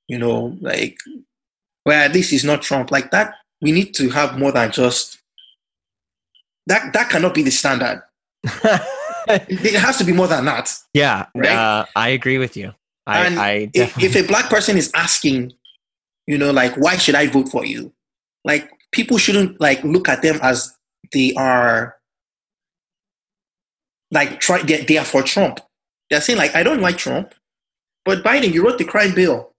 [0.08, 1.00] you know, like,
[1.86, 2.92] well, at least he's not Trump.
[2.92, 5.20] Like that, we need to have more than just
[6.68, 6.94] that.
[6.94, 8.04] That cannot be the standard.
[9.28, 10.74] It has to be more than that.
[10.94, 11.28] yeah.
[11.36, 11.52] Right?
[11.52, 12.74] Uh, I agree with you.
[13.06, 15.54] I, And I if, definitely, if a black person is asking,
[16.28, 17.94] you know, like, why should I vote for you?
[18.44, 20.74] Like, people shouldn't like look at them as
[21.14, 21.98] they are
[24.12, 25.60] like try they, they are for Trump.
[26.10, 27.34] They're saying like, I don't like Trump,
[28.06, 29.54] but Biden, you wrote the crime bill.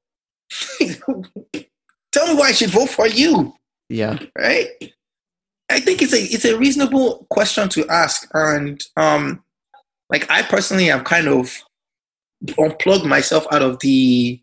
[0.79, 3.55] Tell me why I should vote for you,
[3.89, 4.69] yeah, right?
[5.73, 9.43] I think it's a it's a reasonable question to ask, and um,
[10.11, 11.51] like I personally have kind of
[12.59, 14.41] unplugged myself out of the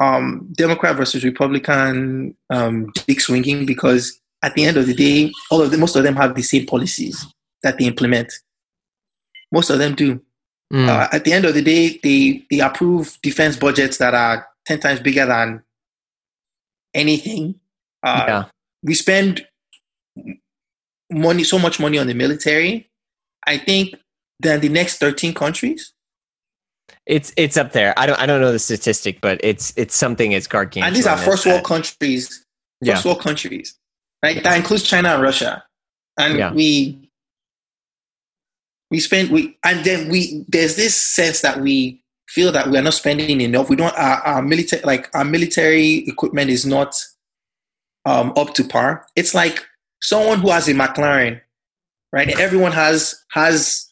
[0.00, 5.62] um, Democrat versus Republican um, dick swinging because at the end of the day, all
[5.62, 7.24] of them, most of them have the same policies
[7.62, 8.32] that they implement.
[9.52, 10.20] Most of them do.
[10.72, 14.48] Mm, Uh, at the end of the day, they they approve defense budgets that are
[14.66, 15.62] ten times bigger than
[16.92, 17.54] anything.
[18.02, 18.44] Uh, yeah,
[18.82, 19.46] we spend
[21.12, 22.90] money so much money on the military.
[23.46, 23.94] I think
[24.40, 25.92] than the next thirteen countries.
[27.06, 27.92] it's it's up there.
[27.98, 30.86] I don't I don't know the statistic, but it's it's something as gargantuan.
[30.86, 32.44] and these are first world countries
[32.80, 32.94] Yeah.
[32.94, 33.78] first world countries
[34.24, 35.64] right that includes china and russia
[36.18, 36.52] and Yeah.
[36.52, 37.10] we
[38.90, 42.82] we spend we and then we there's this sense that we feel that we are
[42.82, 46.94] not spending enough we don't our, our military like our military equipment is not
[48.04, 49.64] um up to par it's like
[50.02, 51.40] someone who has a mclaren
[52.12, 53.88] right everyone has has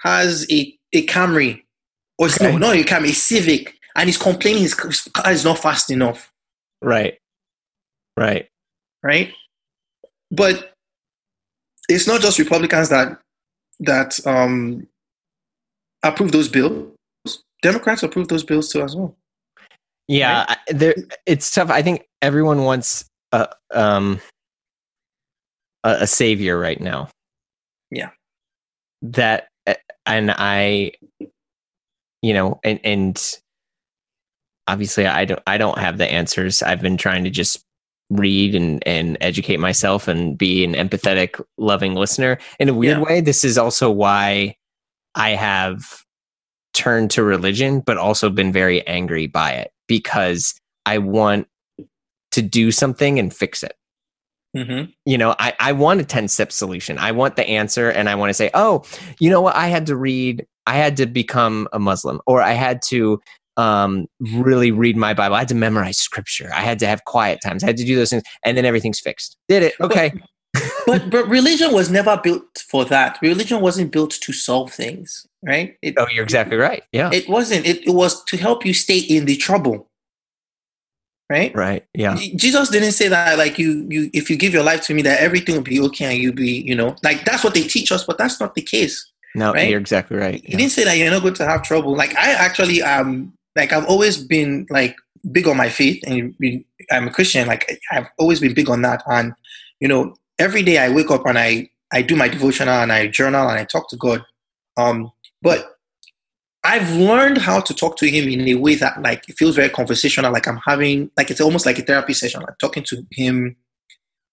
[0.00, 1.62] has a a camry
[2.18, 2.52] or Okay.
[2.52, 6.30] no not a camry a civic and he's complaining his car is not fast enough
[6.82, 7.16] Right,
[8.18, 8.46] right.
[9.02, 9.32] right?
[10.30, 10.74] But
[11.88, 13.18] it's not just Republicans that
[13.80, 14.86] that um,
[16.02, 16.92] approve those bills.
[17.62, 19.16] Democrats approve those bills too as well.
[20.08, 20.94] Yeah, I- there.
[21.24, 21.70] It's tough.
[21.70, 24.20] I think everyone wants a um
[25.82, 27.08] a, a savior right now.
[27.90, 28.10] Yeah.
[29.02, 29.74] That uh,
[30.06, 30.92] and I,
[32.22, 33.34] you know, and and
[34.66, 36.62] obviously I don't I don't have the answers.
[36.62, 37.62] I've been trying to just
[38.10, 42.38] read and and educate myself and be an empathetic, loving listener.
[42.58, 43.04] In a weird Yeah.
[43.04, 44.56] way, this is also why
[45.14, 46.02] I have
[46.72, 50.54] turned to religion, but also been very angry by it because
[50.86, 51.46] I want
[52.34, 53.74] to do something and fix it.
[54.56, 54.90] Mm-hmm.
[55.04, 56.98] You know, I, I want a 10 step solution.
[56.98, 58.84] I want the answer and I want to say, oh,
[59.18, 59.56] you know what?
[59.56, 63.20] I had to read, I had to become a Muslim or I had to
[63.56, 65.36] um, really read my Bible.
[65.36, 66.50] I had to memorize scripture.
[66.54, 67.64] I had to have quiet times.
[67.64, 69.36] I had to do those things and then everything's fixed.
[69.48, 69.74] Did it.
[69.80, 70.12] Okay.
[70.86, 73.18] But but religion was never built for that.
[73.22, 75.76] Religion wasn't built to solve things, right?
[75.82, 76.84] It, Oh, you're exactly right.
[76.92, 77.10] Yeah.
[77.12, 77.66] it wasn't.
[77.66, 79.88] It, it was to help you stay in the trouble,
[81.34, 81.54] right?
[81.54, 81.82] right.
[81.94, 82.14] Yeah.
[82.36, 85.20] Jesus didn't say that like you you if you give your life to me that
[85.20, 88.04] everything will be okay and you'll be you know like that's what they teach us,
[88.08, 88.96] but that's not the case.
[89.34, 89.68] No, Right?
[89.68, 90.40] you're exactly right.
[90.44, 91.92] He didn't say that you're not going to have trouble.
[91.96, 94.94] Like I actually um like I've always been like
[95.32, 96.34] big on my faith and
[96.90, 97.48] I'm a Christian.
[97.48, 99.02] Like I've always been big on that.
[99.06, 99.32] And
[99.80, 103.08] you know, every day I wake up and I I do my devotional and I
[103.08, 104.24] journal and I talk to God.
[104.76, 105.10] Um,
[105.42, 105.73] but
[106.64, 109.68] I've learned how to talk to Him in a way that like it feels very
[109.68, 110.32] conversational.
[110.32, 112.40] Like I'm having like it's almost like a therapy session.
[112.40, 113.56] Like talking to Him,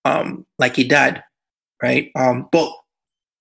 [0.06, 1.24] um, like a dad,
[1.84, 2.10] right?
[2.16, 2.72] Um, but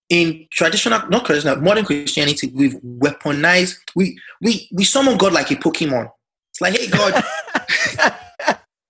[0.08, 3.76] in traditional, not traditional, modern Christianity, we've weaponized.
[3.94, 6.10] We we we summon God like a Pokemon.
[6.50, 7.24] It's like, hey God,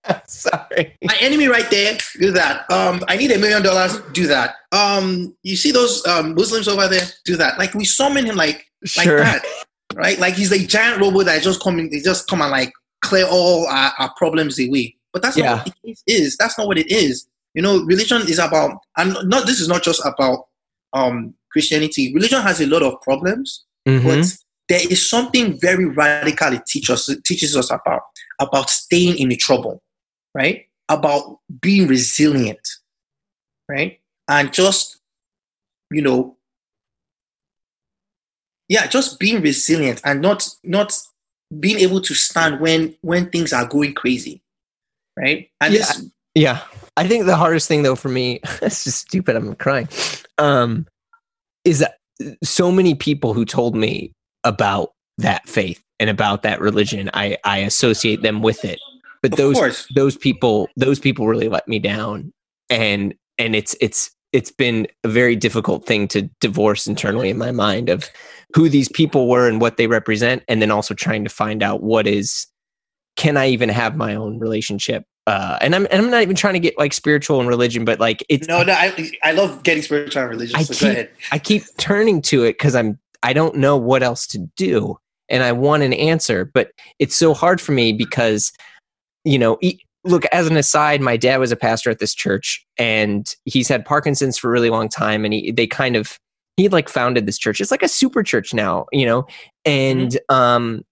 [0.27, 0.97] Sorry.
[1.03, 2.71] my enemy right there, do that.
[2.71, 4.55] Um, I need a million dollars, do that.
[4.73, 7.59] Um, you see those um, Muslims over there, do that.
[7.59, 8.67] Like we summon him like
[8.97, 9.45] like that,
[9.95, 10.19] right?
[10.19, 12.73] Like he's a giant robot that just coming, they just come and like
[13.03, 14.97] clear all our, our problems away.
[15.13, 15.47] But that's Yeah.
[15.57, 16.37] not what the case is.
[16.37, 17.27] That's not what it is.
[17.55, 20.47] You know, religion is about, and not this is not just about
[20.93, 22.13] um Christianity.
[22.15, 24.05] Religion has a lot of problems, Mhm.
[24.05, 24.37] but
[24.69, 28.03] there is something very radical it teaches us teaches us about
[28.39, 29.83] about staying in the trouble,
[30.35, 30.67] right?
[30.89, 32.61] About being resilient,
[33.69, 33.99] right?
[34.29, 34.99] And just
[35.93, 36.37] you know,
[38.71, 40.97] yeah, just being resilient and not not
[41.59, 44.41] being able to stand when when things are going crazy,
[45.19, 45.51] right?
[45.61, 45.81] And Yeah.
[45.81, 46.61] this Yeah.
[46.97, 49.89] I think the hardest thing though for me, it's just stupid, I'm crying.
[50.39, 50.87] Um
[51.65, 51.97] is that
[52.45, 54.13] so many people who told me
[54.45, 58.79] about that faith and about that religion, I I associate them with it.
[59.21, 62.33] But of those course, those people those people really let me down
[62.71, 67.51] and and it's it's it's been a very difficult thing to divorce internally in my
[67.51, 68.09] mind of
[68.55, 71.83] who these people were and what they represent and then also trying to find out
[71.83, 72.47] what is
[73.17, 76.55] can I even have my own relationship uh and I'm and I'm not even trying
[76.55, 79.83] to get like spiritual and religion but like it's no, no, I I love getting
[79.83, 80.55] spiritual and religious.
[80.57, 81.11] I so keep- go ahead.
[81.33, 84.99] I keep turning to it cuz I'm I don't know what else to do
[85.31, 88.53] and I want an answer, but it's so hard for me because,
[89.25, 92.65] you know, e- look, as an aside, my dad was a pastor at this church
[92.79, 95.25] and he's had Parkinson's for a really long time.
[95.25, 96.19] And he, they kind of,
[96.57, 97.61] he like founded this church.
[97.61, 99.27] It's like a super church now, you know,
[99.65, 100.35] and, mm-hmm.
[100.35, 100.83] um,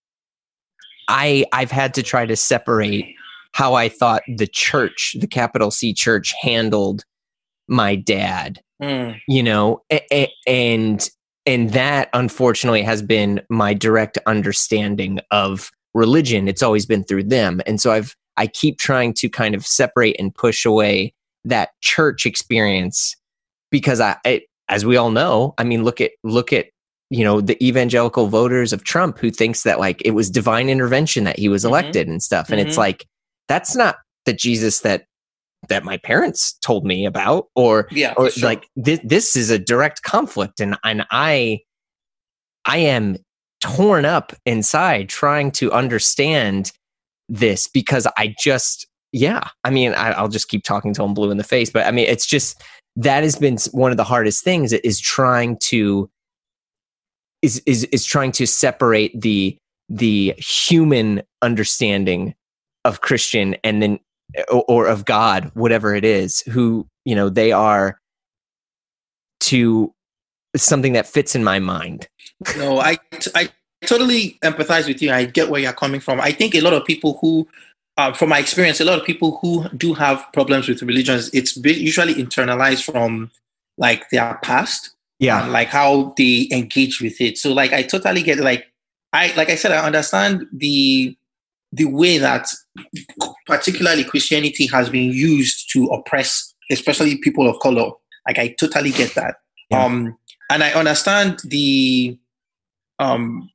[1.08, 3.06] I, I've had to try to separate
[3.52, 7.04] how I thought the church, the capital C church handled
[7.66, 9.18] my dad, mm.
[9.26, 9.80] you know,
[10.46, 11.08] and,
[11.46, 16.46] and that unfortunately has been my direct understanding of religion.
[16.46, 17.62] It's always been through them.
[17.66, 21.12] And so I've, I keep trying to kind of separate and push away
[21.44, 23.16] that church experience
[23.70, 24.16] because I,
[24.68, 26.66] as we all know, I mean, look at look at
[27.10, 31.24] you know the evangelical voters of Trump who thinks that like it was divine intervention
[31.24, 31.70] that he was mm-hmm.
[31.70, 32.68] elected and stuff, and mm-hmm.
[32.68, 33.06] it's like
[33.48, 35.04] that's not the Jesus that
[35.68, 38.48] that my parents told me about, or yeah, or sure.
[38.48, 41.60] like this this is a direct conflict, and and I
[42.64, 43.16] I am
[43.60, 46.70] torn up inside trying to understand
[47.28, 51.30] this because I just, yeah, I mean, I, will just keep talking till I'm blue
[51.30, 52.62] in the face, but I mean, it's just
[52.96, 56.10] that has been one of the hardest things is trying to
[57.42, 59.56] is is is trying to separate the
[59.88, 62.34] the human understanding
[62.84, 64.00] of Christian and then
[64.50, 67.98] or, or of God, whatever it is, who you know they are
[69.40, 69.94] to
[70.56, 72.08] something that fits in my mind.
[72.56, 72.98] No, I
[73.34, 73.50] I
[73.86, 75.10] totally empathize with you.
[75.12, 76.20] I get where you're coming from.
[76.20, 77.46] I think a lot of people who,
[77.96, 81.56] uh, from my experience, a lot of people who do have problems with religions, it's
[81.56, 83.30] usually internalized from
[83.76, 84.90] like their past.
[85.20, 85.46] Yeah.
[85.46, 87.38] like how they engage with it.
[87.38, 88.72] So like I totally get like
[89.12, 91.16] I like I said, I understand the
[91.72, 92.46] the way that
[93.46, 97.90] particularly Christianity has been used to oppress, especially people of color.
[98.28, 99.36] Like I totally get that.
[99.70, 99.84] Yeah.
[99.84, 100.16] Um
[100.50, 102.16] and I understand the
[103.00, 103.50] um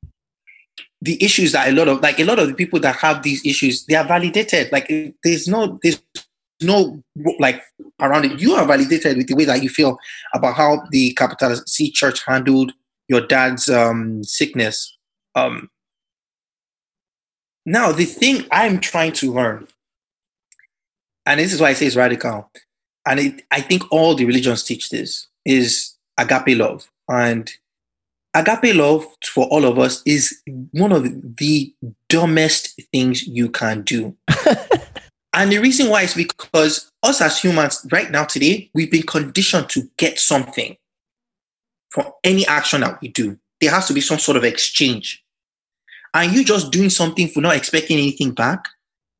[1.03, 3.45] the issues that a lot of like a lot of the people that have these
[3.45, 4.71] issues they are validated.
[4.71, 4.87] Like
[5.23, 6.01] there's no there's
[6.61, 7.01] no
[7.39, 7.61] like
[7.99, 8.39] around it.
[8.39, 9.97] You are validated with the way that you feel
[10.33, 12.73] about how the capital c church handled
[13.07, 14.95] your dad's um sickness.
[15.35, 15.69] Um
[17.65, 19.65] now the thing i'm trying to learn
[21.25, 22.51] and this is why i say it's radical
[23.07, 26.89] and it, i think all the religions teach this is agape love.
[27.09, 27.51] And
[28.33, 30.41] agape love for all of us is
[30.71, 31.03] one of
[31.37, 31.73] the
[32.09, 34.15] dumbest things you can do.
[35.33, 39.69] and the reason why is because us as humans, right now, today, we've been conditioned
[39.69, 40.75] to get something
[41.89, 43.37] from any action that we do.
[43.61, 45.23] There has to be some sort of exchange.
[46.13, 48.67] And you just doing something for not expecting anything back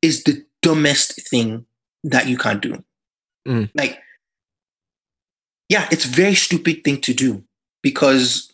[0.02, 1.66] is the dumbest thing
[2.04, 2.84] that you can do.
[3.48, 3.70] Mm.
[3.76, 4.00] Like,
[5.70, 7.44] yeah, it's a very stupid thing to do
[7.82, 8.53] because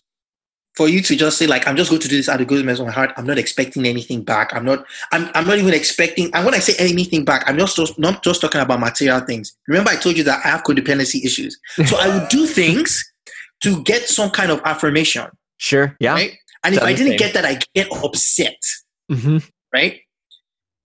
[0.76, 2.80] for you to just say like i'm just going to do this out of goodness
[2.80, 3.12] of my heart.
[3.18, 4.54] I'm not expecting anything back.
[4.56, 7.76] I'm not i'm, I'm not even expecting and when i say anything back i'm just,
[7.76, 9.56] just not just talking about material things.
[9.68, 11.60] Remember i told you that i have codependency issues.
[11.86, 13.04] So i would do things
[13.62, 15.28] to get some kind of affirmation.
[15.58, 16.14] Sure yeah.
[16.14, 16.38] Right?
[16.64, 18.60] And if i didn't get that i get upset.
[19.12, 19.38] Mm-hmm.
[19.74, 20.00] right?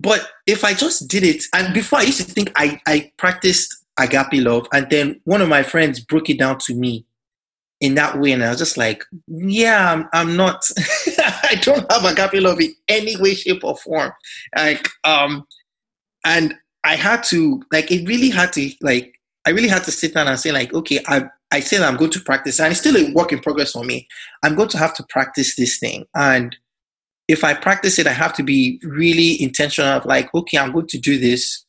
[0.01, 3.85] But if i just did it and before i used to think i i practiced
[3.99, 7.07] agape love and then one of my friends broke it down to me
[7.81, 8.33] in that way.
[8.33, 10.65] And I was just like, yeah, I'm, I'm not,
[11.19, 14.13] I don't have agape love in any way, shape, or form.
[14.57, 15.47] Like, um,
[16.25, 19.15] and I had to, like, it really had to, like,
[19.47, 22.11] I really had to sit down and say, like, okay, I, I said I'm going
[22.13, 24.09] to practice, and it's still a work in progress for me.
[24.43, 26.07] I'm going to have to practice this thing.
[26.15, 26.57] And
[27.29, 30.87] if I practice it, I have to be really intentional of like, okay, I'm going
[30.89, 31.65] to do this.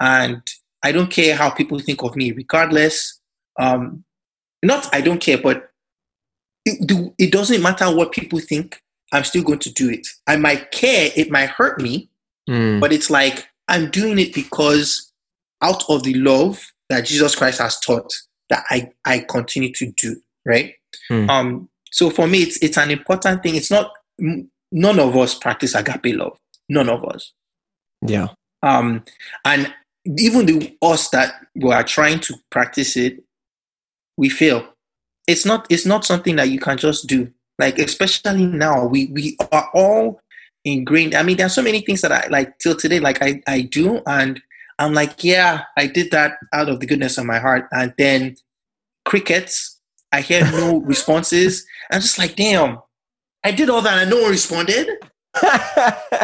[0.00, 0.42] And
[0.82, 3.20] I don't care how people think of me, regardless.
[3.58, 4.04] Um,
[4.64, 5.70] not I don't care, but
[6.64, 8.80] it, do, it doesn't matter what people think.
[9.12, 10.06] I'm still going to do it.
[10.26, 11.10] I might care.
[11.14, 12.08] It might hurt me,
[12.48, 12.80] mm.
[12.80, 15.12] but it's like I'm doing it because
[15.62, 18.12] out of the love that Jesus Christ has taught
[18.50, 20.16] that I, I continue to do.
[20.46, 20.74] Right.
[21.10, 21.28] Mm.
[21.28, 21.68] Um.
[21.90, 23.54] So for me, it's it's an important thing.
[23.54, 26.38] It's not none of us practice agape love.
[26.68, 27.32] None of us.
[28.06, 28.28] Yeah.
[28.62, 29.04] Um.
[29.44, 29.72] And
[30.18, 33.22] even the us that were trying to practice it,
[34.16, 34.66] we fail.
[35.26, 37.30] It's not it's not something that you can just do.
[37.58, 40.20] Like especially now, we we are all
[40.64, 41.14] ingrained.
[41.14, 43.62] I mean, there are so many things that I like till today, like I, I
[43.62, 44.40] do, and
[44.78, 47.68] I'm like, yeah, I did that out of the goodness of my heart.
[47.72, 48.36] And then
[49.04, 49.80] crickets,
[50.12, 51.64] I hear no responses.
[51.92, 52.78] I'm just like, damn,
[53.44, 54.88] I did all that and no one responded.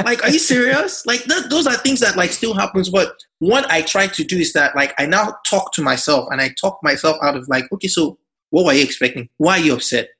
[0.04, 1.04] Like, are you serious?
[1.06, 2.88] Like, th- those are things that like still happens.
[2.88, 6.40] But what I try to do is that like I now talk to myself and
[6.40, 8.18] I talk myself out of like, okay, so
[8.50, 9.28] what were you expecting?
[9.38, 10.10] Why are you upset?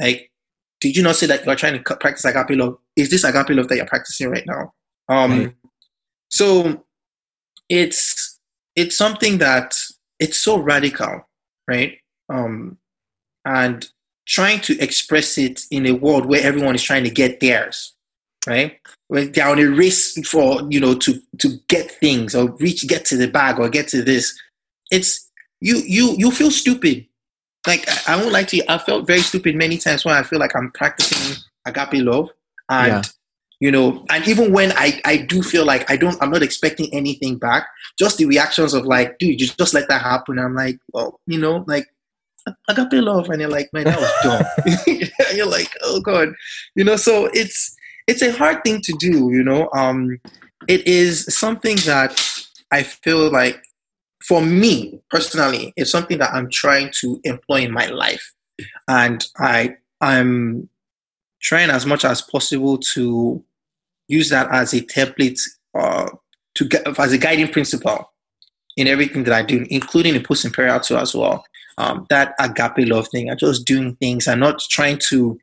[0.00, 0.30] Like,
[0.80, 2.78] did you not say that you are trying to practice agape love?
[2.96, 4.72] is this agape love that you're practicing right now?
[5.08, 5.54] Um, right.
[6.30, 6.84] So
[7.68, 8.40] it's
[8.76, 9.76] it's something that
[10.18, 11.26] it's so radical,
[11.68, 11.98] right?
[12.28, 12.78] Um,
[13.44, 13.86] and
[14.26, 17.94] trying to express it in a world where everyone is trying to get theirs,
[18.46, 18.78] right?
[19.08, 23.04] When they're on a race for you know to to get things or reach, get
[23.06, 24.38] to the bag or get to this.
[24.90, 25.30] It's
[25.60, 27.06] you you you feel stupid.
[27.66, 30.22] Like I, I won't lie to you, I felt very stupid many times when I
[30.22, 32.30] feel like I'm practicing agape love,
[32.68, 33.02] and yeah.
[33.60, 36.92] you know, and even when I I do feel like I don't, I'm not expecting
[36.92, 37.66] anything back.
[37.98, 40.38] Just the reactions of like, dude, you just let that happen.
[40.38, 41.86] I'm like, well, you know, like
[42.68, 45.08] agape love, and you're like, man, that was dumb.
[45.34, 46.28] you're like, oh god,
[46.74, 46.96] you know.
[46.96, 47.74] So it's
[48.06, 49.68] it's a hard thing to do, you know.
[49.72, 50.18] Um,
[50.68, 52.20] it is something that
[52.70, 53.62] I feel like
[54.22, 58.32] for me personally, it's something that I'm trying to employ in my life,
[58.88, 60.68] and I I'm
[61.40, 63.44] trying as much as possible to
[64.08, 65.40] use that as a template
[65.74, 66.08] uh,
[66.54, 66.68] to
[66.98, 68.10] as a guiding principle
[68.76, 71.44] in everything that I do, including in Post-Imperial too as well.
[71.76, 74.28] Um, that agape love thing, I'm just doing things.
[74.28, 75.38] I'm not trying to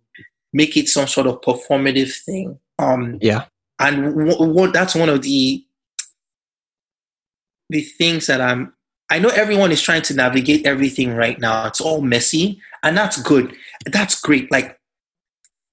[0.54, 2.60] make it some sort of performative thing.
[2.80, 3.46] Um, yeah,
[3.80, 5.66] and w- w- that's one of the
[7.70, 8.74] the things that I'm.
[9.10, 11.68] I know everyone is trying to navigate everything right now.
[11.68, 13.54] It's all messy, and that's good.
[13.86, 14.52] That's great.
[14.52, 14.80] Like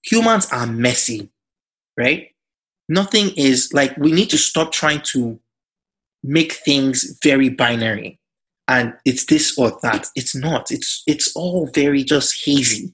[0.03, 1.31] humans are messy,
[1.97, 2.31] right?
[2.89, 5.39] Nothing is like we need to stop trying to
[6.23, 8.19] make things very binary
[8.69, 10.09] and it's this or that.
[10.15, 10.71] It's not.
[10.71, 12.93] It's it's all very just hazy.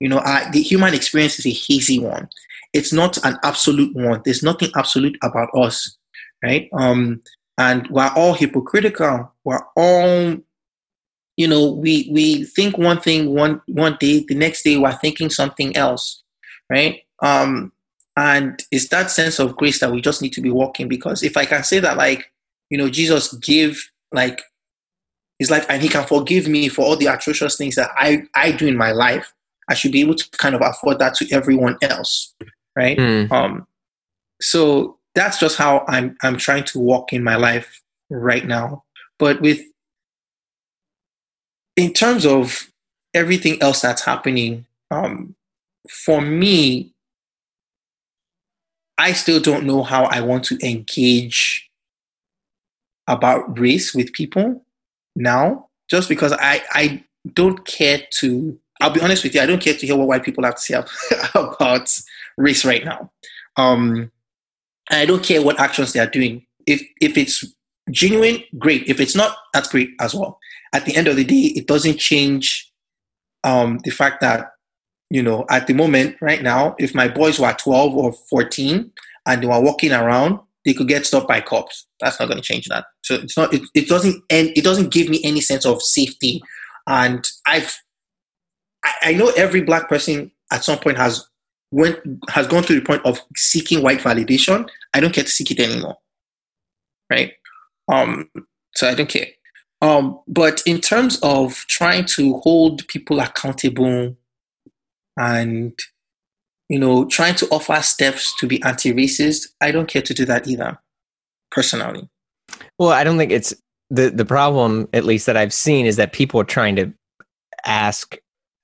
[0.00, 2.28] You know, I, the human experience is a hazy one.
[2.72, 4.22] It's not an absolute one.
[4.24, 5.96] There's nothing absolute about us,
[6.42, 6.68] right?
[6.72, 7.22] Um,
[7.58, 9.32] and we're all hypocritical.
[9.44, 10.36] We're all,
[11.36, 15.30] you know, we we think one thing one one day, the next day we're thinking
[15.30, 16.22] something else
[16.70, 17.02] right?
[17.20, 17.72] Um,
[18.16, 21.36] and it's that sense of grace that we just need to be walking because if
[21.36, 22.32] I can say that, like,
[22.70, 23.82] you know, Jesus gave
[24.12, 24.40] like
[25.38, 28.52] his life and he can forgive me for all the atrocious things that I, I
[28.52, 29.32] do in my life,
[29.70, 32.34] I should be able to kind of afford that to everyone else,
[32.76, 32.98] right?
[32.98, 33.30] Mm.
[33.32, 33.66] Um,
[34.40, 37.80] so that's just how I'm I'm trying to walk in my life
[38.10, 38.84] right now.
[39.18, 39.60] But with
[41.76, 42.70] in terms of
[43.14, 45.34] everything else that's happening, um,
[45.88, 46.92] for me,
[48.98, 51.70] I still don't know how I want to engage
[53.08, 54.62] about race with people
[55.16, 59.60] now, just because I, I don't care to, I'll be honest with you, I don't
[59.60, 60.82] care to hear what white people have to say
[61.34, 61.96] about
[62.36, 63.10] race right now.
[63.56, 64.10] Um,
[64.90, 66.46] I don't care what actions they are doing.
[66.66, 67.44] If, if it's
[67.90, 68.88] genuine, great.
[68.88, 70.38] If it's not, that's great as well.
[70.72, 72.70] At the end of the day, it doesn't change
[73.44, 74.50] um, the fact that
[75.10, 78.90] you know, at the moment, right now, if my boys were 12 or 14
[79.26, 81.86] and they were walking around, they could get stopped by cops.
[81.98, 82.84] That's not going to change that.
[83.02, 83.52] So it's not.
[83.52, 84.22] It, it doesn't.
[84.30, 86.40] And it doesn't give me any sense of safety.
[86.86, 87.76] And I've,
[88.84, 91.26] I, I know every black person at some point has
[91.70, 91.98] went
[92.28, 94.68] has gone to the point of seeking white validation.
[94.94, 95.96] I don't care to seek it anymore.
[97.10, 97.32] Right.
[97.90, 98.30] Um.
[98.74, 99.26] So I don't care.
[99.82, 100.20] Um.
[100.26, 104.16] But in terms of trying to hold people accountable
[105.16, 105.78] and
[106.68, 110.48] you know trying to offer steps to be anti-racist i don't care to do that
[110.48, 110.78] either
[111.50, 112.08] personally
[112.78, 113.54] well i don't think it's
[113.90, 116.92] the the problem at least that i've seen is that people are trying to
[117.66, 118.16] ask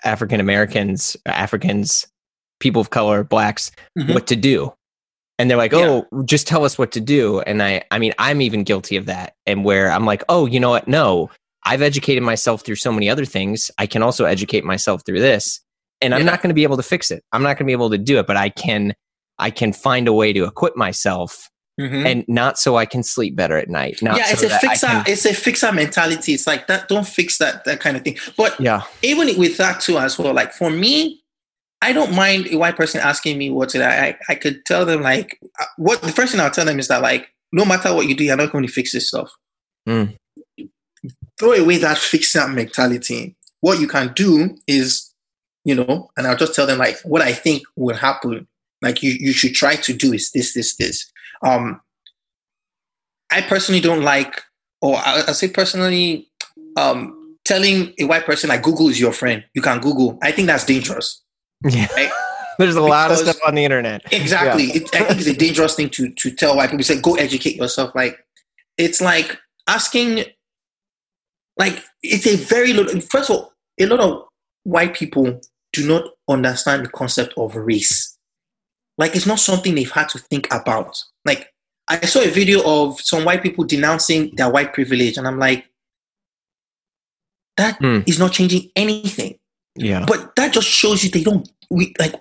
[0.05, 2.06] african americans africans
[2.60, 4.12] people of color blacks mm-hmm.
[4.12, 4.73] what to do
[5.39, 6.23] and they're like oh yeah.
[6.24, 9.35] just tell us what to do and i i mean i'm even guilty of that
[9.47, 11.31] and where i'm like oh you know what no
[11.64, 15.60] i've educated myself through so many other things i can also educate myself through this
[16.01, 17.24] and I'm not going to be able to fix it.
[17.32, 18.94] I'm not going to be able to do it, but I can
[19.39, 22.06] I can find a way to equip myself mm-hmm.
[22.06, 24.02] and not so I can sleep better at night.
[24.02, 24.86] Not yeah, it's so a fixer.
[24.86, 26.34] Can, it's a fixer mentality.
[26.34, 26.88] It's like that.
[26.88, 28.18] Don't fix that that kind of thing.
[28.36, 30.34] But yeah, even with that too as well.
[30.34, 31.22] Like for me,
[31.82, 33.84] I don't mind a white person asking me what to.
[33.84, 36.88] I I could tell them like uh, what the first thing I'll tell them is
[36.88, 39.30] that like no matter what you do, you're not going to fix this stuff.
[39.88, 40.16] Mm.
[41.38, 43.36] Throw away that fixer mentality.
[43.60, 45.12] What you can do is
[45.66, 48.46] you know, and I'll just tell them like what I think will happen.
[48.82, 51.10] Like you, you should try to do is this, this, this.
[51.42, 51.80] Um,
[53.30, 54.42] I personally don't like,
[54.80, 56.28] or I, I say personally,
[56.76, 59.44] um, telling a white person like Google is your friend.
[59.54, 60.18] You can Google.
[60.22, 61.22] I think that's dangerous.
[61.64, 61.86] Yeah.
[61.94, 62.10] Right?
[62.58, 64.02] There's a because, lot of stuff on the internet.
[64.12, 64.64] Exactly.
[64.64, 64.76] Yeah.
[64.76, 66.84] It, I think it's a dangerous thing to to tell white people.
[66.84, 67.94] Say, go educate yourself.
[67.94, 68.18] Like
[68.78, 70.24] it's like asking.
[71.58, 73.00] Like it's a very little.
[73.00, 74.24] First of all, a lot of
[74.64, 75.40] white people
[75.72, 78.15] do not understand the concept of race.
[78.98, 81.02] Like it's not something they've had to think about.
[81.24, 81.52] Like
[81.89, 85.68] I saw a video of some white people denouncing their white privilege, and I'm like,
[87.56, 88.01] that Hmm.
[88.06, 89.39] is not changing anything.
[89.77, 90.05] Yeah.
[90.06, 92.14] But that just shows you they don't we like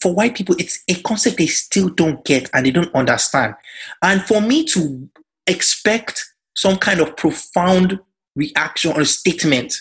[0.00, 3.54] for white people, it's a concept they still don't get and they don't understand.
[4.02, 5.08] And for me to
[5.46, 6.24] expect
[6.54, 7.98] some kind of profound
[8.36, 9.74] reaction or statement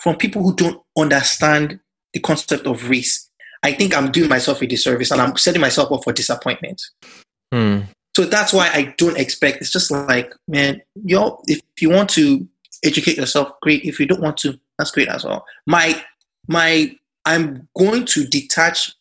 [0.00, 1.80] from people who don't understand
[2.12, 3.30] the concept of race,
[3.62, 6.82] I think I'm doing myself a disservice and I'm setting myself up for disappointment.
[7.52, 7.80] Hmm.
[8.16, 9.58] So that's why I don't expect.
[9.60, 12.46] It's just like, man, yo, if you want to
[12.84, 13.84] educate yourself, great.
[13.84, 15.46] If you don't want to, that's great as well.
[15.66, 16.02] My
[16.48, 18.92] my I'm going to detach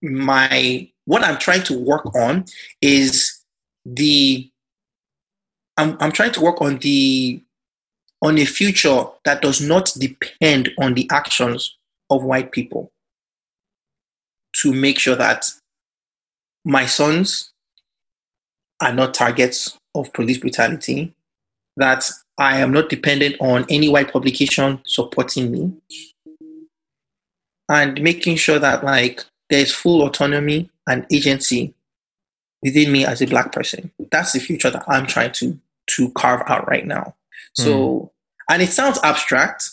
[0.00, 2.44] my what I'm trying to work on
[2.80, 3.40] is
[3.84, 4.48] the
[5.76, 7.42] I'm I'm trying to work on the
[8.22, 11.76] on a future that does not depend on the actions
[12.08, 12.91] of white people
[14.62, 15.44] to make sure that
[16.64, 17.50] my sons
[18.80, 21.12] are not targets of police brutality,
[21.76, 25.72] that I am not dependent on any white publication supporting me,
[27.68, 31.74] and making sure that like there's full autonomy and agency
[32.62, 33.90] within me as a black person.
[34.10, 35.58] That's the future that I'm trying to
[35.88, 37.14] to carve out right now.
[37.54, 37.98] So,
[38.48, 38.52] hmm.
[38.54, 39.70] and it sounds abstract,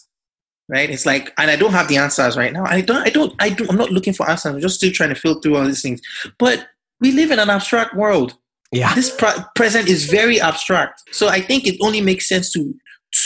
[0.70, 0.90] right?
[0.90, 2.64] It's like, and I don't have the answers right now.
[2.66, 4.54] I don't, I don't, I don't, I'm not looking for answers.
[4.54, 6.00] I'm just still trying to fill through all these things.
[6.38, 6.68] But
[7.02, 8.36] we live in an abstract world.
[8.72, 8.94] Yeah.
[8.94, 11.02] This pre- present is very abstract.
[11.12, 12.74] So I think it only makes sense to,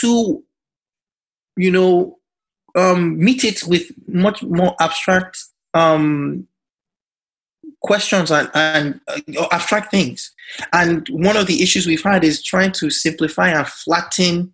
[0.00, 0.42] to,
[1.56, 2.18] you know,
[2.76, 5.38] um, meet it with much more abstract
[5.74, 6.48] um,
[7.82, 9.00] questions and, and
[9.38, 10.32] uh, abstract things.
[10.72, 14.52] And one of the issues we've had is trying to simplify and flatten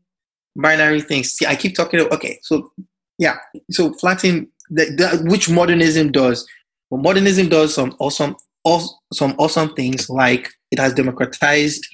[0.60, 1.32] binary things.
[1.32, 2.70] See, I keep talking about, okay, so
[3.18, 3.36] yeah,
[3.70, 6.46] so flatten, the, the, which modernism does.
[6.90, 11.86] Well, modernism does some awesome, awesome, some awesome things like it has democratized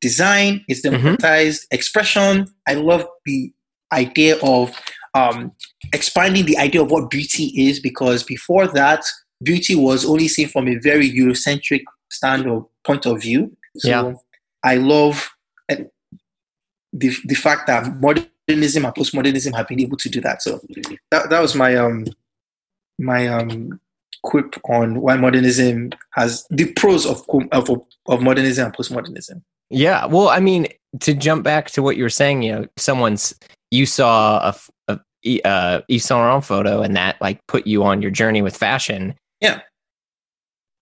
[0.00, 1.74] design, it's democratized mm-hmm.
[1.74, 2.46] expression.
[2.68, 3.52] I love the
[3.92, 4.72] idea of
[5.14, 5.52] um,
[5.92, 9.04] expanding the idea of what beauty is because before that,
[9.42, 13.56] beauty was only seen from a very Eurocentric stand or point of view.
[13.78, 14.12] So Yeah.
[14.64, 15.30] I love
[16.92, 20.42] the the fact that modernism and postmodernism have been able to do that.
[20.42, 20.60] So
[21.10, 22.06] that that was my um
[22.98, 23.80] my um
[24.22, 27.70] quip on why modernism has the pros of of
[28.06, 29.42] of modernism and postmodernism.
[29.70, 30.04] Yeah.
[30.04, 30.68] Well, I mean,
[31.00, 33.34] to jump back to what you were saying, you know, someone's
[33.70, 34.52] you saw
[34.88, 35.00] a
[35.44, 39.14] uh, Yves Saint Laurent photo and that like put you on your journey with fashion.
[39.40, 39.60] Yeah.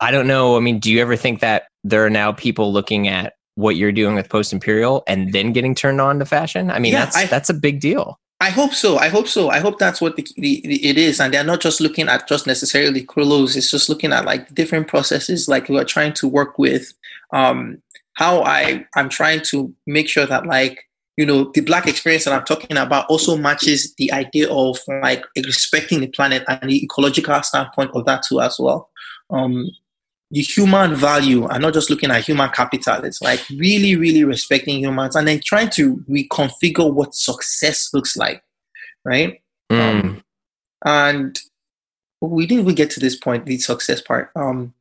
[0.00, 0.56] I don't know.
[0.56, 3.92] I mean, do you ever think that there are now people looking at what you're
[3.92, 6.70] doing with Post-Imperial and then getting turned on to fashion?
[6.70, 8.18] I mean, Yeah, that's I- that's a big deal.
[8.42, 8.96] I hope so.
[8.96, 9.50] I hope so.
[9.50, 12.26] I hope that's what the, the, the- it is, and they're not just looking at
[12.26, 13.54] just necessarily clothes.
[13.54, 15.46] It's just looking at like different processes.
[15.46, 16.90] Like we're trying to work with
[17.34, 17.82] um,
[18.14, 20.84] how I I'm trying to make sure that like
[21.18, 25.22] you know the black experience that I'm talking about also matches the idea of like
[25.36, 28.88] respecting the planet and the ecological standpoint of that too as well.
[29.28, 29.66] Um,
[30.30, 33.04] the human value and not just looking at human capital.
[33.04, 38.42] It's like really, really respecting humans and then trying to reconfigure what success looks like,
[39.04, 39.40] right?
[39.70, 39.80] Mm.
[39.80, 40.24] Um,
[40.84, 41.38] and
[42.20, 44.30] we didn't even get to this point, the success part.
[44.36, 44.74] Um,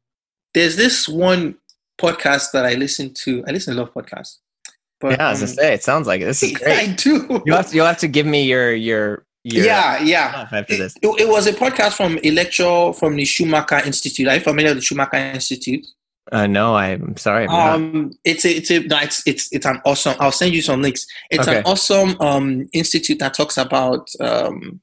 [0.54, 1.56] there's this one
[2.00, 3.44] podcast that I listen to.
[3.48, 4.38] I listen to a lot of podcasts.
[5.00, 6.26] But, yeah, as I um, say, it sounds like it.
[6.26, 6.90] this is great.
[6.90, 7.42] I do.
[7.46, 10.48] You have to, you'll have to give me your your yeah, yeah.
[10.52, 10.96] after this.
[11.02, 14.28] It, it was a podcast from a lecture from the Schumacher Institute.
[14.28, 15.86] Are you familiar with the Schumacher Institute?
[16.32, 17.48] Uh, no, I'm sorry.
[17.48, 17.84] I'm.
[17.96, 20.16] Um, it's a, it's a, no, it's, it's, it's an awesome.
[20.20, 21.08] I'll send you some links.
[21.32, 21.58] It's Okay.
[21.58, 24.10] an awesome um, institute that talks about.
[24.20, 24.80] Um,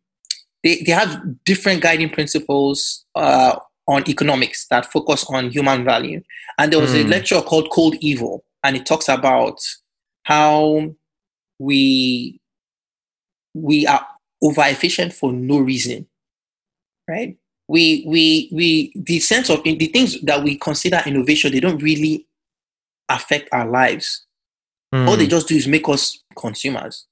[0.65, 3.57] they they have different guiding principles uh,
[3.87, 6.21] on economics that focus on human value.
[6.59, 7.11] And there was a Hmm.
[7.11, 9.61] lecture called Cold Evil, and it talks about
[10.25, 10.91] how
[11.61, 12.41] we
[13.55, 14.05] we are
[14.43, 16.07] over efficient for no reason,
[17.09, 17.37] right?
[17.69, 22.25] we we we the sense of the things that we consider innovation they don't really
[23.09, 24.25] affect our lives
[24.93, 25.31] all they Mm.
[25.31, 27.07] just do is make us consumers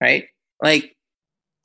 [0.00, 0.24] right
[0.62, 0.96] like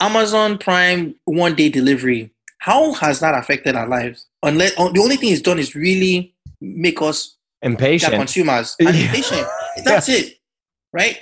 [0.00, 5.16] amazon prime one day delivery how has that affected our lives unless oh, the only
[5.16, 8.14] thing it's done is really make us yeah, impatient.
[8.22, 9.12] consumers and Yeah.
[9.12, 9.46] patient
[9.84, 10.38] that's it
[10.92, 11.18] right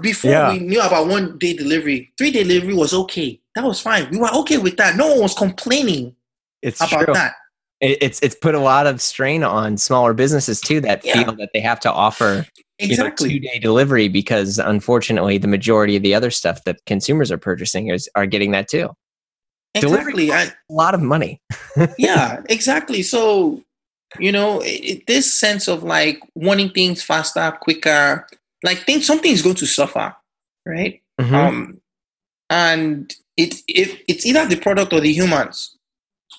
[0.00, 0.52] before Yeah.
[0.52, 4.18] we knew about one day delivery three day delivery was okay that was fine we
[4.18, 6.14] were okay with that no one was complaining
[6.62, 7.14] It's about true.
[7.14, 7.34] that
[7.80, 11.14] it's it's put a lot of strain on smaller businesses too that Yeah.
[11.24, 12.46] feel that they have to offer
[12.78, 17.38] exactly two day delivery because unfortunately the majority of the other stuff that consumers are
[17.38, 18.90] purchasing is are getting that too.
[19.74, 21.40] exactly I, A lot of money.
[21.98, 23.62] yeah exactly so
[24.18, 28.26] You know, it, this sense of like wanting things faster, quicker,
[28.62, 30.14] like things something's going to suffer,
[30.66, 31.00] right?
[31.20, 31.32] Mhm.
[31.32, 31.80] Um,
[32.50, 35.76] and it, it it's either the product or the humans,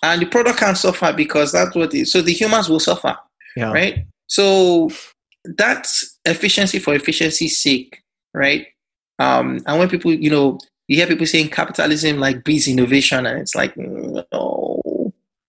[0.02, 3.18] and the product can't suffer because that's what it, so the humans will suffer,
[3.56, 3.72] yeah.
[3.72, 4.06] right?
[4.28, 4.90] So
[5.44, 8.02] that's efficiency for efficiency's sake,
[8.34, 8.68] right?
[9.20, 13.40] Um, and when people, you know, you hear people saying capitalism like breeds innovation, and
[13.40, 14.82] it's like no,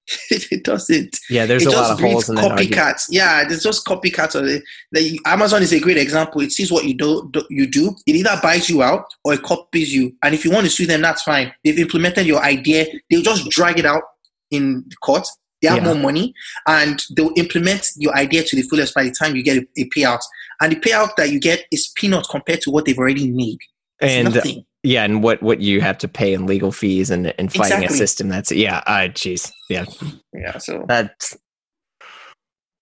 [0.30, 3.06] it doesn't Yeah, there's it a just lot of holes in copycats.
[3.08, 4.62] Yeah, there's just copycats of it.
[4.92, 6.40] The, Amazon is a great example.
[6.42, 7.94] It sees what you do, do, you do.
[8.06, 10.14] It either buys you out or it copies you.
[10.22, 11.52] And if you want to sue them, that's fine.
[11.64, 12.86] They've implemented your idea.
[13.08, 14.02] They'll just drag it out
[14.50, 15.26] in court.
[15.62, 15.84] They have Yeah.
[15.84, 16.34] more money,
[16.68, 19.88] and they'll implement your idea to the fullest by the time you get a, a
[19.96, 20.20] payout.
[20.60, 23.58] And the payout that you get is peanuts compared to what they've already made.
[24.00, 24.66] It's And nothing.
[24.84, 27.86] Yeah, and what what you have to pay in legal fees and and fighting Exactly.
[27.94, 29.50] a system that's yeah, uh jeez.
[29.68, 29.86] Yeah.
[30.32, 30.58] Yeah.
[30.58, 31.36] So That's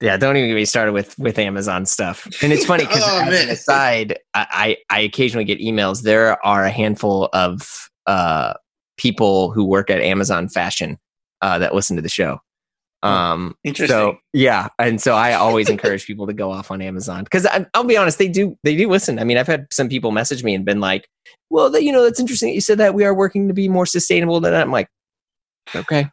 [0.01, 2.27] yeah, don't even get me started with with Amazon stuff.
[2.43, 3.45] And it's funny because Oh, as man.
[3.45, 6.03] an aside, I, I I occasionally get emails.
[6.03, 8.55] There are a handful of uh
[8.97, 10.99] people who work at Amazon Fashion
[11.41, 12.39] uh that listen to the show.
[13.03, 13.97] Um interesting.
[13.97, 17.85] so yeah, and so I always encourage people to go off on Amazon because I'll
[17.85, 19.19] be honest, they do they do listen.
[19.19, 21.09] I mean, I've had some people message me and been like,
[21.51, 23.69] "Well, that, you know, that's interesting that you said that we are working to be
[23.69, 24.89] more sustainable." Than I'm like,
[25.75, 26.11] okay,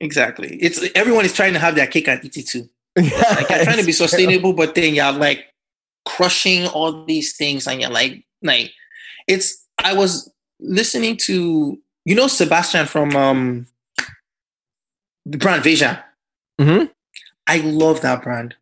[0.00, 0.56] exactly.
[0.56, 2.68] It's everyone is trying to have their cake and eat it too.
[2.96, 5.46] like you're trying to be sustainable, but then you're like
[6.04, 8.72] crushing all these things, and you're like, like
[9.26, 9.66] it's.
[9.82, 10.30] I was
[10.60, 13.66] listening to you know Sebastian from um
[15.32, 16.04] the brand Veja.
[16.60, 16.90] Mhm.
[17.46, 18.54] I love that brand.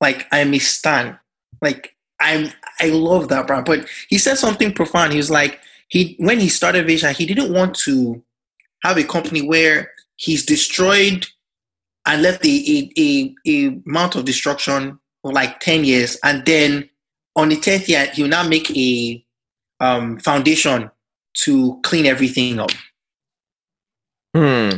[0.00, 1.18] Like I'm a stan.
[1.60, 2.52] Like I'm.
[2.80, 3.64] I love that brand.
[3.64, 5.12] But he said something profound.
[5.12, 8.22] He was like, he when he started Veja, he didn't want to
[8.84, 11.26] have a company where he's destroyed
[12.06, 16.88] and left a, a, a, a amount of destruction for like 10 years and then
[17.34, 19.24] on the 10th year he'll now make a
[19.80, 20.90] um, foundation
[21.34, 22.70] to clean everything up
[24.34, 24.70] Hmm.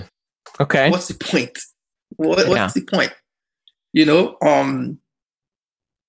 [0.60, 0.90] Okay.
[0.90, 1.58] what's the point?
[2.16, 2.48] What, Yeah.
[2.48, 3.12] what's the point?
[3.92, 4.98] You know um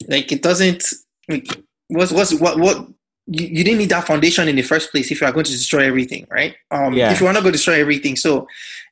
[0.08, 0.84] like it doesn't
[1.30, 1.48] like,
[1.88, 2.88] what's what's what what
[3.28, 5.52] you, you didn't need that foundation in the first place if you are going to
[5.52, 6.56] destroy everything right?
[6.72, 7.12] Um Yeah.
[7.12, 8.16] if you want to go destroy everything.
[8.16, 8.48] So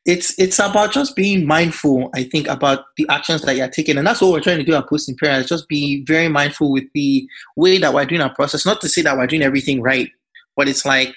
[0.06, 3.98] it's it's about just being mindful i think about the actions that you're taking.
[3.98, 7.28] And that's what we're trying to do at Post-Imperial just be very mindful with the
[7.58, 8.66] way that we're doing our process.
[8.66, 10.10] Not to say that we're doing everything right
[10.56, 11.14] but it's like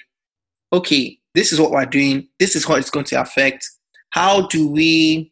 [0.73, 2.27] okay this is what we're doing.
[2.39, 3.69] This is how it's going to affect
[4.13, 5.31] how do we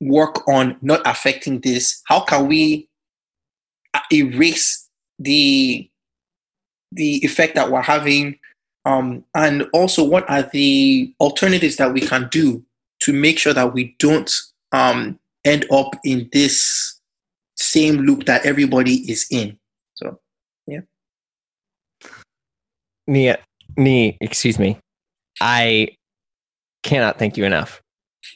[0.00, 2.88] work on not affecting this how can we
[3.94, 4.88] uh, erase
[5.18, 5.88] the
[6.92, 8.38] the effect that we're having
[8.84, 12.62] um, and also what are the alternatives that we can do
[13.00, 14.32] to make sure that we don't
[14.72, 17.00] um, end up in this
[17.56, 19.56] same loop that everybody is in
[19.94, 20.18] so
[20.66, 20.80] yeah.
[23.08, 23.36] Niyi,
[23.78, 24.78] Niyi, excuse me.
[25.40, 25.88] I
[26.82, 27.80] cannot thank you enough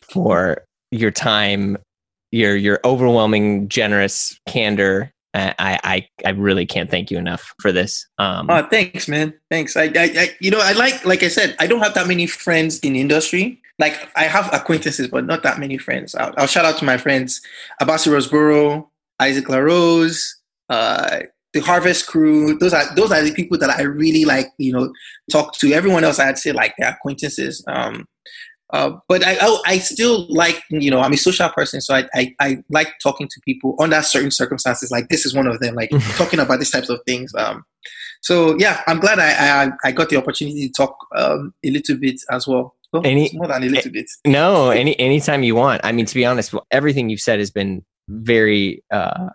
[0.03, 1.77] for your time,
[2.33, 5.13] your your overwhelming, generous candor.
[5.35, 5.55] I
[5.85, 8.07] I I really can't thank you enough for this.
[8.19, 9.35] Um, Oh, thanks, man.
[9.51, 9.77] Thanks.
[9.77, 12.27] I, I, I, you know, I like, like I said, I don't have that many
[12.27, 13.61] friends in industry.
[13.79, 16.15] Like, I have acquaintances, but not that many friends.
[16.15, 17.43] I'll, I'll shout out to my friends,
[17.83, 18.89] Abasi Rosborough,
[19.21, 20.37] Isaac LaRose,
[20.71, 21.21] uh,
[21.57, 22.59] the Harvest Crew.
[22.59, 24.49] Those are those are the people that I really like.
[24.59, 24.93] You know,
[25.33, 25.73] talk to.
[25.73, 27.65] Everyone else, I'd say like they're acquaintances.
[27.67, 28.07] Um,
[28.73, 32.09] uh, but I, I I still like you know I'm a social person, so I,
[32.15, 34.91] I I like talking to people under certain circumstances.
[34.91, 35.75] Like this is one of them.
[35.75, 37.33] Like talking about these types of things.
[37.35, 37.65] Um,
[38.21, 41.97] so yeah, I'm glad I I, I got the opportunity to talk um, a little
[41.97, 42.75] bit as well.
[42.93, 44.11] Well, Any- more than a little bit.
[44.27, 45.81] no, any anytime you want.
[45.85, 49.29] I mean, to be honest, everything you've said has been very uh,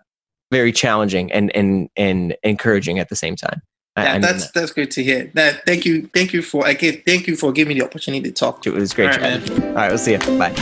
[0.52, 3.60] very challenging and and and encouraging at the same time.
[3.96, 4.54] I- Yeah, I mean that's that.
[4.54, 5.30] that's great to hear.
[5.34, 8.32] That thank you, thank you for again, thank you for giving me the opportunity to
[8.32, 8.62] talk.
[8.62, 9.10] To It was great.
[9.10, 9.62] All right, chatting.
[9.68, 10.18] All right, we'll see you.
[10.38, 10.54] Bye.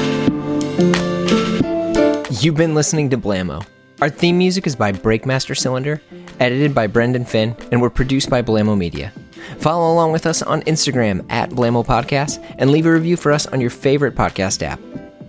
[2.43, 3.63] You've been listening to Blammo.
[4.01, 6.01] Our theme music is by Breakmaster Cylinder,
[6.41, 9.13] edited by Brendan Finn, and we're produced by Blammo Media.
[9.59, 13.45] Follow along with us on Instagram at Blammo Podcast and leave a review for us
[13.47, 14.81] on your favorite podcast app.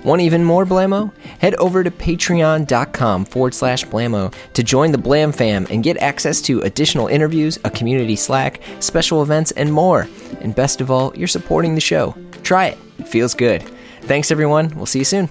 [0.03, 1.13] Want even more Blammo?
[1.39, 6.41] Head over to patreon.com forward slash Blammo to join the Blam fam and get access
[6.43, 10.07] to additional interviews, a community Slack, special events, and more.
[10.41, 12.15] And best of all, you're supporting the show.
[12.43, 13.63] Try it, it feels good.
[14.01, 14.75] Thanks, everyone.
[14.75, 15.29] We'll see you soon.